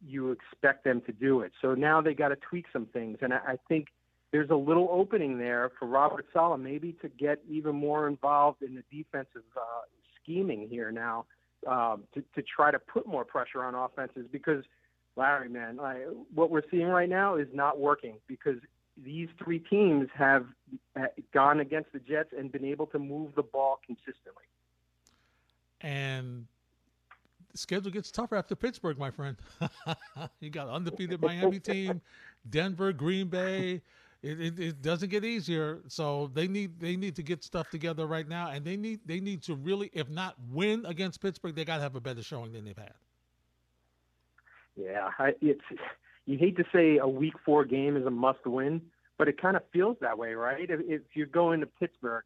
you 0.08 0.32
expect 0.32 0.84
them 0.84 1.02
to 1.02 1.12
do 1.12 1.42
it. 1.42 1.52
So 1.62 1.74
now 1.74 2.02
they 2.02 2.14
got 2.14 2.30
to 2.30 2.36
tweak 2.36 2.66
some 2.72 2.86
things, 2.88 3.18
and 3.22 3.34
I, 3.34 3.40
I 3.48 3.56
think 3.68 3.88
there's 4.32 4.50
a 4.50 4.56
little 4.56 4.90
opening 4.92 5.38
there 5.38 5.72
for 5.80 5.88
Robert 5.88 6.26
Saleh 6.34 6.60
maybe 6.60 6.94
to 7.02 7.10
get 7.10 7.40
even 7.50 7.76
more 7.76 8.08
involved 8.08 8.62
in 8.62 8.76
the 8.76 8.84
defensive 8.92 9.44
uh, 9.56 9.82
scheming 10.22 10.68
here 10.70 10.92
now 10.92 11.26
um, 11.68 12.04
to, 12.14 12.22
to 12.36 12.42
try 12.44 12.72
to 12.72 12.80
put 12.80 13.08
more 13.08 13.24
pressure 13.24 13.64
on 13.64 13.76
offenses 13.76 14.26
because 14.32 14.64
Larry, 15.16 15.50
man, 15.50 15.80
what 16.34 16.50
we're 16.50 16.64
seeing 16.70 16.88
right 16.88 17.10
now 17.10 17.36
is 17.36 17.48
not 17.54 17.80
working 17.80 18.18
because 18.28 18.58
these 19.02 19.30
three 19.42 19.60
teams 19.60 20.10
have 20.14 20.46
uh, 21.00 21.06
gone 21.34 21.60
against 21.60 21.92
the 21.94 22.00
Jets 22.00 22.30
and 22.38 22.52
been 22.52 22.66
able 22.66 22.88
to 22.88 23.00
move 23.00 23.36
the 23.36 23.44
ball 23.44 23.80
consistently. 23.86 24.44
And 25.82 26.48
the 27.56 27.60
schedule 27.60 27.90
gets 27.90 28.12
tougher 28.12 28.36
after 28.36 28.54
Pittsburgh, 28.56 28.98
my 28.98 29.10
friend. 29.10 29.38
you 30.42 30.50
got 30.50 30.68
undefeated 30.68 31.22
Miami 31.22 31.60
team, 31.60 32.02
Denver, 32.50 32.92
Green 32.92 33.28
Bay. 33.28 33.82
It, 34.22 34.42
it, 34.42 34.60
it, 34.60 34.82
doesn't 34.82 35.10
get 35.10 35.24
easier. 35.24 35.80
So 35.88 36.30
they 36.34 36.48
need 36.48 36.80
they 36.80 36.98
need 36.98 37.16
to 37.16 37.24
get 37.24 37.44
stuff 37.44 37.70
together 37.70 38.08
right 38.08 38.28
now, 38.28 38.50
and 38.50 38.66
they 38.66 38.76
need 38.76 39.00
they 39.06 39.20
need 39.20 39.42
to 39.44 39.56
really, 39.56 39.90
if 39.94 40.10
not 40.10 40.36
win 40.52 40.86
against 40.86 41.22
Pittsburgh, 41.22 41.56
they 41.56 41.64
got 41.64 41.78
to 41.78 41.84
have 41.84 41.96
a 41.96 42.02
better 42.02 42.24
showing 42.24 42.52
than 42.52 42.66
they've 42.66 42.78
had. 42.78 42.94
Yeah, 44.76 45.10
it's 45.42 45.62
you 46.26 46.38
hate 46.38 46.58
to 46.58 46.66
say 46.74 46.98
a 46.98 47.08
Week 47.08 47.36
Four 47.46 47.64
game 47.64 47.96
is 47.96 48.06
a 48.06 48.12
must 48.12 48.46
win, 48.46 48.82
but 49.18 49.30
it 49.30 49.42
kind 49.42 49.56
of 49.56 49.64
feels 49.72 49.96
that 50.02 50.18
way, 50.18 50.34
right? 50.34 50.70
If, 50.70 50.82
if 50.82 51.02
you're 51.14 51.28
going 51.28 51.62
to 51.62 51.68
Pittsburgh, 51.68 52.24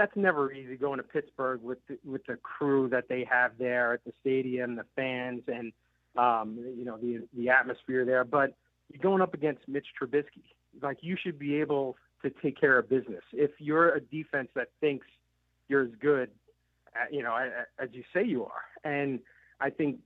that's 0.00 0.16
never 0.16 0.50
easy 0.50 0.76
going 0.76 0.96
to 0.96 1.02
Pittsburgh 1.02 1.60
with 1.62 1.78
the, 1.86 1.98
with 2.10 2.24
the 2.24 2.36
crew 2.36 2.88
that 2.88 3.06
they 3.08 3.26
have 3.30 3.52
there 3.58 3.92
at 3.92 4.04
the 4.04 4.12
stadium, 4.18 4.76
the 4.76 4.86
fans, 4.96 5.42
and 5.46 5.72
um, 6.16 6.58
you 6.74 6.86
know 6.86 6.96
the 6.96 7.28
the 7.36 7.50
atmosphere 7.50 8.06
there. 8.06 8.24
But 8.24 8.54
you're 8.90 9.02
going 9.02 9.20
up 9.20 9.34
against 9.34 9.68
Mitch 9.68 9.86
Trubisky. 10.00 10.42
Like 10.80 10.98
you 11.02 11.18
should 11.22 11.38
be 11.38 11.56
able 11.56 11.98
to 12.22 12.30
take 12.42 12.58
care 12.58 12.78
of 12.78 12.88
business. 12.88 13.22
If 13.32 13.50
you're 13.58 13.90
a 13.90 14.00
defense 14.00 14.48
that 14.54 14.68
thinks 14.80 15.06
you're 15.68 15.82
as 15.82 15.90
good, 16.00 16.30
uh, 16.96 17.04
you 17.10 17.22
know, 17.22 17.36
as 17.78 17.90
you 17.92 18.02
say 18.14 18.24
you 18.24 18.46
are, 18.46 18.90
and 18.90 19.20
I 19.60 19.68
think 19.68 19.98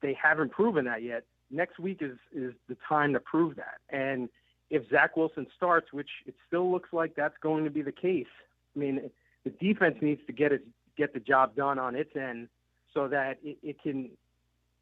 they 0.00 0.16
haven't 0.20 0.50
proven 0.50 0.86
that 0.86 1.02
yet. 1.02 1.24
Next 1.50 1.78
week 1.78 1.98
is 2.00 2.16
is 2.34 2.54
the 2.70 2.76
time 2.88 3.12
to 3.12 3.20
prove 3.20 3.56
that. 3.56 3.80
And 3.90 4.30
if 4.70 4.88
Zach 4.88 5.14
Wilson 5.18 5.46
starts, 5.54 5.92
which 5.92 6.08
it 6.24 6.34
still 6.46 6.72
looks 6.72 6.88
like 6.94 7.14
that's 7.14 7.36
going 7.42 7.64
to 7.64 7.70
be 7.70 7.82
the 7.82 7.92
case, 7.92 8.32
I 8.74 8.78
mean, 8.78 9.10
the 9.44 9.50
defense 9.50 9.96
needs 10.00 10.20
to 10.26 10.32
get 10.32 10.52
get 10.96 11.14
the 11.14 11.20
job 11.20 11.56
done 11.56 11.78
on 11.78 11.96
its 11.96 12.10
end 12.16 12.48
so 12.92 13.08
that 13.08 13.38
it, 13.42 13.56
it 13.62 13.82
can, 13.82 14.10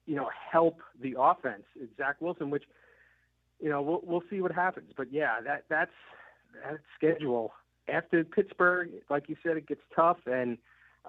you 0.06 0.16
know, 0.16 0.28
help 0.50 0.80
the 1.00 1.14
offense. 1.18 1.62
Zach 1.96 2.16
Wilson, 2.20 2.50
which, 2.50 2.64
you 3.60 3.68
know, 3.68 3.80
we'll 3.82 4.00
we'll 4.02 4.24
see 4.28 4.40
what 4.40 4.52
happens. 4.52 4.90
But 4.96 5.12
yeah, 5.12 5.40
that 5.44 5.64
that's 5.68 5.92
that 6.64 6.80
schedule 6.96 7.52
after 7.92 8.24
Pittsburgh, 8.24 8.90
like 9.08 9.28
you 9.28 9.36
said, 9.42 9.56
it 9.56 9.66
gets 9.66 9.80
tough, 9.94 10.18
and 10.26 10.58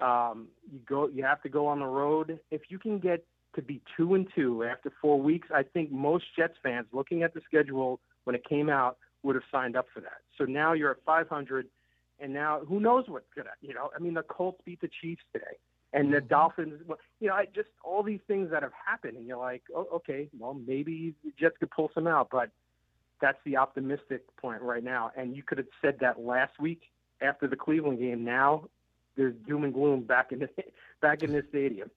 um, 0.00 0.48
you 0.70 0.80
go 0.88 1.08
you 1.08 1.24
have 1.24 1.42
to 1.42 1.48
go 1.48 1.66
on 1.66 1.80
the 1.80 1.86
road. 1.86 2.38
If 2.50 2.62
you 2.68 2.78
can 2.78 2.98
get 2.98 3.24
to 3.54 3.62
be 3.62 3.80
two 3.96 4.14
and 4.14 4.26
two 4.34 4.64
after 4.64 4.90
four 5.00 5.20
weeks, 5.20 5.48
I 5.54 5.62
think 5.62 5.92
most 5.92 6.24
Jets 6.36 6.54
fans 6.62 6.86
looking 6.92 7.22
at 7.22 7.34
the 7.34 7.40
schedule 7.44 8.00
when 8.24 8.34
it 8.34 8.44
came 8.48 8.68
out 8.68 8.96
would 9.22 9.34
have 9.34 9.44
signed 9.52 9.76
up 9.76 9.86
for 9.92 10.00
that. 10.00 10.20
So 10.38 10.44
now 10.44 10.72
you're 10.72 10.90
at 10.90 10.96
500 11.04 11.66
and 12.22 12.32
now 12.32 12.60
who 12.66 12.80
knows 12.80 13.04
what's 13.08 13.26
gonna 13.36 13.50
you 13.60 13.74
know 13.74 13.90
I 13.94 13.98
mean 13.98 14.14
the 14.14 14.22
Colts 14.22 14.60
beat 14.64 14.80
the 14.80 14.90
Chiefs 15.00 15.22
today 15.32 15.58
and 15.92 16.12
the 16.12 16.18
mm-hmm. 16.18 16.28
Dolphins 16.28 16.80
you 17.20 17.28
know 17.28 17.34
I 17.34 17.46
just 17.46 17.68
all 17.84 18.02
these 18.02 18.20
things 18.26 18.50
that 18.50 18.62
have 18.62 18.72
happened 18.86 19.16
and 19.18 19.26
you're 19.26 19.36
like 19.36 19.62
oh, 19.74 19.88
okay 19.96 20.28
well 20.38 20.54
maybe 20.54 21.14
the 21.24 21.32
Jets 21.38 21.56
could 21.58 21.70
pull 21.70 21.90
some 21.94 22.06
out 22.06 22.28
but 22.30 22.50
that's 23.22 23.38
the 23.44 23.56
optimistic 23.56 24.24
point 24.36 24.60
right 24.60 24.84
now. 24.84 25.12
And 25.16 25.34
you 25.34 25.42
could 25.44 25.56
have 25.58 25.68
said 25.80 25.96
that 26.00 26.20
last 26.20 26.58
week 26.60 26.82
after 27.22 27.46
the 27.46 27.56
Cleveland 27.56 28.00
game 28.00 28.24
now 28.24 28.64
there's 29.16 29.34
doom 29.46 29.64
and 29.64 29.72
gloom 29.72 30.02
back 30.02 30.32
in 30.32 30.40
the 30.40 30.48
back 31.00 31.22
in 31.22 31.32
this 31.32 31.44
stadium. 31.48 31.90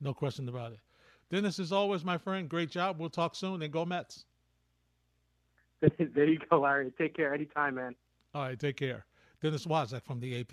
No 0.00 0.12
question 0.12 0.48
about 0.48 0.72
it. 0.72 0.78
Dennis 1.30 1.58
as 1.58 1.72
always 1.72 2.04
my 2.04 2.18
friend 2.18 2.48
great 2.48 2.70
job. 2.70 2.98
We'll 2.98 3.08
talk 3.08 3.34
soon 3.34 3.62
and 3.62 3.72
go 3.72 3.86
Mets. 3.86 4.24
There 5.80 6.24
you 6.24 6.38
go 6.50 6.60
Larry. 6.60 6.92
Take 6.98 7.14
care 7.14 7.32
anytime 7.32 7.76
man. 7.76 7.94
All 8.34 8.42
right 8.42 8.58
take 8.58 8.76
care 8.76 9.06
Dennis 9.42 9.66
Waszak 9.66 10.04
from 10.04 10.20
the 10.20 10.40
AP. 10.40 10.52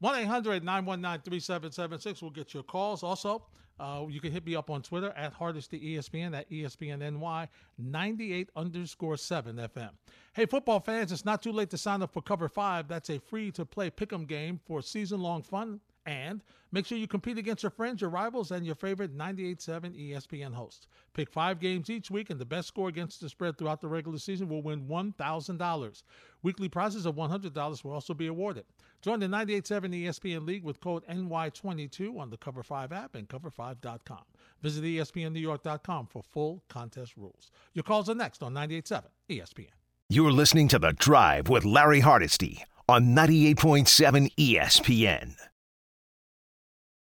1 0.00 0.16
800 0.16 0.64
919 0.64 1.22
3776 1.22 2.22
will 2.22 2.30
get 2.30 2.54
your 2.54 2.62
calls. 2.62 3.02
Also, 3.02 3.44
uh, 3.80 4.04
you 4.08 4.20
can 4.20 4.30
hit 4.30 4.46
me 4.46 4.54
up 4.54 4.70
on 4.70 4.82
Twitter 4.82 5.12
at 5.16 5.32
Hardesty 5.32 5.80
ESPN 5.96 6.36
at 6.36 6.48
ESPNNY 6.50 7.48
98 7.78 8.50
underscore 8.54 9.16
7 9.16 9.56
FM. 9.56 9.90
Hey, 10.32 10.46
football 10.46 10.80
fans, 10.80 11.10
it's 11.10 11.24
not 11.24 11.42
too 11.42 11.52
late 11.52 11.70
to 11.70 11.78
sign 11.78 12.02
up 12.02 12.12
for 12.12 12.22
Cover 12.22 12.48
5. 12.48 12.86
That's 12.88 13.10
a 13.10 13.18
free 13.18 13.50
to 13.52 13.64
play 13.64 13.90
pick 13.90 14.12
'em 14.12 14.26
game 14.26 14.60
for 14.64 14.80
season 14.80 15.20
long 15.20 15.42
fun 15.42 15.80
and 16.06 16.42
make 16.72 16.86
sure 16.86 16.98
you 16.98 17.06
compete 17.06 17.38
against 17.38 17.62
your 17.62 17.70
friends, 17.70 18.00
your 18.00 18.10
rivals, 18.10 18.50
and 18.50 18.66
your 18.66 18.74
favorite 18.74 19.16
98.7 19.16 20.10
ESPN 20.10 20.52
hosts. 20.52 20.86
Pick 21.12 21.30
five 21.30 21.60
games 21.60 21.88
each 21.88 22.10
week, 22.10 22.30
and 22.30 22.40
the 22.40 22.44
best 22.44 22.68
score 22.68 22.88
against 22.88 23.20
the 23.20 23.28
spread 23.28 23.56
throughout 23.56 23.80
the 23.80 23.88
regular 23.88 24.18
season 24.18 24.48
will 24.48 24.62
win 24.62 24.86
$1,000. 24.86 26.02
Weekly 26.42 26.68
prizes 26.68 27.06
of 27.06 27.14
$100 27.16 27.84
will 27.84 27.92
also 27.92 28.14
be 28.14 28.26
awarded. 28.26 28.64
Join 29.02 29.20
the 29.20 29.26
98.7 29.26 30.04
ESPN 30.04 30.46
League 30.46 30.64
with 30.64 30.80
code 30.80 31.04
NY22 31.06 32.18
on 32.18 32.30
the 32.30 32.36
Cover 32.36 32.62
5 32.62 32.92
app 32.92 33.14
and 33.14 33.28
cover5.com. 33.28 34.22
Visit 34.62 34.84
ESPNNewYork.com 34.84 36.06
for 36.06 36.22
full 36.22 36.62
contest 36.68 37.16
rules. 37.16 37.50
Your 37.74 37.82
calls 37.82 38.08
are 38.08 38.14
next 38.14 38.42
on 38.42 38.54
98.7 38.54 39.04
ESPN. 39.30 39.68
You're 40.08 40.32
listening 40.32 40.68
to 40.68 40.78
The 40.78 40.92
Drive 40.92 41.48
with 41.48 41.64
Larry 41.64 42.00
Hardesty 42.00 42.62
on 42.88 43.14
98.7 43.14 44.30
ESPN. 44.36 45.36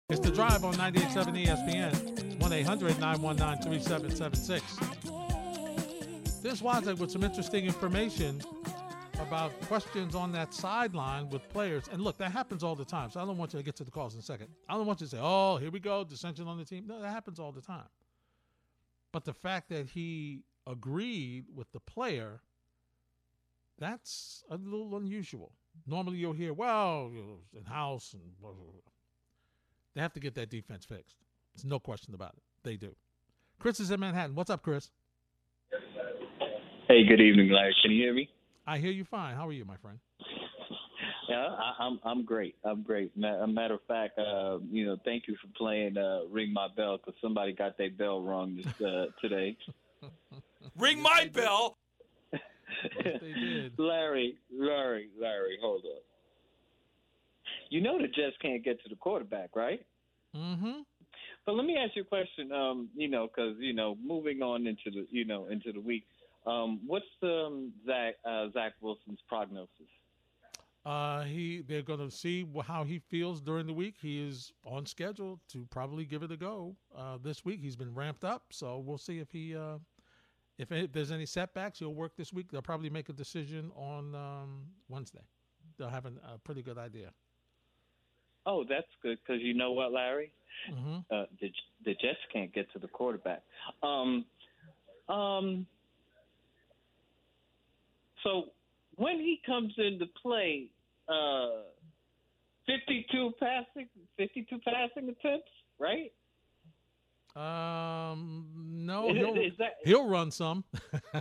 It's 0.10 0.22
the 0.22 0.32
drive 0.32 0.64
on 0.64 0.74
98.7 0.76 1.46
ESPN, 1.46 2.40
1 2.40 2.54
800 2.54 2.98
919 2.98 3.62
3776. 3.62 6.42
This 6.42 6.62
was 6.62 6.86
with 6.98 7.12
some 7.12 7.26
interesting 7.26 7.66
information 7.66 8.42
about 9.20 9.52
questions 9.64 10.16
on 10.16 10.32
that 10.32 10.54
sideline 10.54 11.30
with 11.30 11.50
players. 11.50 11.90
And 11.92 12.02
look, 12.02 12.18
that 12.20 12.32
happens 12.32 12.64
all 12.64 12.74
the 12.74 12.86
time. 12.86 13.12
So 13.12 13.20
I 13.20 13.26
don't 13.26 13.38
want 13.38 13.52
you 13.52 13.60
to 13.60 13.66
get 13.66 13.76
to 13.76 13.84
the 13.84 13.92
calls 13.92 14.14
in 14.14 14.22
a 14.22 14.24
second. 14.24 14.48
I 14.70 14.76
don't 14.76 14.86
want 14.86 15.02
you 15.02 15.08
to 15.08 15.12
say, 15.12 15.20
oh, 15.22 15.58
here 15.58 15.72
we 15.72 15.82
go, 15.82 16.06
dissension 16.06 16.48
on 16.48 16.58
the 16.58 16.64
team. 16.64 16.88
No, 16.88 17.02
that 17.02 17.12
happens 17.12 17.38
all 17.38 17.52
the 17.52 17.60
time. 17.60 17.90
But 19.12 19.26
the 19.26 19.34
fact 19.34 19.68
that 19.72 19.90
he 19.90 20.44
agreed 20.66 21.48
with 21.54 21.70
the 21.74 21.82
player, 21.82 22.40
that's 23.78 24.46
a 24.50 24.56
little 24.56 24.96
unusual. 24.96 25.52
Normally 25.86 26.20
you'll 26.20 26.32
hear, 26.32 26.54
well, 26.54 27.12
in 27.54 27.66
house 27.66 28.14
and 28.14 28.22
blah, 28.40 28.52
blah, 28.52 28.72
blah. 28.72 28.92
They 29.98 30.04
have 30.04 30.14
to 30.14 30.20
get 30.20 30.36
that 30.36 30.52
defense 30.52 30.86
fixed. 30.86 31.16
There's 31.56 31.66
no 31.66 31.80
question 31.80 32.14
about 32.14 32.36
it. 32.38 32.44
They 32.62 32.76
do. 32.76 32.96
Chris 33.58 33.80
is 33.80 33.90
in 33.90 34.00
Manhattan. 34.00 34.36
What's 34.36 34.52
up, 34.52 34.62
Chris? 34.62 34.92
Hey, 36.88 37.04
good 37.04 37.20
evening, 37.20 37.50
Larry. 37.50 37.76
Can 37.82 37.90
you 37.90 38.04
hear 38.04 38.14
me? 38.14 38.30
I 38.68 38.78
hear 38.78 38.92
you 38.92 39.04
fine. 39.04 39.36
How 39.36 39.48
are 39.48 39.52
you, 39.52 39.66
my 39.66 39.76
friend? 39.78 39.98
Yeah, 41.28 41.48
I, 41.48 41.88
am 41.88 42.00
I'm, 42.04 42.20
I'm 42.20 42.26
great. 42.26 42.54
I'm 42.64 42.84
great. 42.84 43.12
A 43.18 43.48
matter 43.48 43.74
of 43.74 43.80
fact, 43.88 44.20
uh, 44.20 44.60
you 44.70 44.86
know, 44.86 44.98
thank 45.04 45.24
you 45.28 45.36
for 45.42 45.48
playing 45.58 45.98
uh, 45.98 46.20
"Ring 46.30 46.54
My 46.54 46.68
Bell" 46.78 46.98
because 46.98 47.20
somebody 47.20 47.54
got 47.54 47.76
their 47.80 47.90
bell 47.90 48.22
wrong 48.22 48.56
this, 48.56 48.88
uh, 48.88 49.08
today. 49.20 49.58
Ring 50.78 51.02
my 51.02 51.28
bell. 51.34 51.80
Larry, 53.80 54.38
Larry, 54.56 55.10
Larry, 55.20 55.58
hold 55.60 55.86
up 55.86 56.04
you 57.70 57.82
know 57.82 57.98
the 57.98 58.08
Jets 58.08 58.36
can't 58.42 58.64
get 58.64 58.82
to 58.84 58.90
the 58.90 58.96
quarterback, 58.96 59.56
right? 59.56 59.86
Mm-hmm. 60.36 60.82
But 61.46 61.56
let 61.56 61.66
me 61.66 61.78
ask 61.78 61.96
you 61.96 62.02
a 62.02 62.06
question. 62.06 62.52
Um, 62.52 62.90
you 62.96 63.08
know, 63.08 63.28
because 63.28 63.56
you 63.60 63.74
know, 63.74 63.98
moving 64.04 64.42
on 64.42 64.68
into 64.68 64.92
the 64.92 65.08
you 65.10 65.26
know 65.26 65.48
into 65.48 65.72
the 65.72 65.80
week, 65.80 66.06
um, 66.46 66.80
what's 66.86 67.06
um, 67.24 67.72
Zach 67.86 68.16
uh, 68.26 68.48
Zach 68.54 68.74
Wilson's 68.82 69.20
prognosis? 69.28 69.70
Uh, 70.86 71.24
he 71.24 71.62
they're 71.68 71.82
going 71.82 72.00
to 72.00 72.10
see 72.10 72.48
how 72.66 72.84
he 72.86 73.00
feels 73.00 73.42
during 73.42 73.68
the 73.68 73.74
week. 73.74 73.96
He 74.02 74.26
is 74.26 74.54
on 74.64 74.86
schedule 74.86 75.40
to 75.50 75.66
probably 75.70 76.06
give 76.06 76.24
it 76.24 76.32
a 76.32 76.38
go 76.38 76.76
uh, 76.96 77.18
this 77.22 77.44
week. 77.44 77.60
He's 77.62 77.76
been 77.76 77.94
ramped 77.94 78.24
up, 78.24 78.44
so 78.52 78.80
we'll 78.80 78.98
see 78.98 79.20
if 79.20 79.30
he 79.30 79.56
uh, 79.56 79.80
if, 80.58 80.72
if 80.72 80.92
there's 80.94 81.12
any 81.12 81.26
setbacks. 81.26 81.80
He'll 81.80 81.94
work 81.94 82.16
this 82.16 82.32
week. 82.32 82.52
They'll 82.52 82.62
probably 82.62 82.90
make 82.90 83.10
a 83.10 83.14
decision 83.14 83.70
on 83.76 84.16
um, 84.16 84.68
Wednesday. 84.88 85.26
They'll 85.78 85.90
have 85.90 86.06
an, 86.06 86.20
a 86.24 86.38
pretty 86.38 86.62
good 86.62 86.78
idea. 86.78 87.12
Oh, 88.48 88.64
that's 88.68 88.88
good 89.04 89.18
because 89.22 89.42
you 89.42 89.54
know 89.54 89.74
what, 89.74 89.92
Larry, 89.92 90.32
mm-hmm. 90.72 91.00
uh, 91.12 91.26
the 91.42 91.52
the 91.84 91.94
Jets 91.96 92.18
can't 92.32 92.52
get 92.54 92.72
to 92.72 92.80
the 92.80 92.88
quarterback. 92.88 93.44
Um, 93.84 94.26
um. 95.10 95.68
So 98.24 98.46
when 98.96 99.20
he 99.20 99.42
comes 99.46 99.74
into 99.78 100.06
play, 100.22 100.70
uh, 101.10 101.64
fifty-two 102.66 103.34
passing, 103.38 103.90
fifty-two 104.16 104.60
passing 104.60 105.10
attempts, 105.10 105.52
right? 105.78 106.14
Um, 107.36 108.48
no, 108.56 109.14
he'll, 109.14 109.36
that, 109.60 109.74
he'll 109.84 110.08
run 110.08 110.32
some. 110.32 110.64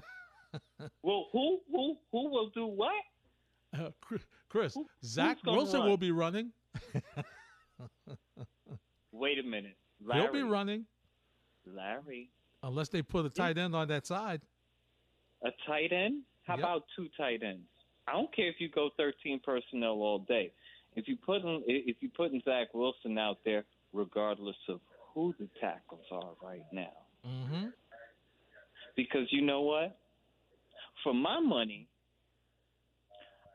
well, 1.02 1.26
who 1.32 1.58
who 1.72 1.96
who 2.12 2.30
will 2.30 2.50
do 2.50 2.66
what? 2.66 2.92
Uh, 3.76 3.90
Chris, 4.48 4.74
Who- 4.74 4.86
Zach 5.04 5.38
Wilson 5.44 5.80
run? 5.80 5.88
will 5.88 5.96
be 5.96 6.12
running. 6.12 6.52
Wait 9.12 9.38
a 9.38 9.42
minute. 9.42 9.76
Larry, 10.04 10.22
He'll 10.22 10.32
be 10.32 10.42
running 10.42 10.84
Larry, 11.66 12.30
unless 12.62 12.88
they 12.90 13.02
put 13.02 13.24
a 13.26 13.30
tight 13.30 13.56
end 13.58 13.74
on 13.74 13.88
that 13.88 14.06
side. 14.06 14.40
a 15.44 15.50
tight 15.66 15.92
end? 15.92 16.22
How 16.44 16.54
Yep. 16.54 16.64
about 16.64 16.84
two 16.94 17.08
tight 17.16 17.42
ends? 17.42 17.66
I 18.06 18.12
don't 18.12 18.32
care 18.34 18.48
if 18.48 18.56
you 18.60 18.68
go 18.68 18.90
13 18.96 19.40
personnel 19.44 19.94
all 20.02 20.20
day. 20.20 20.52
If 20.94 21.08
you 21.08 21.16
put 21.16 21.42
in, 21.42 21.62
if 21.66 21.96
you 22.00 22.08
putting 22.10 22.40
Zach 22.44 22.72
Wilson 22.72 23.18
out 23.18 23.38
there, 23.44 23.64
regardless 23.92 24.56
of 24.68 24.80
who 25.14 25.34
the 25.38 25.48
tackles 25.60 26.04
are 26.12 26.32
right 26.42 26.64
now, 26.72 26.92
Mm-hmm. 27.26 27.66
because 28.94 29.26
you 29.32 29.42
know 29.42 29.62
what? 29.62 29.98
For 31.02 31.12
my 31.12 31.40
money, 31.40 31.88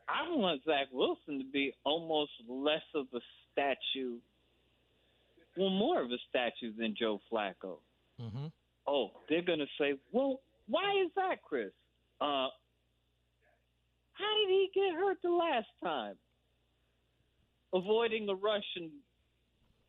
I 0.08 0.28
want 0.36 0.62
Zach 0.64 0.88
Wilson 0.92 1.38
to 1.38 1.44
be 1.52 1.72
almost 1.84 2.32
less 2.48 2.82
of 2.94 3.06
a 3.14 3.20
statue, 3.52 4.16
well, 5.56 5.70
more 5.70 6.00
of 6.02 6.10
a 6.10 6.18
statue 6.28 6.72
than 6.76 6.94
Joe 6.98 7.20
Flacco. 7.30 7.76
Mm-hmm. 8.20 8.46
Oh, 8.86 9.10
they're 9.28 9.42
gonna 9.42 9.66
say, 9.78 9.94
well, 10.12 10.40
why 10.66 10.90
is 11.04 11.10
that, 11.16 11.42
Chris? 11.42 11.70
Uh, 12.20 12.48
how 14.14 14.34
did 14.46 14.48
he 14.50 14.70
get 14.74 14.94
hurt 14.94 15.18
the 15.22 15.30
last 15.30 15.66
time? 15.82 16.14
Avoiding 17.74 18.28
a 18.28 18.34
rush 18.34 18.64
and 18.76 18.90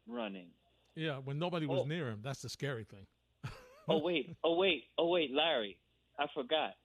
running. 0.07 0.47
Yeah, 0.95 1.17
when 1.17 1.37
nobody 1.39 1.65
was 1.65 1.81
Oh. 1.81 1.85
near 1.85 2.07
him. 2.09 2.19
That's 2.23 2.41
the 2.41 2.49
scary 2.49 2.83
thing. 2.85 3.05
Oh 3.89 3.97
wait, 3.97 4.33
oh 4.45 4.55
wait, 4.55 4.85
oh 4.97 5.09
wait, 5.09 5.31
Larry, 5.33 5.77
I 6.17 6.27
forgot. 6.33 6.75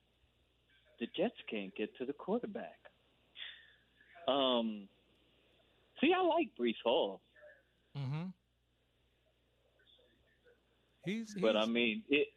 The 0.99 1.07
Jets 1.17 1.37
can't 1.49 1.73
get 1.77 1.97
to 1.99 2.05
the 2.05 2.13
quarterback. 2.13 2.78
Um, 4.29 4.89
see, 6.01 6.13
I 6.13 6.23
like 6.23 6.51
Breece 6.61 6.75
Hall, 6.85 7.21
Mm-hmm. 7.97 8.25
He's, 11.05 11.33
he's 11.33 11.43
but 11.43 11.57
I 11.57 11.67
mean, 11.67 12.03
it. 12.09 12.29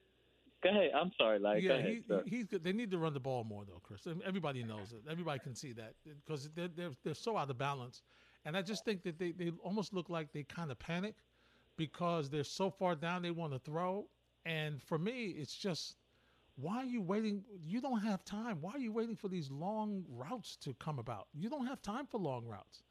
Go 0.64 0.70
ahead. 0.70 0.92
I'm 0.96 1.12
sorry, 1.18 1.40
go 1.40 1.54
yeah, 1.54 1.74
ahead, 1.74 2.04
he, 2.26 2.38
he's 2.38 2.48
good. 2.48 2.64
They 2.64 2.72
need 2.72 2.92
to 2.92 3.00
run 3.00 3.14
the 3.14 3.20
ball 3.20 3.44
more 3.44 3.66
though, 3.66 3.82
Chris. 3.84 4.08
Everybody 4.26 4.64
knows 4.64 4.94
it. 4.94 5.02
Everybody 5.10 5.40
can 5.40 5.56
see 5.56 5.74
that 5.74 5.94
because 6.26 6.50
they're, 6.56 6.68
they're 6.68 6.92
they're 7.04 7.16
so 7.16 7.36
out 7.36 7.50
of 7.50 7.58
balance. 7.58 8.04
And 8.46 8.56
I 8.56 8.62
just 8.62 8.86
think 8.86 9.04
that 9.04 9.20
they, 9.20 9.32
they 9.32 9.52
almost 9.64 9.94
look 9.94 10.10
like 10.10 10.32
they 10.34 10.44
kind 10.44 10.72
of 10.72 10.80
panic 10.80 11.16
because 11.78 12.30
they're 12.30 12.44
so 12.44 12.70
far 12.70 12.96
down 12.96 13.22
they 13.22 13.32
want 13.32 13.54
to 13.54 13.60
throw. 13.60 14.08
And 14.46 14.82
for 14.82 14.98
me, 14.98 15.28
it's 15.38 15.54
just 15.56 15.96
why 16.56 16.78
are 16.78 16.86
you 16.86 17.02
waiting? 17.02 17.44
You 17.66 17.82
don't 17.82 18.00
have 18.02 18.24
time. 18.26 18.58
Why 18.62 18.72
are 18.74 18.80
you 18.80 18.92
waiting 18.92 19.16
for 19.16 19.28
these 19.28 19.50
long 19.50 20.04
routes 20.10 20.58
to 20.58 20.74
come 20.76 21.00
about? 21.00 21.28
You 21.34 21.50
don't 21.50 21.66
have 21.66 21.82
time 21.82 22.06
for 22.06 22.20
long 22.20 22.46
routes. 22.46 22.84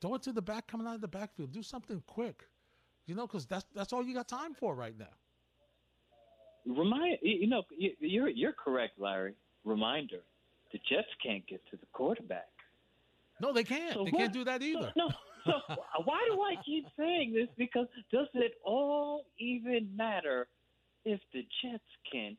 Throw 0.00 0.14
it 0.14 0.22
to 0.22 0.32
the 0.32 0.42
back, 0.42 0.68
coming 0.68 0.86
out 0.86 0.94
of 0.94 1.00
the 1.00 1.08
backfield. 1.08 1.50
Do 1.52 1.62
something 1.62 2.02
quick, 2.06 2.44
you 3.06 3.14
know, 3.14 3.26
because 3.26 3.46
that's 3.46 3.66
that's 3.74 3.92
all 3.92 4.04
you 4.04 4.14
got 4.14 4.28
time 4.28 4.54
for 4.54 4.74
right 4.74 4.96
now. 4.96 5.06
Remind 6.66 7.18
you 7.22 7.48
know 7.48 7.62
you- 7.76 7.96
you're 7.98 8.28
you're 8.28 8.52
correct, 8.52 8.98
Larry. 8.98 9.34
Reminder: 9.64 10.22
the 10.70 10.78
Jets 10.88 11.08
can't 11.22 11.44
get 11.48 11.64
to 11.70 11.76
the 11.76 11.86
quarterback. 11.92 12.48
No, 13.40 13.52
they 13.52 13.64
can't. 13.64 13.94
So 13.94 14.04
they 14.04 14.10
what- 14.12 14.18
can't 14.20 14.32
do 14.32 14.44
that 14.44 14.62
either. 14.62 14.92
No, 14.96 15.10
so 15.44 15.52
why 16.04 16.20
do 16.30 16.40
I 16.42 16.54
keep 16.64 16.86
saying 16.96 17.32
this? 17.32 17.48
Because 17.56 17.88
does 18.12 18.28
it 18.34 18.52
all 18.64 19.24
even 19.38 19.90
matter 19.96 20.46
if 21.04 21.20
the 21.32 21.44
Jets 21.62 21.82
can't 22.12 22.38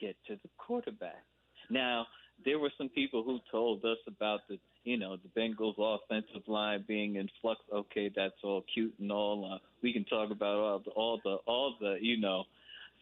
get 0.00 0.16
to 0.26 0.36
the 0.42 0.48
quarterback? 0.58 1.24
Now, 1.70 2.06
there 2.44 2.58
were 2.58 2.70
some 2.78 2.88
people 2.88 3.22
who 3.22 3.40
told 3.50 3.84
us 3.84 3.98
about 4.06 4.40
the, 4.48 4.58
you 4.84 4.96
know, 4.96 5.16
the 5.16 5.40
Bengals 5.40 5.74
offensive 5.78 6.46
line 6.46 6.84
being 6.86 7.16
in 7.16 7.28
flux. 7.40 7.60
Okay, 7.72 8.10
that's 8.14 8.34
all 8.42 8.64
cute 8.72 8.94
and 9.00 9.10
all. 9.10 9.52
Uh, 9.52 9.58
we 9.82 9.92
can 9.92 10.04
talk 10.04 10.30
about 10.30 10.56
all 10.56 10.82
the, 10.84 10.90
all 10.92 11.20
the, 11.24 11.36
all 11.46 11.74
the, 11.80 11.96
you 12.00 12.20
know, 12.20 12.44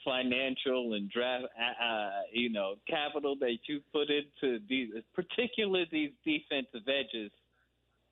financial 0.05 0.95
and 0.95 1.11
draft, 1.11 1.45
uh, 1.45 1.85
uh, 1.85 2.11
you 2.33 2.51
know, 2.51 2.75
capital 2.89 3.37
that 3.41 3.57
you 3.69 3.81
put 3.93 4.09
into 4.11 4.59
these, 4.69 4.89
particularly 5.15 5.87
these 5.91 6.11
defensive 6.25 6.89
edges 6.89 7.31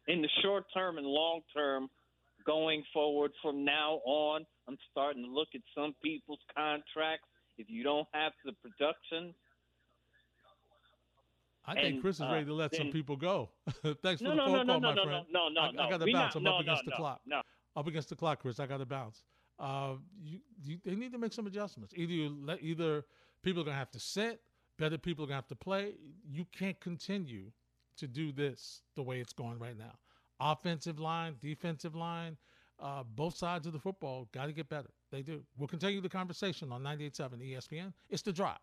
in 0.08 0.22
the 0.22 0.28
short 0.42 0.64
term 0.74 0.98
and 0.98 1.06
long 1.06 1.40
term 1.54 1.88
going 2.44 2.82
forward 2.92 3.32
from 3.42 3.64
now 3.64 4.00
on. 4.04 4.44
I'm 4.68 4.78
starting 4.90 5.24
to 5.24 5.30
look 5.30 5.48
at 5.54 5.60
some 5.74 5.94
people's 6.02 6.40
contracts. 6.54 7.28
If 7.58 7.70
you 7.70 7.82
don't 7.82 8.06
have 8.12 8.32
the 8.44 8.52
production, 8.52 9.34
I 11.66 11.74
think 11.74 11.94
And, 11.94 12.00
Chris 12.02 12.16
is 12.16 12.22
uh, 12.22 12.28
ready 12.30 12.44
to 12.46 12.52
let 12.54 12.74
some 12.74 12.86
then- 12.86 12.92
people 12.92 13.16
go. 13.16 13.48
Thanks 14.02 14.20
for 14.20 14.28
the 14.28 14.34
no, 14.34 14.46
phone 14.46 14.66
no, 14.66 14.72
call, 14.74 14.80
no, 14.80 14.80
no, 14.80 14.80
my 14.80 14.94
no, 14.94 15.04
friend. 15.04 15.26
no, 15.30 15.48
no, 15.48 15.60
I, 15.62 15.70
no. 15.70 15.82
I 15.82 15.90
got 15.90 16.00
to 16.00 16.12
bounce. 16.12 16.34
not- 16.34 16.36
I'm 16.36 16.42
no, 16.42 16.54
up 16.56 16.60
against 16.60 16.82
no, 16.84 16.90
the 16.90 16.90
no, 16.90 16.96
clock. 16.96 17.20
No, 17.26 17.42
Up 17.76 17.86
against 17.86 18.08
the 18.10 18.16
clock, 18.16 18.40
Chris. 18.40 18.60
I 18.60 18.66
got 18.66 18.78
to 18.78 18.86
bounce. 18.86 19.22
Uh, 19.58 19.94
you, 20.22 20.40
you, 20.62 20.78
they 20.84 20.94
need 20.94 21.12
to 21.12 21.18
make 21.18 21.32
some 21.32 21.46
adjustments. 21.46 21.94
Either 21.96 22.12
you 22.12 22.36
let, 22.44 22.62
either 22.62 23.04
people 23.42 23.62
are 23.62 23.64
gonna 23.64 23.76
have 23.76 23.90
to 23.92 24.00
sit, 24.00 24.40
better 24.78 24.98
people 24.98 25.24
are 25.24 25.28
gonna 25.28 25.36
have 25.36 25.46
to 25.46 25.54
play. 25.56 25.94
You 26.28 26.44
can't 26.52 26.78
continue 26.80 27.52
to 27.96 28.08
do 28.08 28.32
this 28.32 28.82
the 28.96 29.02
way 29.02 29.20
it's 29.20 29.32
going 29.32 29.58
right 29.60 29.78
now. 29.78 29.92
Offensive 30.40 30.98
line, 30.98 31.36
defensive 31.40 31.94
line, 31.94 32.36
uh, 32.80 33.04
both 33.04 33.36
sides 33.36 33.66
of 33.68 33.72
the 33.72 33.78
football 33.78 34.28
got 34.32 34.46
to 34.46 34.52
get 34.52 34.68
better. 34.68 34.90
They 35.14 35.22
do. 35.22 35.42
We'll 35.56 35.68
continue 35.68 36.00
the 36.00 36.08
conversation 36.08 36.72
on 36.72 36.82
98.7 36.82 37.40
ESPN. 37.40 37.92
It's 38.10 38.22
the 38.22 38.32
drive 38.32 38.58